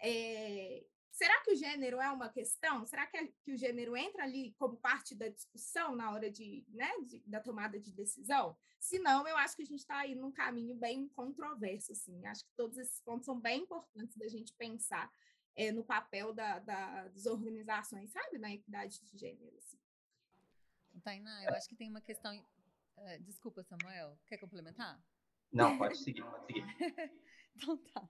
É, 0.00 0.84
será 1.12 1.40
que 1.42 1.52
o 1.52 1.56
gênero 1.56 2.00
é 2.00 2.10
uma 2.10 2.28
questão? 2.28 2.84
Será 2.86 3.06
que, 3.06 3.26
que, 3.44 3.52
o 3.52 3.56
gênero 3.56 3.96
entra 3.96 4.24
ali 4.24 4.54
como 4.58 4.76
parte 4.76 5.14
da 5.14 5.28
discussão 5.28 5.94
na 5.94 6.10
hora 6.10 6.30
de, 6.30 6.64
né, 6.70 6.90
de, 7.06 7.20
da 7.20 7.38
tomada 7.38 7.78
de 7.78 7.92
decisão? 7.92 8.56
Se 8.80 8.98
não, 8.98 9.28
eu 9.28 9.36
acho 9.36 9.54
que 9.54 9.62
a 9.62 9.66
gente 9.66 9.80
está 9.80 9.98
aí 9.98 10.14
num 10.14 10.32
caminho 10.32 10.74
bem 10.74 11.06
controverso. 11.10 11.92
Assim. 11.92 12.26
Acho 12.26 12.44
que 12.44 12.52
todos 12.56 12.78
esses 12.78 13.00
pontos 13.02 13.26
são 13.26 13.38
bem 13.38 13.62
importantes 13.62 14.16
da 14.16 14.26
gente 14.26 14.52
pensar 14.54 15.12
é, 15.54 15.70
no 15.70 15.84
papel 15.84 16.32
da, 16.32 16.58
da, 16.58 17.08
das 17.08 17.26
organizações, 17.26 18.10
sabe, 18.10 18.38
na 18.38 18.52
equidade 18.52 19.00
de 19.04 19.18
gênero. 19.18 19.56
Assim. 19.58 19.78
Tainá, 21.04 21.44
eu 21.44 21.54
acho 21.54 21.68
que 21.68 21.76
tem 21.76 21.90
uma 21.90 22.00
questão. 22.00 22.36
Uh, 22.96 23.22
desculpa, 23.22 23.62
Samuel, 23.62 24.18
quer 24.26 24.38
complementar? 24.38 25.02
Não, 25.52 25.76
pode 25.76 25.98
seguir, 25.98 26.22
pode 26.22 26.46
seguir. 26.46 26.64
então 27.54 27.76
tá. 27.76 28.08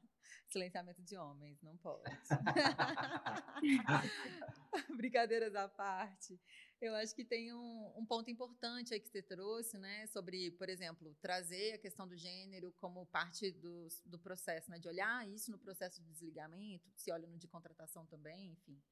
Silenciamento 0.49 1.03
de 1.03 1.17
homens, 1.17 1.61
não 1.63 1.77
pode. 1.77 2.05
Brincadeiras 4.97 5.55
à 5.55 5.69
parte. 5.69 6.41
Eu 6.81 6.95
acho 6.97 7.15
que 7.15 7.25
tem 7.25 7.55
um, 7.55 7.93
um, 7.97 8.05
ponto 8.05 8.29
importante 8.31 8.93
aí 8.93 9.01
que 9.01 9.09
você 9.09 9.23
trouxe, 9.23 9.79
né? 9.79 10.07
Sobre, 10.09 10.51
por 10.53 10.69
exemplo, 10.69 11.17
trazer 11.21 11.75
a 11.75 11.79
questão 11.79 12.09
do 12.09 12.17
gênero 12.17 12.73
como 12.73 13.07
parte 13.07 13.53
do, 13.53 13.89
do 14.05 14.19
processo, 14.19 14.71
né? 14.71 14.79
De 14.79 14.89
olhar 14.89 15.29
isso 15.29 15.51
no 15.51 15.59
processo 15.59 16.03
de 16.03 16.11
desligamento, 16.11 16.91
se 16.97 17.13
olha 17.13 17.29
no 17.29 17.39
de 17.39 17.47
contratação 17.47 18.05
também, 18.07 18.53
enfim 18.53 18.83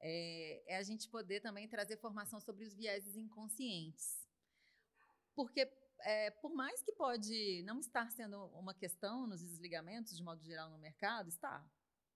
é, 0.00 0.62
é 0.66 0.76
a 0.76 0.82
gente 0.82 1.08
poder 1.08 1.40
também 1.40 1.68
trazer 1.68 1.96
formação 1.98 2.40
sobre 2.40 2.64
os 2.64 2.74
vieses 2.74 3.16
inconscientes. 3.16 4.26
Porque 5.34 5.70
é, 6.04 6.30
por 6.30 6.52
mais 6.52 6.82
que 6.82 6.92
pode 6.92 7.62
não 7.64 7.80
estar 7.80 8.10
sendo 8.10 8.46
uma 8.46 8.74
questão 8.74 9.26
nos 9.26 9.42
desligamentos, 9.42 10.16
de 10.16 10.22
modo 10.22 10.42
geral, 10.42 10.70
no 10.70 10.78
mercado, 10.78 11.28
está. 11.28 11.64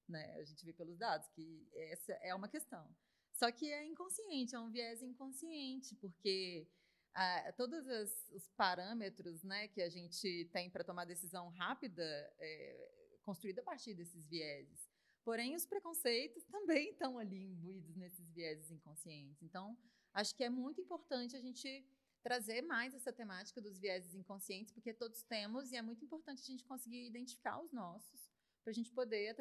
Né? 0.08 0.34
A 0.36 0.44
gente 0.44 0.64
vê 0.64 0.72
pelos 0.72 0.98
dados 0.98 1.28
que 1.28 1.68
essa 1.74 2.12
é 2.14 2.34
uma 2.34 2.48
questão. 2.48 2.88
Só 3.32 3.50
que 3.50 3.70
é 3.70 3.84
inconsciente, 3.84 4.54
é 4.54 4.58
um 4.58 4.70
viés 4.70 5.02
inconsciente, 5.02 5.94
porque 5.96 6.68
ah, 7.14 7.52
todos 7.56 7.86
os, 7.86 8.30
os, 8.30 8.48
parâmetros 8.56 9.42
né, 9.42 9.68
que 9.68 9.82
a 9.82 9.88
gente 9.88 10.48
tem 10.52 10.70
para 10.70 10.84
tomar 10.84 11.04
decisão 11.04 11.48
rápida 11.50 12.04
é 12.38 13.18
construída 13.22 13.60
a 13.60 13.64
partir 13.64 13.94
desses 13.94 14.26
vieses. 14.26 14.88
Porém, 15.24 15.54
os 15.56 15.64
preconceitos 15.64 16.44
também 16.50 16.90
estão 16.90 17.18
ali 17.18 17.46
imbuídos 17.46 17.96
nesses 17.96 18.30
vieses 18.30 18.70
inconscientes. 18.70 19.42
Então, 19.42 19.76
acho 20.12 20.34
que 20.34 20.44
é 20.44 20.50
muito 20.50 20.80
importante 20.80 21.36
a 21.36 21.40
gente 21.40 21.84
trazer 22.24 22.62
mais 22.62 22.94
essa 22.94 23.12
temática 23.12 23.60
dos 23.60 23.78
vieses 23.78 24.14
inconscientes, 24.14 24.72
porque 24.72 24.94
todos 24.94 25.22
temos 25.22 25.70
e 25.70 25.76
é 25.76 25.82
muito 25.82 26.02
importante 26.02 26.40
a 26.40 26.46
gente 26.46 26.64
conseguir 26.64 27.06
identificar 27.06 27.60
os 27.60 27.70
nossos, 27.70 28.30
para 28.64 28.70
a 28.70 28.74
gente 28.74 28.90
poder 28.90 29.36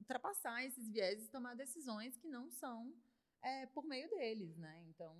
ultrapassar 0.00 0.64
esses 0.64 0.88
vieses 0.88 1.26
e 1.26 1.30
tomar 1.30 1.54
decisões 1.54 2.16
que 2.16 2.26
não 2.26 2.50
são 2.50 2.90
é, 3.42 3.66
por 3.66 3.84
meio 3.84 4.08
deles, 4.08 4.56
né? 4.56 4.82
Então, 4.88 5.14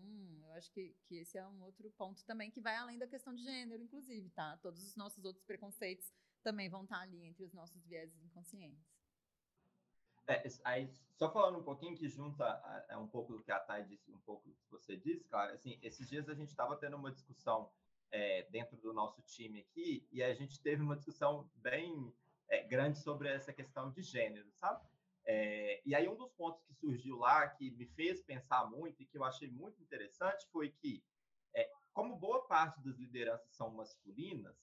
eu 0.47 0.53
acho 0.53 0.73
que, 0.73 0.97
que 1.05 1.17
esse 1.19 1.37
é 1.37 1.47
um 1.47 1.63
outro 1.63 1.91
ponto 1.91 2.25
também 2.25 2.51
que 2.51 2.61
vai 2.61 2.77
além 2.77 2.97
da 2.97 3.07
questão 3.07 3.35
de 3.35 3.43
gênero, 3.43 3.83
inclusive, 3.83 4.31
tá? 4.31 4.57
Todos 4.63 4.83
os 4.83 4.97
nossos 4.97 5.23
outros 5.23 5.45
preconceitos 5.45 6.11
também 6.43 6.71
vão 6.71 6.85
estar 6.85 7.01
ali 7.01 7.23
entre 7.25 7.45
os 7.45 7.53
nossos 7.53 7.85
vieses 7.85 8.23
inconscientes. 8.25 9.02
É, 10.27 10.43
aí, 10.65 10.89
só 11.15 11.31
falando 11.33 11.59
um 11.59 11.65
pouquinho 11.65 11.97
que 11.97 12.09
junta 12.09 12.45
a, 12.89 12.99
um 12.99 13.09
pouco 13.09 13.33
do 13.33 13.43
que 13.43 13.51
a 13.51 13.59
Thay 13.59 13.85
disse, 13.85 14.13
um 14.13 14.21
pouco 14.21 14.49
do 14.49 14.55
que 14.55 14.71
você 14.71 14.97
disse, 14.97 15.29
cara, 15.29 15.53
assim, 15.53 15.79
esses 15.83 16.09
dias 16.09 16.29
a 16.29 16.35
gente 16.35 16.49
estava 16.49 16.77
tendo 16.77 16.97
uma 16.97 17.11
discussão 17.11 17.71
é, 18.11 18.43
dentro 18.51 18.77
do 18.77 18.93
nosso 18.93 19.23
time 19.23 19.61
aqui 19.61 20.07
e 20.13 20.23
a 20.23 20.33
gente 20.35 20.61
teve 20.61 20.83
uma 20.83 20.97
discussão 20.97 21.51
bem 21.57 22.15
é, 22.49 22.63
grande 22.63 22.99
sobre 22.99 23.29
essa 23.29 23.53
questão 23.53 23.91
de 23.91 24.03
gênero, 24.03 24.51
sabe? 24.53 24.87
É, 25.25 25.81
e 25.87 25.95
aí 25.95 26.09
um 26.09 26.17
dos 26.17 26.31
pontos 26.33 26.63
que 26.65 26.75
surgiu 26.75 27.17
lá, 27.17 27.49
que 27.49 27.71
me 27.71 27.87
fez 27.87 28.23
pensar 28.23 28.69
muito 28.71 29.03
e 29.03 29.07
que 29.07 29.17
eu 29.17 29.25
achei 29.25 29.51
muito 29.51 29.81
interessante, 29.83 30.47
foi 30.53 30.71
que, 30.71 31.03
é, 31.55 31.71
como 31.93 32.17
boa 32.17 32.47
parte 32.47 32.81
das 32.83 32.97
lideranças 32.97 33.55
são 33.55 33.71
masculinas, 33.71 34.57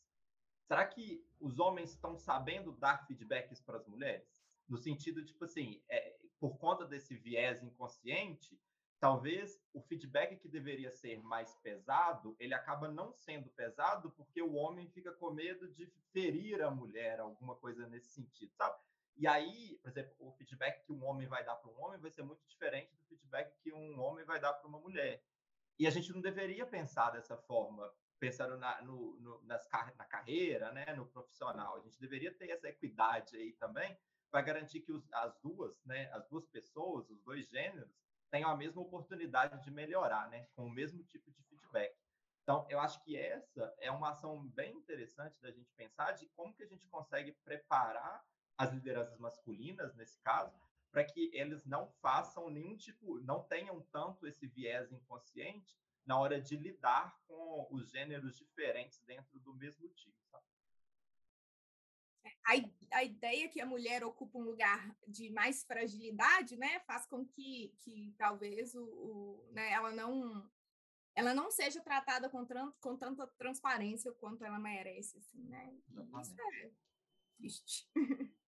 será 0.68 0.86
que 0.86 1.26
os 1.39 1.60
homens 1.60 1.91
estão 1.91 2.16
sabendo 2.16 2.72
dar 2.74 3.05
feedbacks 3.07 3.62
para 3.62 3.78
as 3.78 3.88
mulheres? 3.88 4.38
No 4.70 4.78
sentido, 4.78 5.26
tipo 5.26 5.43
assim, 5.43 5.82
é, 5.89 6.15
por 6.39 6.57
conta 6.57 6.86
desse 6.86 7.15
viés 7.15 7.61
inconsciente, 7.63 8.57
talvez 8.99 9.59
o 9.74 9.82
feedback 9.82 10.38
que 10.38 10.47
deveria 10.47 10.91
ser 10.91 11.22
mais 11.24 11.55
pesado, 11.55 12.36
ele 12.39 12.53
acaba 12.53 12.89
não 12.89 13.13
sendo 13.13 13.49
pesado 13.49 14.11
porque 14.11 14.41
o 14.41 14.53
homem 14.53 14.89
fica 14.89 15.11
com 15.13 15.32
medo 15.32 15.67
de 15.74 15.88
ferir 16.11 16.61
a 16.61 16.70
mulher, 16.70 17.20
alguma 17.20 17.55
coisa 17.55 17.88
nesse 17.88 18.09
sentido, 18.09 18.53
sabe? 18.55 18.78
E 19.17 19.28
aí, 19.28 19.78
por 19.82 19.89
exemplo, 19.89 20.15
o 20.20 20.32
feedback 20.34 20.86
que 20.86 20.93
um 20.93 21.03
homem 21.03 21.28
vai 21.28 21.43
dar 21.43 21.55
para 21.55 21.70
um 21.70 21.82
homem 21.82 21.99
vai 21.99 22.11
ser 22.11 22.24
muito 22.24 22.41
diferente 22.47 22.95
do 22.95 23.05
feedback 23.05 23.53
que 23.61 23.74
um 23.74 23.99
homem 23.99 24.24
vai 24.26 24.39
dar 24.39 24.53
para 24.53 24.67
uma 24.67 24.80
mulher. 24.80 25.22
E 25.78 25.88
a 25.88 25.89
gente 25.89 26.11
não 26.13 26.22
deveria 26.22 26.65
pensar 26.65 27.11
dessa 27.11 27.38
forma, 27.38 27.89
pensando 28.20 28.57
na, 28.57 28.82
no, 28.82 29.17
no, 29.20 29.41
nas, 29.43 29.67
na 29.97 30.05
carreira, 30.05 30.72
né, 30.72 30.93
no 30.93 31.05
profissional. 31.05 31.78
A 31.78 31.82
gente 31.82 31.99
deveria 31.99 32.34
ter 32.34 32.49
essa 32.49 32.67
equidade 32.67 33.36
aí 33.36 33.53
também, 33.53 33.97
para 34.32 34.41
garantir 34.41 34.82
que 34.82 34.91
os, 34.91 35.11
as 35.11 35.36
duas, 35.41 35.84
né, 35.86 36.09
as 36.13 36.27
duas 36.27 36.45
pessoas, 36.47 37.09
os 37.09 37.19
dois 37.21 37.47
gêneros, 37.49 37.89
tenham 38.30 38.49
a 38.49 38.55
mesma 38.55 38.82
oportunidade 38.82 39.61
de 39.63 39.71
melhorar, 39.71 40.30
né, 40.30 40.47
com 40.55 40.65
o 40.65 40.69
mesmo 40.69 41.03
tipo 41.03 41.32
de 41.32 41.41
feedback. 41.43 41.95
Então, 42.43 42.65
eu 42.69 42.80
acho 42.80 43.03
que 43.03 43.15
essa 43.15 43.73
é 43.80 43.91
uma 43.91 44.09
ação 44.09 44.47
bem 44.47 44.75
interessante 44.75 45.39
da 45.41 45.51
gente 45.51 45.71
pensar 45.75 46.13
de 46.13 46.27
como 46.36 46.53
que 46.53 46.63
a 46.63 46.67
gente 46.67 46.88
consegue 46.88 47.32
preparar 47.43 48.25
as 48.57 48.71
lideranças 48.71 49.17
masculinas, 49.19 49.95
nesse 49.95 50.19
caso, 50.19 50.59
para 50.91 51.03
que 51.03 51.30
eles 51.34 51.63
não 51.65 51.88
façam 52.01 52.49
nenhum 52.49 52.75
tipo, 52.75 53.19
não 53.21 53.43
tenham 53.43 53.82
tanto 53.91 54.25
esse 54.27 54.47
viés 54.47 54.91
inconsciente 54.91 55.77
na 56.05 56.19
hora 56.19 56.41
de 56.41 56.57
lidar 56.57 57.15
com 57.27 57.67
os 57.69 57.91
gêneros 57.91 58.36
diferentes 58.36 58.99
dentro 59.05 59.39
do 59.39 59.53
mesmo 59.53 59.88
time. 59.89 60.15
Sabe? 60.32 60.43
A, 62.45 62.97
a 62.97 63.03
ideia 63.03 63.49
que 63.49 63.61
a 63.61 63.65
mulher 63.65 64.03
ocupa 64.03 64.38
um 64.38 64.43
lugar 64.43 64.95
de 65.07 65.30
mais 65.30 65.63
fragilidade, 65.63 66.57
né, 66.57 66.80
faz 66.82 67.05
com 67.05 67.25
que, 67.25 67.73
que 67.80 68.13
talvez 68.17 68.73
o, 68.75 68.84
o 68.84 69.49
né, 69.51 69.71
ela 69.71 69.91
não 69.91 70.49
ela 71.15 71.34
não 71.34 71.51
seja 71.51 71.82
tratada 71.82 72.30
com, 72.30 72.45
com 72.80 72.95
tanta 72.95 73.27
transparência 73.27 74.11
quanto 74.13 74.43
ela 74.45 74.57
merece, 74.57 75.17
assim, 75.17 75.43
né? 75.49 75.77
Isso 76.21 76.36
é 76.39 76.71
triste. 77.38 77.89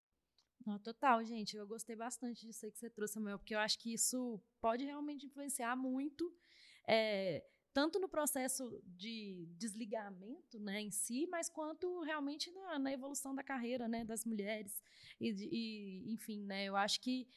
Não, 0.66 0.78
total, 0.80 1.24
gente. 1.26 1.58
Eu 1.58 1.68
gostei 1.68 1.96
bastante 1.96 2.46
disso 2.46 2.66
aí 2.66 2.72
que 2.72 2.78
você 2.78 2.90
trouxe, 2.90 3.16
Samuel, 3.16 3.40
porque 3.40 3.56
eu 3.56 3.60
acho 3.60 3.80
que 3.80 3.94
isso 3.94 4.40
pode 4.60 4.86
realmente 4.86 5.26
influenciar 5.26 5.76
muito, 5.76 6.32
é, 6.88 7.44
tanto 7.74 8.00
no 8.00 8.10
processo 8.10 8.82
de 8.86 9.48
desligamento 9.58 10.60
né, 10.60 10.82
em 10.82 10.92
si, 10.92 11.28
mas 11.28 11.50
quanto 11.50 12.02
realmente 12.02 12.52
na, 12.52 12.80
na 12.80 12.92
evolução 12.92 13.34
da 13.34 13.44
carreira 13.44 13.88
né, 13.88 14.04
das 14.04 14.26
mulheres. 14.26 14.82
E, 15.20 15.30
e, 15.30 16.14
enfim, 16.14 16.44
né, 16.44 16.66
eu 16.66 16.76
acho 16.76 17.00
que 17.00 17.28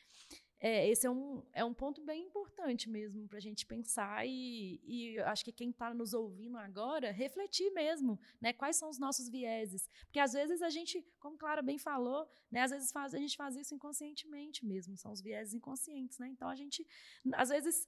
é, 0.60 0.88
esse 0.88 1.06
é 1.06 1.10
um, 1.10 1.42
é 1.52 1.62
um 1.62 1.74
ponto 1.74 2.00
bem 2.00 2.24
importante 2.24 2.88
mesmo 2.88 3.28
para 3.28 3.36
a 3.36 3.40
gente 3.40 3.66
pensar 3.66 4.26
e, 4.26 4.80
e 4.82 5.18
acho 5.20 5.44
que 5.44 5.52
quem 5.52 5.68
está 5.68 5.92
nos 5.92 6.14
ouvindo 6.14 6.56
agora, 6.56 7.10
refletir 7.10 7.70
mesmo, 7.72 8.18
né? 8.40 8.50
Quais 8.50 8.76
são 8.76 8.88
os 8.88 8.98
nossos 8.98 9.28
vieses. 9.28 9.86
Porque 10.06 10.18
às 10.18 10.32
vezes 10.32 10.62
a 10.62 10.70
gente, 10.70 11.04
como 11.20 11.36
Clara 11.36 11.60
bem 11.60 11.76
falou, 11.76 12.26
né? 12.50 12.62
Às 12.62 12.70
vezes 12.70 12.90
faz, 12.90 13.14
a 13.14 13.18
gente 13.18 13.36
faz 13.36 13.56
isso 13.56 13.74
inconscientemente 13.74 14.64
mesmo, 14.64 14.96
são 14.96 15.12
os 15.12 15.20
vieses 15.20 15.52
inconscientes, 15.52 16.18
né? 16.18 16.28
Então 16.28 16.48
a 16.48 16.54
gente, 16.54 16.86
às 17.34 17.50
vezes, 17.50 17.86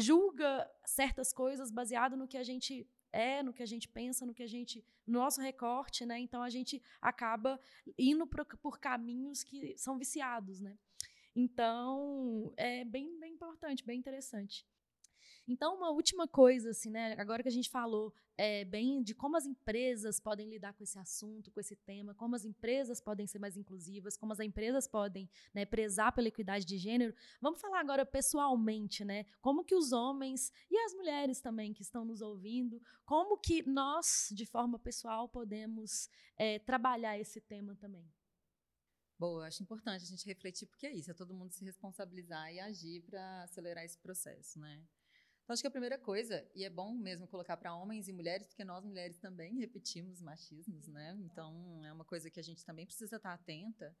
julga 0.00 0.70
certas 0.84 1.32
coisas 1.32 1.70
baseado 1.70 2.16
no 2.16 2.26
que 2.26 2.36
a 2.36 2.42
gente 2.42 2.86
é, 3.12 3.42
no 3.42 3.52
que 3.52 3.62
a 3.62 3.66
gente 3.66 3.88
pensa, 3.88 4.26
no 4.26 4.34
que 4.34 4.42
a 4.42 4.46
gente, 4.46 4.84
no 5.06 5.18
nosso 5.18 5.40
recorte, 5.40 6.04
né? 6.04 6.18
Então 6.18 6.42
a 6.42 6.50
gente 6.50 6.82
acaba 7.00 7.58
indo 7.98 8.26
por, 8.26 8.44
por 8.58 8.78
caminhos 8.78 9.42
que 9.42 9.76
são 9.78 9.98
viciados, 9.98 10.60
né? 10.60 10.76
Então, 11.34 12.52
é 12.56 12.84
bem, 12.84 13.18
bem 13.18 13.32
importante, 13.34 13.84
bem 13.84 13.98
interessante. 13.98 14.66
Então, 15.48 15.76
uma 15.76 15.90
última 15.90 16.28
coisa, 16.28 16.70
assim, 16.70 16.90
né? 16.90 17.14
Agora 17.18 17.42
que 17.42 17.48
a 17.48 17.52
gente 17.52 17.70
falou 17.70 18.12
é, 18.36 18.66
bem 18.66 19.02
de 19.02 19.14
como 19.14 19.34
as 19.34 19.46
empresas 19.46 20.20
podem 20.20 20.46
lidar 20.46 20.74
com 20.74 20.84
esse 20.84 20.98
assunto, 20.98 21.50
com 21.50 21.58
esse 21.58 21.74
tema, 21.74 22.14
como 22.14 22.36
as 22.36 22.44
empresas 22.44 23.00
podem 23.00 23.26
ser 23.26 23.38
mais 23.38 23.56
inclusivas, 23.56 24.14
como 24.14 24.30
as 24.34 24.40
empresas 24.40 24.86
podem 24.86 25.26
né, 25.54 25.64
prezar 25.64 26.12
pela 26.12 26.28
equidade 26.28 26.66
de 26.66 26.76
gênero, 26.76 27.14
vamos 27.40 27.62
falar 27.62 27.80
agora 27.80 28.04
pessoalmente, 28.04 29.06
né? 29.06 29.24
Como 29.40 29.64
que 29.64 29.74
os 29.74 29.90
homens 29.90 30.52
e 30.70 30.76
as 30.84 30.92
mulheres 30.92 31.40
também 31.40 31.72
que 31.72 31.80
estão 31.80 32.04
nos 32.04 32.20
ouvindo, 32.20 32.82
como 33.06 33.38
que 33.38 33.66
nós, 33.66 34.28
de 34.30 34.44
forma 34.44 34.78
pessoal, 34.78 35.30
podemos 35.30 36.10
é, 36.36 36.58
trabalhar 36.58 37.18
esse 37.18 37.40
tema 37.40 37.74
também? 37.74 38.06
Boa, 39.18 39.46
acho 39.46 39.62
importante 39.62 40.04
a 40.04 40.06
gente 40.06 40.26
refletir, 40.26 40.66
porque 40.66 40.86
é 40.86 40.92
isso, 40.92 41.10
é 41.10 41.14
todo 41.14 41.34
mundo 41.34 41.52
se 41.52 41.64
responsabilizar 41.64 42.52
e 42.52 42.60
agir 42.60 43.02
para 43.02 43.44
acelerar 43.44 43.82
esse 43.82 43.98
processo, 43.98 44.60
né? 44.60 44.86
Então, 45.48 45.54
acho 45.54 45.62
que 45.62 45.66
a 45.66 45.70
primeira 45.70 45.96
coisa, 45.96 46.46
e 46.54 46.62
é 46.62 46.68
bom 46.68 46.92
mesmo 46.92 47.26
colocar 47.26 47.56
para 47.56 47.74
homens 47.74 48.06
e 48.06 48.12
mulheres, 48.12 48.46
porque 48.46 48.62
nós 48.64 48.84
mulheres 48.84 49.18
também 49.18 49.56
repetimos 49.56 50.20
machismos, 50.20 50.86
né? 50.88 51.16
Então, 51.20 51.82
é 51.86 51.90
uma 51.90 52.04
coisa 52.04 52.28
que 52.28 52.38
a 52.38 52.42
gente 52.42 52.62
também 52.66 52.84
precisa 52.84 53.16
estar 53.16 53.32
atenta. 53.32 53.96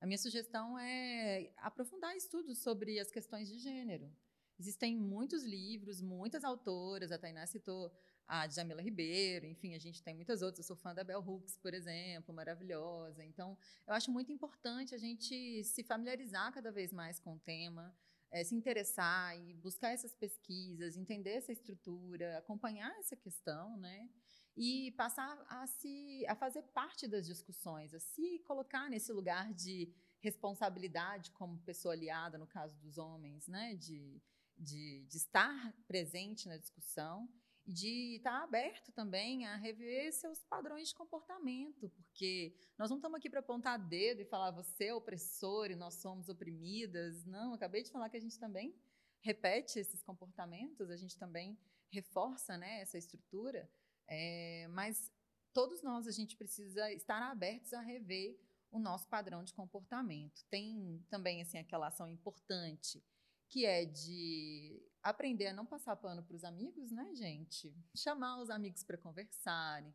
A 0.00 0.06
minha 0.06 0.18
sugestão 0.18 0.76
é 0.76 1.52
aprofundar 1.58 2.16
estudos 2.16 2.58
sobre 2.58 2.98
as 2.98 3.12
questões 3.12 3.48
de 3.48 3.60
gênero. 3.60 4.10
Existem 4.58 4.96
muitos 4.96 5.44
livros, 5.44 6.00
muitas 6.02 6.42
autoras, 6.42 7.12
a 7.12 7.18
Tainá 7.18 7.46
citou 7.46 7.92
a 8.26 8.48
Djamila 8.48 8.82
Ribeiro, 8.82 9.46
enfim, 9.46 9.76
a 9.76 9.78
gente 9.78 10.02
tem 10.02 10.16
muitas 10.16 10.42
outras. 10.42 10.68
Eu 10.68 10.74
sou 10.74 10.82
fã 10.82 10.92
da 10.92 11.04
Bell 11.04 11.20
Hooks, 11.20 11.56
por 11.58 11.74
exemplo, 11.74 12.34
maravilhosa. 12.34 13.24
Então, 13.24 13.56
eu 13.86 13.94
acho 13.94 14.10
muito 14.10 14.32
importante 14.32 14.96
a 14.96 14.98
gente 14.98 15.62
se 15.62 15.84
familiarizar 15.84 16.52
cada 16.52 16.72
vez 16.72 16.92
mais 16.92 17.20
com 17.20 17.34
o 17.34 17.38
tema, 17.38 17.96
é, 18.30 18.44
se 18.44 18.54
interessar 18.54 19.36
e 19.38 19.54
buscar 19.54 19.90
essas 19.90 20.14
pesquisas, 20.14 20.96
entender 20.96 21.30
essa 21.30 21.52
estrutura, 21.52 22.38
acompanhar 22.38 22.90
essa 22.98 23.16
questão, 23.16 23.76
né? 23.78 24.08
E 24.56 24.92
passar 24.92 25.44
a 25.48 25.66
se 25.66 26.24
a 26.26 26.34
fazer 26.34 26.62
parte 26.74 27.06
das 27.06 27.26
discussões, 27.26 27.94
a 27.94 28.00
se 28.00 28.40
colocar 28.40 28.90
nesse 28.90 29.12
lugar 29.12 29.52
de 29.54 29.92
responsabilidade 30.20 31.30
como 31.30 31.60
pessoa 31.60 31.94
aliada, 31.94 32.36
no 32.36 32.46
caso 32.46 32.76
dos 32.78 32.98
homens, 32.98 33.46
né? 33.46 33.74
De, 33.76 34.20
de, 34.56 35.04
de 35.06 35.16
estar 35.16 35.72
presente 35.86 36.48
na 36.48 36.56
discussão 36.56 37.28
de 37.68 38.16
estar 38.16 38.30
tá 38.30 38.44
aberto 38.44 38.90
também 38.92 39.44
a 39.44 39.54
rever 39.56 40.10
seus 40.10 40.42
padrões 40.44 40.88
de 40.88 40.94
comportamento, 40.94 41.90
porque 41.90 42.56
nós 42.78 42.88
não 42.88 42.96
estamos 42.96 43.18
aqui 43.18 43.28
para 43.28 43.40
apontar 43.40 43.78
dedo 43.78 44.22
e 44.22 44.24
falar 44.24 44.50
você 44.50 44.86
é 44.86 44.94
opressor 44.94 45.70
e 45.70 45.76
nós 45.76 45.94
somos 45.96 46.30
oprimidas. 46.30 47.26
Não, 47.26 47.52
acabei 47.52 47.82
de 47.82 47.90
falar 47.90 48.08
que 48.08 48.16
a 48.16 48.20
gente 48.20 48.38
também 48.38 48.74
repete 49.20 49.78
esses 49.78 50.02
comportamentos, 50.02 50.90
a 50.90 50.96
gente 50.96 51.18
também 51.18 51.58
reforça 51.90 52.56
né, 52.56 52.80
essa 52.80 52.96
estrutura, 52.96 53.70
é, 54.06 54.66
mas 54.70 55.12
todos 55.52 55.82
nós 55.82 56.06
a 56.06 56.10
gente 56.10 56.36
precisa 56.36 56.90
estar 56.92 57.30
abertos 57.30 57.74
a 57.74 57.82
rever 57.82 58.40
o 58.70 58.78
nosso 58.78 59.06
padrão 59.08 59.44
de 59.44 59.52
comportamento. 59.52 60.42
Tem 60.48 61.04
também 61.10 61.42
assim 61.42 61.58
aquela 61.58 61.88
ação 61.88 62.08
importante 62.08 63.04
que 63.46 63.66
é 63.66 63.84
de 63.84 64.87
aprender 65.02 65.48
a 65.48 65.52
não 65.52 65.66
passar 65.66 65.96
pano 65.96 66.22
para 66.22 66.36
os 66.36 66.44
amigos, 66.44 66.90
né, 66.90 67.14
gente? 67.14 67.74
Chamar 67.94 68.40
os 68.40 68.50
amigos 68.50 68.82
para 68.82 68.98
conversarem. 68.98 69.94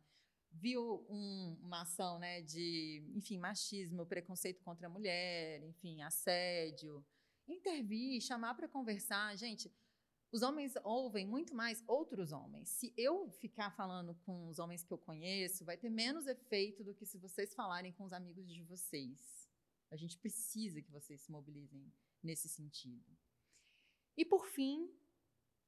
Viu 0.50 1.04
um, 1.08 1.58
uma 1.62 1.82
ação, 1.82 2.18
né, 2.18 2.40
de, 2.42 3.04
enfim, 3.14 3.38
machismo, 3.38 4.06
preconceito 4.06 4.62
contra 4.62 4.86
a 4.86 4.90
mulher, 4.90 5.62
enfim, 5.64 6.02
assédio. 6.02 7.04
Intervir, 7.46 8.20
chamar 8.20 8.54
para 8.54 8.68
conversar. 8.68 9.36
Gente, 9.36 9.70
os 10.34 10.42
homens 10.42 10.74
ouvem 10.82 11.26
muito 11.26 11.54
mais 11.54 11.82
outros 11.86 12.32
homens. 12.32 12.68
Se 12.68 12.92
eu 12.96 13.30
ficar 13.30 13.70
falando 13.70 14.16
com 14.24 14.48
os 14.48 14.58
homens 14.58 14.82
que 14.82 14.92
eu 14.92 14.98
conheço, 14.98 15.64
vai 15.64 15.76
ter 15.76 15.88
menos 15.88 16.26
efeito 16.26 16.82
do 16.82 16.94
que 16.94 17.06
se 17.06 17.18
vocês 17.18 17.54
falarem 17.54 17.92
com 17.92 18.04
os 18.04 18.12
amigos 18.12 18.52
de 18.52 18.62
vocês. 18.62 19.48
A 19.90 19.96
gente 19.96 20.18
precisa 20.18 20.82
que 20.82 20.90
vocês 20.90 21.20
se 21.20 21.30
mobilizem 21.30 21.92
nesse 22.20 22.48
sentido. 22.48 23.16
E, 24.16 24.24
por 24.24 24.46
fim, 24.46 24.90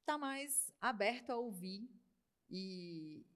está 0.01 0.17
mais 0.17 0.73
aberto 0.81 1.31
a 1.31 1.37
ouvir 1.37 1.89
e, 2.49 3.27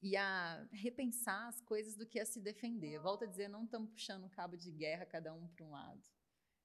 e 0.00 0.16
a 0.16 0.66
repensar 0.72 1.48
as 1.48 1.60
coisas 1.60 1.96
do 1.96 2.06
que 2.06 2.20
a 2.20 2.26
se 2.26 2.40
defender. 2.40 2.98
Volto 3.00 3.24
a 3.24 3.26
dizer, 3.26 3.48
não 3.48 3.64
estamos 3.64 3.90
puxando 3.90 4.24
um 4.24 4.28
cabo 4.28 4.56
de 4.56 4.70
guerra 4.70 5.04
cada 5.04 5.32
um 5.34 5.48
para 5.48 5.64
um 5.64 5.70
lado. 5.70 6.02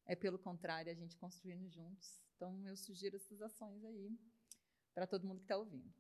É 0.06 0.16
pelo 0.16 0.38
contrário, 0.38 0.92
a 0.92 0.96
gente 0.96 1.18
construindo 1.18 1.68
juntos. 1.70 2.22
Então, 2.36 2.66
eu 2.68 2.78
sugiro 2.78 3.16
essas 3.16 3.42
ações 3.42 3.84
aí 3.84 4.16
para 4.94 5.08
todo 5.08 5.28
mundo 5.28 5.40
que 5.40 5.46
está 5.46 5.58
ouvindo. 5.58 5.92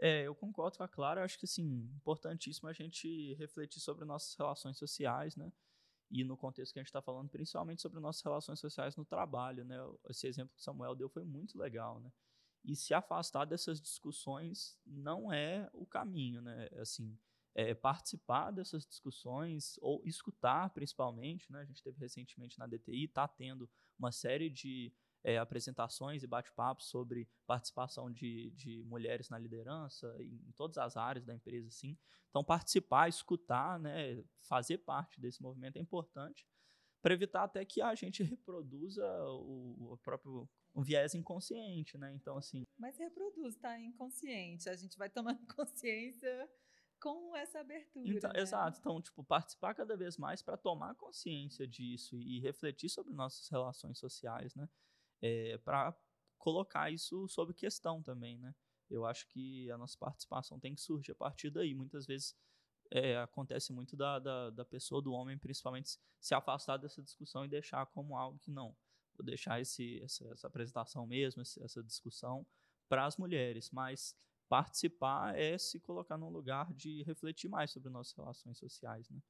É, 0.00 0.22
eu 0.22 0.34
concordo 0.34 0.76
com 0.76 0.84
a 0.84 0.88
Clara. 0.88 1.24
Acho 1.24 1.38
que, 1.38 1.44
assim, 1.44 1.90
importantíssimo 1.96 2.68
a 2.68 2.72
gente 2.72 3.34
refletir 3.34 3.80
sobre 3.80 4.04
nossas 4.04 4.34
relações 4.34 4.76
sociais, 4.76 5.34
né? 5.34 5.52
E 6.10 6.24
no 6.24 6.36
contexto 6.36 6.72
que 6.72 6.78
a 6.78 6.82
gente 6.82 6.88
está 6.88 7.02
falando, 7.02 7.28
principalmente 7.28 7.82
sobre 7.82 8.00
nossas 8.00 8.22
relações 8.22 8.58
sociais 8.58 8.96
no 8.96 9.04
trabalho, 9.04 9.64
né? 9.64 9.76
Esse 10.08 10.26
exemplo 10.26 10.54
que 10.54 10.60
o 10.60 10.64
Samuel 10.64 10.94
deu 10.94 11.08
foi 11.08 11.24
muito 11.24 11.58
legal, 11.58 12.00
né? 12.00 12.10
E 12.64 12.74
se 12.74 12.94
afastar 12.94 13.44
dessas 13.44 13.80
discussões 13.80 14.78
não 14.84 15.32
é 15.32 15.68
o 15.72 15.86
caminho, 15.86 16.40
né? 16.40 16.68
Assim, 16.76 17.18
é 17.54 17.74
participar 17.74 18.50
dessas 18.50 18.86
discussões 18.86 19.78
ou 19.80 20.02
escutar, 20.04 20.70
principalmente, 20.70 21.50
né? 21.52 21.60
A 21.60 21.64
gente 21.64 21.82
teve 21.82 21.98
recentemente 21.98 22.58
na 22.58 22.66
DTI, 22.66 23.04
está 23.04 23.26
tendo 23.28 23.68
uma 23.98 24.12
série 24.12 24.48
de 24.48 24.92
é, 25.24 25.38
apresentações 25.38 26.22
e 26.22 26.26
bate-papos 26.26 26.88
sobre 26.88 27.28
participação 27.46 28.10
de, 28.10 28.50
de 28.52 28.84
mulheres 28.84 29.28
na 29.28 29.38
liderança, 29.38 30.14
em, 30.20 30.42
em, 30.48 30.52
todas 30.52 30.78
as 30.78 30.96
áreas 30.96 31.24
da 31.24 31.34
empresa, 31.34 31.70
sim. 31.70 31.98
Então, 32.30 32.44
participar, 32.44 33.08
escutar, 33.08 33.78
né, 33.78 34.22
fazer 34.42 34.78
parte 34.78 35.20
desse 35.20 35.42
movimento 35.42 35.76
é 35.76 35.80
importante 35.80 36.46
para 37.00 37.14
evitar 37.14 37.44
até 37.44 37.64
que 37.64 37.80
a 37.80 37.94
gente 37.94 38.22
reproduza 38.22 39.06
o, 39.30 39.92
o 39.92 39.98
próprio 39.98 40.48
um 40.74 40.82
viés 40.82 41.14
inconsciente, 41.14 41.98
né? 41.98 42.12
Então, 42.14 42.36
assim. 42.36 42.64
Mas 42.78 42.98
reproduz, 42.98 43.56
tá? 43.56 43.78
Inconsciente. 43.80 44.68
A 44.68 44.76
gente 44.76 44.96
vai 44.96 45.08
tomando 45.08 45.38
consciência 45.56 46.48
com 47.00 47.36
essa 47.36 47.60
abertura. 47.60 48.08
Então, 48.08 48.32
né? 48.32 48.40
Exato. 48.40 48.78
Então, 48.78 49.00
tipo, 49.00 49.24
participar 49.24 49.74
cada 49.74 49.96
vez 49.96 50.16
mais 50.16 50.42
para 50.42 50.56
tomar 50.56 50.94
consciência 50.94 51.66
disso 51.66 52.16
e, 52.20 52.40
refletir 52.40 52.88
sobre 52.88 53.12
nossas 53.12 53.48
relações 53.48 53.98
sociais, 53.98 54.54
né? 54.54 54.68
É, 55.20 55.58
para 55.58 55.96
colocar 56.38 56.90
isso 56.90 57.28
sob 57.28 57.52
questão 57.52 58.02
também, 58.02 58.38
né? 58.38 58.54
Eu 58.88 59.04
acho 59.04 59.26
que 59.28 59.70
a 59.70 59.76
nossa 59.76 59.96
participação 59.98 60.58
tem 60.58 60.74
que 60.74 60.80
surgir 60.80 61.12
a 61.12 61.14
partir 61.14 61.50
daí. 61.50 61.74
Muitas 61.74 62.06
vezes 62.06 62.34
é, 62.90 63.18
acontece 63.18 63.72
muito 63.72 63.96
da, 63.96 64.18
da, 64.18 64.50
da, 64.50 64.64
pessoa, 64.64 65.02
do 65.02 65.12
homem, 65.12 65.36
principalmente, 65.36 65.98
se 66.20 66.34
afastar 66.34 66.78
dessa 66.78 67.02
discussão 67.02 67.44
e 67.44 67.48
deixar 67.48 67.84
como 67.86 68.16
algo 68.16 68.38
que 68.38 68.50
não. 68.50 68.74
Vou 69.14 69.24
deixar 69.24 69.60
esse, 69.60 70.00
essa, 70.02 70.26
essa 70.32 70.46
apresentação 70.46 71.06
mesmo, 71.06 71.42
essa 71.42 71.82
discussão 71.82 72.46
para 72.88 73.04
as 73.04 73.16
mulheres. 73.16 73.70
Mas 73.70 74.16
participar 74.48 75.38
é 75.38 75.58
se 75.58 75.78
colocar 75.80 76.16
num 76.16 76.30
lugar 76.30 76.72
de 76.72 77.02
refletir 77.02 77.48
mais 77.48 77.70
sobre 77.70 77.90
nossas 77.90 78.14
relações 78.14 78.56
sociais, 78.58 79.08
né? 79.10 79.20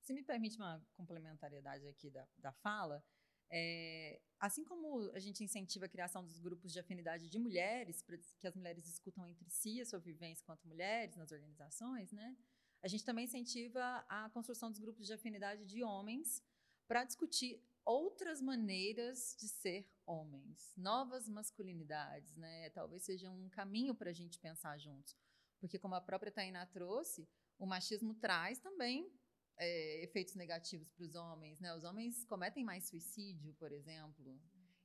Se 0.00 0.12
me 0.12 0.22
permite 0.22 0.56
uma 0.56 0.82
complementariedade 0.92 1.86
aqui 1.86 2.10
da, 2.10 2.26
da 2.38 2.52
fala, 2.52 3.02
é, 3.50 4.20
assim 4.40 4.64
como 4.64 5.10
a 5.12 5.18
gente 5.18 5.42
incentiva 5.42 5.86
a 5.86 5.88
criação 5.88 6.24
dos 6.24 6.38
grupos 6.38 6.72
de 6.72 6.78
afinidade 6.78 7.28
de 7.28 7.38
mulheres, 7.38 8.02
para 8.02 8.18
que 8.38 8.46
as 8.46 8.54
mulheres 8.54 8.84
discutam 8.84 9.26
entre 9.26 9.48
si 9.48 9.80
a 9.80 9.86
sua 9.86 9.98
vivência 9.98 10.42
enquanto 10.42 10.66
mulheres 10.66 11.16
nas 11.16 11.32
organizações, 11.32 12.12
né? 12.12 12.36
A 12.82 12.88
gente 12.88 13.04
também 13.04 13.24
incentiva 13.24 14.04
a 14.08 14.28
construção 14.30 14.70
dos 14.70 14.78
grupos 14.78 15.06
de 15.06 15.12
afinidade 15.12 15.64
de 15.64 15.82
homens 15.82 16.42
para 16.86 17.04
discutir 17.04 17.62
outras 17.84 18.40
maneiras 18.40 19.36
de 19.38 19.48
ser 19.48 19.90
homens, 20.06 20.72
novas 20.76 21.28
masculinidades, 21.28 22.36
né? 22.36 22.70
Talvez 22.70 23.02
seja 23.04 23.30
um 23.30 23.48
caminho 23.48 23.94
para 23.94 24.10
a 24.10 24.12
gente 24.12 24.38
pensar 24.38 24.78
juntos, 24.78 25.16
porque 25.58 25.78
como 25.78 25.94
a 25.94 26.00
própria 26.00 26.32
Tainá 26.32 26.66
trouxe, 26.66 27.28
o 27.58 27.66
machismo 27.66 28.14
traz 28.14 28.58
também 28.58 29.10
é, 29.56 30.02
efeitos 30.02 30.34
negativos 30.34 30.90
para 30.90 31.04
os 31.04 31.14
homens, 31.14 31.60
né? 31.60 31.74
Os 31.74 31.84
homens 31.84 32.24
cometem 32.24 32.64
mais 32.64 32.88
suicídio, 32.88 33.54
por 33.54 33.72
exemplo, 33.72 34.40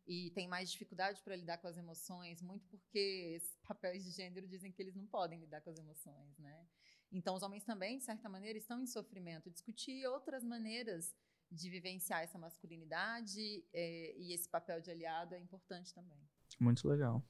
e 0.07 0.31
têm 0.31 0.47
mais 0.47 0.71
dificuldade 0.71 1.21
para 1.23 1.35
lidar 1.35 1.57
com 1.57 1.67
as 1.67 1.77
emoções, 1.77 2.41
muito 2.41 2.67
porque 2.67 3.33
esses 3.35 3.57
papéis 3.67 4.03
de 4.03 4.11
gênero 4.11 4.47
dizem 4.47 4.71
que 4.71 4.81
eles 4.81 4.95
não 4.95 5.05
podem 5.05 5.39
lidar 5.39 5.61
com 5.61 5.69
as 5.69 5.77
emoções, 5.77 6.37
né? 6.37 6.67
Então, 7.11 7.35
os 7.35 7.41
homens 7.41 7.63
também, 7.63 7.97
de 7.97 8.03
certa 8.03 8.29
maneira, 8.29 8.57
estão 8.57 8.79
em 8.81 8.85
sofrimento. 8.85 9.49
Discutir 9.49 10.05
outras 10.07 10.43
maneiras 10.43 11.15
de 11.51 11.69
vivenciar 11.69 12.21
essa 12.21 12.37
masculinidade 12.37 13.65
é, 13.73 14.15
e 14.15 14.31
esse 14.33 14.47
papel 14.47 14.79
de 14.79 14.91
aliado 14.91 15.33
é 15.33 15.39
importante 15.39 15.93
também. 15.93 16.19
Muito 16.59 16.87
legal. 16.87 17.23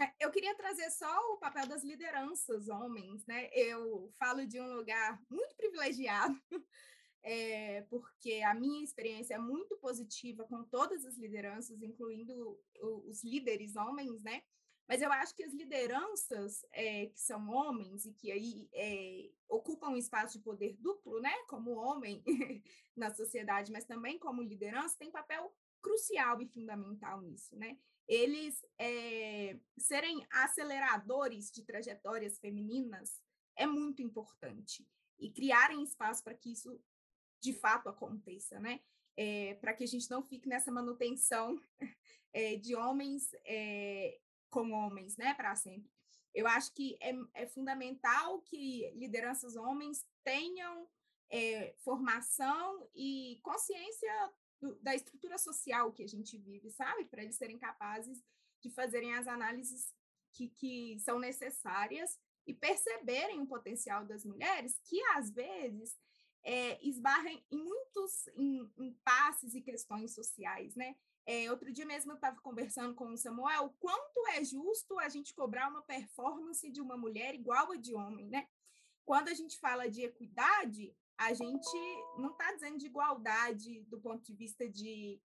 É, 0.00 0.12
eu 0.18 0.30
queria 0.30 0.54
trazer 0.56 0.90
só 0.90 1.32
o 1.32 1.38
papel 1.38 1.68
das 1.68 1.84
lideranças 1.84 2.68
homens, 2.68 3.24
né? 3.26 3.48
Eu 3.52 4.10
falo 4.18 4.46
de 4.46 4.60
um 4.60 4.74
lugar 4.74 5.20
muito 5.30 5.54
privilegiado, 5.54 6.36
é, 7.22 7.82
porque 7.88 8.42
a 8.42 8.54
minha 8.54 8.82
experiência 8.82 9.34
é 9.34 9.38
muito 9.38 9.76
positiva 9.76 10.44
com 10.44 10.64
todas 10.64 11.04
as 11.04 11.16
lideranças, 11.16 11.80
incluindo 11.80 12.58
os 13.06 13.22
líderes 13.22 13.76
homens, 13.76 14.22
né? 14.24 14.42
Mas 14.86 15.00
eu 15.00 15.10
acho 15.12 15.34
que 15.34 15.44
as 15.44 15.52
lideranças 15.54 16.64
é, 16.72 17.06
que 17.06 17.20
são 17.20 17.48
homens 17.48 18.04
e 18.04 18.12
que 18.12 18.30
aí 18.30 18.68
é, 18.74 19.30
ocupam 19.48 19.90
um 19.90 19.96
espaço 19.96 20.36
de 20.36 20.44
poder 20.44 20.76
duplo, 20.78 21.20
né, 21.20 21.32
como 21.48 21.76
homem 21.76 22.22
na 22.94 23.14
sociedade, 23.14 23.72
mas 23.72 23.86
também 23.86 24.18
como 24.18 24.42
liderança, 24.42 24.98
têm 24.98 25.10
papel 25.10 25.50
crucial 25.84 26.40
e 26.40 26.46
fundamental 26.46 27.20
nisso, 27.20 27.54
né? 27.56 27.78
Eles 28.08 28.64
é, 28.78 29.58
serem 29.78 30.26
aceleradores 30.30 31.50
de 31.50 31.62
trajetórias 31.62 32.38
femininas 32.38 33.22
é 33.54 33.66
muito 33.66 34.02
importante 34.02 34.88
e 35.18 35.30
criarem 35.30 35.82
espaço 35.82 36.24
para 36.24 36.34
que 36.34 36.52
isso 36.52 36.80
de 37.40 37.52
fato 37.52 37.88
aconteça, 37.90 38.58
né? 38.58 38.80
É, 39.16 39.54
para 39.54 39.74
que 39.74 39.84
a 39.84 39.86
gente 39.86 40.10
não 40.10 40.22
fique 40.22 40.48
nessa 40.48 40.72
manutenção 40.72 41.60
é, 42.32 42.56
de 42.56 42.74
homens 42.74 43.30
é, 43.44 44.18
com 44.50 44.72
homens, 44.72 45.16
né, 45.16 45.34
para 45.34 45.54
sempre. 45.54 45.92
Eu 46.34 46.48
acho 46.48 46.72
que 46.74 46.96
é, 47.00 47.12
é, 47.34 47.46
fundamental 47.46 48.40
que 48.40 48.90
lideranças 48.96 49.54
homens 49.54 50.04
tenham 50.24 50.88
é, 51.30 51.74
formação 51.84 52.88
e 52.94 53.38
consciência 53.42 54.32
do, 54.60 54.74
da 54.76 54.94
estrutura 54.94 55.38
social 55.38 55.92
que 55.92 56.02
a 56.02 56.08
gente 56.08 56.36
vive, 56.38 56.70
sabe? 56.70 57.04
Para 57.04 57.22
eles 57.22 57.36
serem 57.36 57.58
capazes 57.58 58.22
de 58.60 58.70
fazerem 58.70 59.14
as 59.14 59.26
análises 59.26 59.92
que, 60.32 60.48
que 60.48 60.98
são 61.00 61.18
necessárias 61.18 62.18
e 62.46 62.52
perceberem 62.52 63.40
o 63.40 63.46
potencial 63.46 64.04
das 64.04 64.24
mulheres, 64.24 64.78
que 64.84 65.02
às 65.14 65.30
vezes 65.30 65.96
é, 66.42 66.78
esbarrem 66.86 67.44
em 67.50 67.62
muitos 67.62 68.26
impasses 68.76 69.54
e 69.54 69.62
questões 69.62 70.14
sociais, 70.14 70.74
né? 70.74 70.94
É, 71.26 71.50
outro 71.50 71.72
dia 71.72 71.86
mesmo 71.86 72.12
eu 72.12 72.16
estava 72.16 72.38
conversando 72.42 72.94
com 72.94 73.08
o 73.08 73.16
Samuel, 73.16 73.74
quanto 73.80 74.28
é 74.28 74.44
justo 74.44 74.98
a 74.98 75.08
gente 75.08 75.34
cobrar 75.34 75.70
uma 75.70 75.80
performance 75.80 76.70
de 76.70 76.82
uma 76.82 76.98
mulher 76.98 77.34
igual 77.34 77.72
a 77.72 77.76
de 77.76 77.94
homem, 77.94 78.28
né? 78.28 78.46
Quando 79.06 79.28
a 79.28 79.34
gente 79.34 79.58
fala 79.58 79.88
de 79.88 80.02
equidade, 80.02 80.94
a 81.16 81.32
gente 81.32 81.76
não 82.18 82.32
está 82.32 82.52
dizendo 82.52 82.78
de 82.78 82.86
igualdade 82.86 83.82
do 83.84 84.00
ponto 84.00 84.22
de 84.24 84.34
vista 84.34 84.68
de 84.68 85.20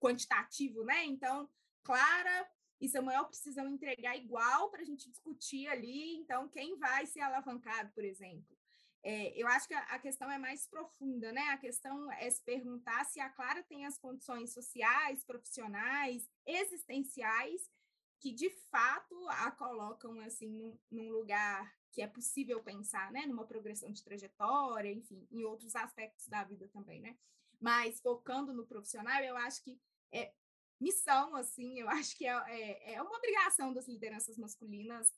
quantitativo, 0.00 0.84
né? 0.84 1.04
Então, 1.04 1.48
Clara 1.82 2.50
e 2.80 2.88
Samuel 2.88 3.24
precisam 3.26 3.68
entregar 3.68 4.16
igual 4.16 4.70
para 4.70 4.82
a 4.82 4.84
gente 4.84 5.08
discutir 5.08 5.66
ali, 5.68 6.16
então, 6.16 6.48
quem 6.48 6.76
vai 6.78 7.06
ser 7.06 7.20
alavancado, 7.20 7.90
por 7.92 8.04
exemplo. 8.04 8.56
É, 9.02 9.40
eu 9.40 9.46
acho 9.46 9.68
que 9.68 9.74
a, 9.74 9.98
questão 10.00 10.28
é 10.28 10.36
mais 10.36 10.66
profunda, 10.66 11.30
né? 11.30 11.42
A 11.50 11.58
questão 11.58 12.10
é 12.12 12.28
se 12.28 12.42
perguntar 12.42 13.04
se 13.04 13.20
a 13.20 13.30
Clara 13.30 13.62
tem 13.62 13.86
as 13.86 13.96
condições 13.98 14.52
sociais, 14.52 15.22
profissionais, 15.22 16.28
existenciais, 16.44 17.70
que 18.18 18.32
de 18.32 18.50
fato 18.68 19.14
a 19.28 19.52
colocam 19.52 20.18
assim 20.20 20.76
num 20.90 21.08
lugar 21.10 21.72
que 21.96 22.02
é 22.02 22.06
possível 22.06 22.62
pensar, 22.62 23.10
né? 23.10 23.24
Numa 23.24 23.46
progressão 23.46 23.90
de 23.90 24.04
trajetória, 24.04 24.92
enfim, 24.92 25.26
em 25.30 25.44
outros 25.44 25.74
aspectos 25.74 26.28
da 26.28 26.44
vida 26.44 26.68
também, 26.68 27.00
né? 27.00 27.16
Mas 27.58 28.02
focando 28.02 28.52
no 28.52 28.66
profissional, 28.66 29.24
eu 29.24 29.34
acho 29.34 29.64
que 29.64 29.80
é 30.12 30.30
missão, 30.78 31.34
assim, 31.34 31.80
eu 31.80 31.88
acho 32.04 32.14
que 32.14 32.26
é, 32.26 32.34
é, 32.48 32.92
é 32.96 33.02
uma 33.02 33.16
obrigação 33.16 33.72
das 33.72 33.88
lideranças 33.88 34.36
masculinas 34.36 35.10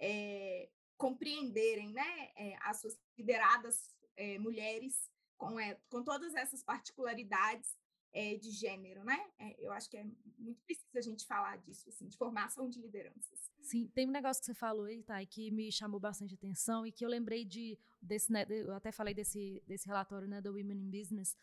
é, 0.00 0.70
compreenderem 0.96 1.92
né, 1.92 2.32
é, 2.34 2.56
as 2.62 2.80
suas 2.80 2.98
lideradas 3.18 3.94
é, 4.16 4.38
mulheres 4.38 5.10
com, 5.36 5.60
é, 5.60 5.78
com 5.90 6.02
todas 6.02 6.34
essas 6.34 6.62
particularidades 6.62 7.76
de 8.12 8.50
gênero, 8.50 9.04
né? 9.04 9.18
eu 9.58 9.72
acho 9.72 9.88
que 9.88 9.96
é 9.96 10.04
muito 10.38 10.60
preciso 10.62 10.98
a 10.98 11.00
gente 11.00 11.26
falar 11.26 11.56
disso, 11.56 11.88
assim, 11.88 12.06
de 12.06 12.16
formação 12.16 12.68
de 12.68 12.80
lideranças. 12.80 13.50
Sim, 13.60 13.86
tem 13.94 14.06
um 14.06 14.10
negócio 14.10 14.40
que 14.40 14.46
você 14.46 14.54
falou 14.54 14.84
aí, 14.84 15.02
tá, 15.02 15.24
que 15.24 15.50
me 15.50 15.70
chamou 15.72 15.98
bastante 15.98 16.34
atenção 16.34 16.86
e 16.86 16.92
que 16.92 17.04
eu 17.04 17.08
lembrei 17.08 17.44
de 17.44 17.78
desse, 18.00 18.30
né, 18.30 18.44
eu 18.48 18.74
até 18.74 18.90
falei 18.90 19.14
desse, 19.14 19.62
desse 19.66 19.86
relatório, 19.86 20.28
né, 20.28 20.40
do 20.40 20.50
Women 20.50 20.78
in 20.78 20.90
Business, 20.90 21.36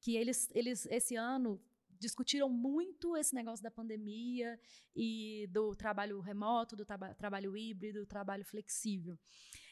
que 0.00 0.16
eles, 0.16 0.50
eles 0.54 0.86
esse 0.86 1.14
ano 1.14 1.60
discutiram 1.98 2.48
muito 2.48 3.16
esse 3.16 3.34
negócio 3.34 3.62
da 3.62 3.70
pandemia 3.70 4.58
e 4.94 5.46
do 5.50 5.74
trabalho 5.74 6.20
remoto, 6.20 6.76
do 6.76 6.84
traba 6.84 7.14
trabalho 7.14 7.56
híbrido, 7.56 8.00
do 8.00 8.06
trabalho 8.06 8.44
flexível. 8.44 9.18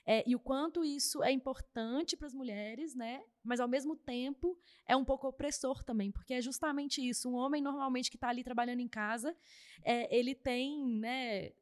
É, 0.06 0.22
e 0.28 0.34
o 0.34 0.38
quanto 0.38 0.84
isso 0.84 1.22
é 1.22 1.32
importante 1.32 2.16
para 2.16 2.26
as 2.26 2.34
mulheres, 2.34 2.94
né? 2.94 3.22
Mas 3.42 3.58
ao 3.58 3.68
mesmo 3.68 3.96
tempo 3.96 4.58
é 4.86 4.94
um 4.94 5.04
pouco 5.04 5.28
opressor 5.28 5.82
também, 5.82 6.12
porque 6.12 6.34
é 6.34 6.42
justamente 6.42 7.06
isso. 7.06 7.30
Um 7.30 7.34
homem 7.34 7.62
normalmente 7.62 8.10
que 8.10 8.16
está 8.16 8.28
ali 8.28 8.44
trabalhando 8.44 8.80
em 8.80 8.88
casa, 8.88 9.34
é, 9.82 10.14
ele 10.14 10.34
tem, 10.34 10.86
né? 10.86 11.52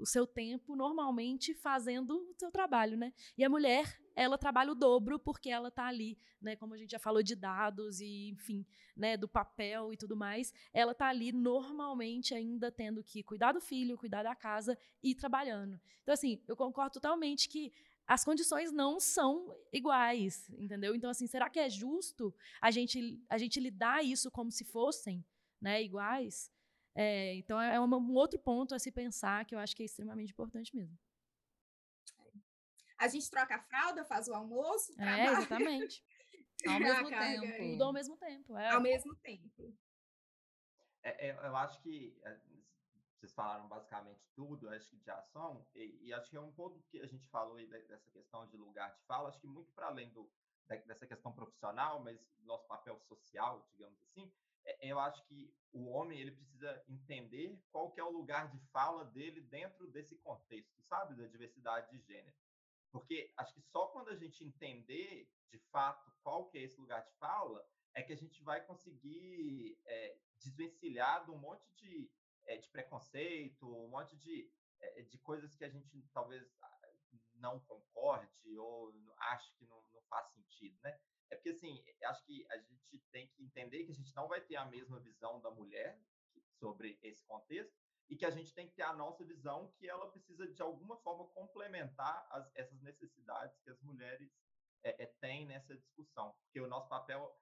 o 0.00 0.06
seu 0.06 0.26
tempo 0.26 0.74
normalmente 0.74 1.54
fazendo 1.54 2.16
o 2.16 2.34
seu 2.38 2.50
trabalho, 2.50 2.96
né? 2.96 3.12
E 3.36 3.44
a 3.44 3.50
mulher, 3.50 4.00
ela 4.16 4.38
trabalha 4.38 4.72
o 4.72 4.74
dobro 4.74 5.18
porque 5.18 5.50
ela 5.50 5.68
está 5.68 5.86
ali, 5.86 6.18
né? 6.40 6.56
Como 6.56 6.74
a 6.74 6.78
gente 6.78 6.90
já 6.90 6.98
falou 6.98 7.22
de 7.22 7.36
dados 7.36 8.00
e, 8.00 8.30
enfim, 8.30 8.66
né? 8.96 9.16
Do 9.16 9.28
papel 9.28 9.92
e 9.92 9.96
tudo 9.96 10.16
mais, 10.16 10.52
ela 10.72 10.92
está 10.92 11.08
ali 11.08 11.32
normalmente 11.32 12.34
ainda 12.34 12.72
tendo 12.72 13.04
que 13.04 13.22
cuidar 13.22 13.52
do 13.52 13.60
filho, 13.60 13.98
cuidar 13.98 14.22
da 14.22 14.34
casa 14.34 14.76
e 15.02 15.14
trabalhando. 15.14 15.78
Então, 16.02 16.14
assim, 16.14 16.42
eu 16.48 16.56
concordo 16.56 16.94
totalmente 16.94 17.48
que 17.48 17.72
as 18.10 18.24
condições 18.24 18.72
não 18.72 18.98
são 18.98 19.56
iguais, 19.72 20.50
entendeu? 20.58 20.96
Então, 20.96 21.08
assim, 21.08 21.28
será 21.28 21.48
que 21.48 21.60
é 21.60 21.70
justo 21.70 22.34
a 22.60 22.68
gente 22.68 23.22
a 23.28 23.38
gente 23.38 23.60
lidar 23.60 24.04
isso 24.04 24.32
como 24.32 24.50
se 24.50 24.64
fossem, 24.64 25.24
né? 25.60 25.80
Iguais? 25.80 26.50
É, 26.92 27.36
então, 27.36 27.60
é 27.60 27.78
um, 27.78 27.84
um 27.84 28.14
outro 28.14 28.36
ponto 28.36 28.74
a 28.74 28.80
se 28.80 28.90
pensar 28.90 29.44
que 29.44 29.54
eu 29.54 29.60
acho 29.60 29.76
que 29.76 29.84
é 29.84 29.86
extremamente 29.86 30.32
importante 30.32 30.74
mesmo. 30.74 30.98
A 32.98 33.06
gente 33.06 33.30
troca 33.30 33.54
a 33.54 33.60
fralda, 33.60 34.04
faz 34.04 34.26
o 34.26 34.34
almoço, 34.34 34.92
É, 35.00 35.26
exatamente. 35.26 36.02
ao 36.66 36.80
mesmo 36.80 37.08
tempo. 37.08 37.56
Tudo 37.58 37.84
ao 37.84 37.92
mesmo 37.92 38.16
tempo. 38.16 38.58
É. 38.58 38.70
Ao 38.70 38.80
mesmo 38.80 39.14
tempo. 39.14 39.72
É, 41.04 41.28
é, 41.28 41.30
eu 41.30 41.56
acho 41.56 41.80
que, 41.80 42.18
é, 42.24 42.36
vocês 43.20 43.34
falaram 43.34 43.68
basicamente 43.68 44.26
tudo, 44.34 44.70
acho 44.70 44.88
que 44.88 44.96
de 44.96 45.10
ação, 45.10 45.66
e, 45.74 46.06
e, 46.06 46.12
acho 46.12 46.30
que 46.30 46.36
é 46.36 46.40
um 46.40 46.52
ponto 46.52 46.82
que 46.90 47.00
a 47.00 47.06
gente 47.06 47.28
falou 47.28 47.56
aí 47.56 47.66
dessa 47.66 48.10
questão 48.10 48.46
de 48.46 48.56
lugar 48.56 48.94
de 48.94 49.02
fala, 49.02 49.28
acho 49.28 49.38
que 49.38 49.46
muito 49.46 49.70
para 49.72 49.88
além 49.88 50.10
do, 50.10 50.28
dessa 50.86 51.06
questão 51.06 51.30
profissional, 51.30 52.00
mas 52.00 52.18
nosso 52.44 52.66
papel 52.66 52.98
social, 53.00 53.68
digamos 53.72 54.00
assim, 54.00 54.32
é, 54.64 54.90
eu 54.90 54.98
acho 54.98 55.22
que 55.26 55.54
o 55.72 55.90
homem 55.90 56.18
ele 56.18 56.32
precisa 56.32 56.82
entender 56.88 57.62
qual 57.70 57.90
que 57.90 58.00
é 58.00 58.04
o 58.04 58.10
lugar 58.10 58.50
de 58.50 58.58
fala 58.72 59.04
dele 59.04 59.42
dentro 59.42 59.86
desse 59.88 60.16
contexto, 60.16 60.80
sabe, 60.82 61.14
da 61.14 61.26
diversidade 61.26 61.90
de 61.90 62.00
gênero. 62.06 62.36
Porque 62.90 63.32
acho 63.36 63.54
que 63.54 63.60
só 63.60 63.86
quando 63.88 64.08
a 64.08 64.16
gente 64.16 64.44
entender 64.44 65.30
de 65.50 65.58
fato 65.70 66.10
qual 66.22 66.48
que 66.48 66.58
é 66.58 66.62
esse 66.62 66.80
lugar 66.80 67.02
de 67.02 67.12
fala, 67.18 67.64
é 67.94 68.02
que 68.02 68.12
a 68.12 68.16
gente 68.16 68.42
vai 68.42 68.64
conseguir 68.64 69.78
é, 69.84 70.16
desvencilhar 70.38 71.24
de 71.24 71.30
um 71.30 71.38
monte 71.38 71.68
de, 71.74 72.10
é, 72.46 72.56
de 72.56 72.68
preconceito, 72.68 73.66
um 73.66 73.88
monte 73.88 74.16
de, 74.16 74.50
é, 74.80 75.02
de 75.02 75.18
coisas 75.18 75.54
que 75.54 75.64
a 75.64 75.68
gente 75.68 76.02
talvez 76.12 76.46
ah, 76.62 76.80
não 77.34 77.60
concorde 77.60 78.58
ou 78.58 78.92
ache 79.18 79.52
que 79.58 79.66
não, 79.66 79.82
não 79.92 80.02
faz 80.02 80.28
sentido, 80.32 80.78
né? 80.82 80.98
É 81.30 81.36
porque, 81.36 81.50
assim, 81.50 81.82
acho 82.04 82.24
que 82.24 82.44
a 82.50 82.58
gente 82.58 82.98
tem 83.12 83.28
que 83.28 83.42
entender 83.42 83.84
que 83.84 83.92
a 83.92 83.94
gente 83.94 84.14
não 84.14 84.26
vai 84.26 84.40
ter 84.40 84.56
a 84.56 84.64
mesma 84.64 84.98
visão 84.98 85.40
da 85.40 85.50
mulher 85.50 86.00
sobre 86.58 86.98
esse 87.02 87.24
contexto 87.24 87.72
e 88.08 88.16
que 88.16 88.26
a 88.26 88.30
gente 88.30 88.52
tem 88.52 88.66
que 88.66 88.74
ter 88.74 88.82
a 88.82 88.92
nossa 88.92 89.24
visão 89.24 89.72
que 89.78 89.88
ela 89.88 90.10
precisa, 90.10 90.46
de 90.48 90.60
alguma 90.60 90.96
forma, 90.98 91.28
complementar 91.28 92.26
as, 92.30 92.50
essas 92.56 92.82
necessidades 92.82 93.56
que 93.60 93.70
as 93.70 93.80
mulheres 93.80 94.28
é, 94.82 95.04
é, 95.04 95.06
têm 95.20 95.46
nessa 95.46 95.76
discussão. 95.76 96.34
Porque 96.42 96.60
o 96.60 96.66
nosso 96.66 96.88
papel 96.88 97.32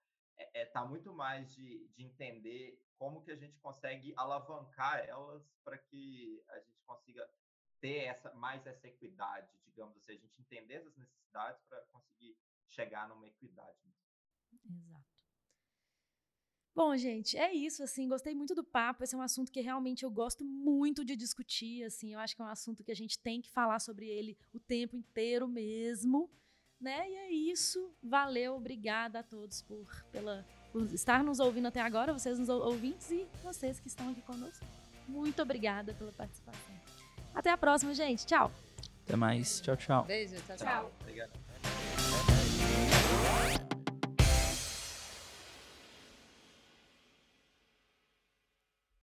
é, 0.54 0.64
tá 0.66 0.84
muito 0.84 1.12
mais 1.12 1.52
de, 1.54 1.88
de 1.88 2.04
entender 2.04 2.80
como 2.96 3.22
que 3.22 3.30
a 3.30 3.36
gente 3.36 3.58
consegue 3.58 4.12
alavancar 4.16 5.00
elas 5.06 5.42
para 5.64 5.78
que 5.78 6.42
a 6.48 6.58
gente 6.58 6.82
consiga 6.84 7.28
ter 7.80 8.04
essa 8.04 8.34
mais 8.34 8.66
essa 8.66 8.88
equidade, 8.88 9.48
digamos 9.64 9.96
assim, 9.96 10.12
a 10.12 10.16
gente 10.16 10.40
entender 10.40 10.74
essas 10.74 10.96
necessidades 10.96 11.62
para 11.68 11.80
conseguir 11.92 12.36
chegar 12.68 13.08
numa 13.08 13.26
equidade. 13.26 13.78
Exato. 14.52 15.08
Bom, 16.74 16.96
gente, 16.96 17.36
é 17.36 17.52
isso, 17.52 17.82
assim, 17.82 18.08
gostei 18.08 18.36
muito 18.36 18.54
do 18.54 18.62
papo, 18.62 19.02
esse 19.02 19.12
é 19.12 19.18
um 19.18 19.22
assunto 19.22 19.50
que 19.50 19.60
realmente 19.60 20.04
eu 20.04 20.10
gosto 20.10 20.44
muito 20.44 21.04
de 21.04 21.16
discutir, 21.16 21.82
assim, 21.82 22.14
eu 22.14 22.20
acho 22.20 22.36
que 22.36 22.42
é 22.42 22.44
um 22.44 22.48
assunto 22.48 22.84
que 22.84 22.92
a 22.92 22.94
gente 22.94 23.18
tem 23.18 23.40
que 23.40 23.50
falar 23.50 23.80
sobre 23.80 24.06
ele 24.06 24.38
o 24.52 24.60
tempo 24.60 24.94
inteiro 24.94 25.48
mesmo, 25.48 26.30
né? 26.80 27.08
E 27.08 27.14
é 27.14 27.32
isso, 27.32 27.92
valeu, 28.02 28.54
obrigada 28.54 29.20
a 29.20 29.22
todos 29.22 29.62
por, 29.62 30.04
pela, 30.12 30.46
por 30.72 30.82
estar 30.92 31.22
nos 31.22 31.40
ouvindo 31.40 31.66
até 31.66 31.80
agora, 31.80 32.12
vocês 32.12 32.38
nos 32.38 32.48
ouvintes 32.48 33.10
e 33.10 33.26
vocês 33.42 33.80
que 33.80 33.88
estão 33.88 34.10
aqui 34.10 34.22
conosco. 34.22 34.64
Muito 35.06 35.40
obrigada 35.40 35.94
pela 35.94 36.12
participação. 36.12 36.74
Até 37.34 37.50
a 37.50 37.56
próxima, 37.56 37.94
gente. 37.94 38.26
Tchau. 38.26 38.52
Até 39.04 39.16
mais. 39.16 39.60
Tchau, 39.60 39.76
tchau. 39.76 40.04
Beijo. 40.04 40.36
Tchau, 40.46 40.56
tchau. 40.56 40.66
tchau. 40.66 40.92
Obrigado. 41.00 41.47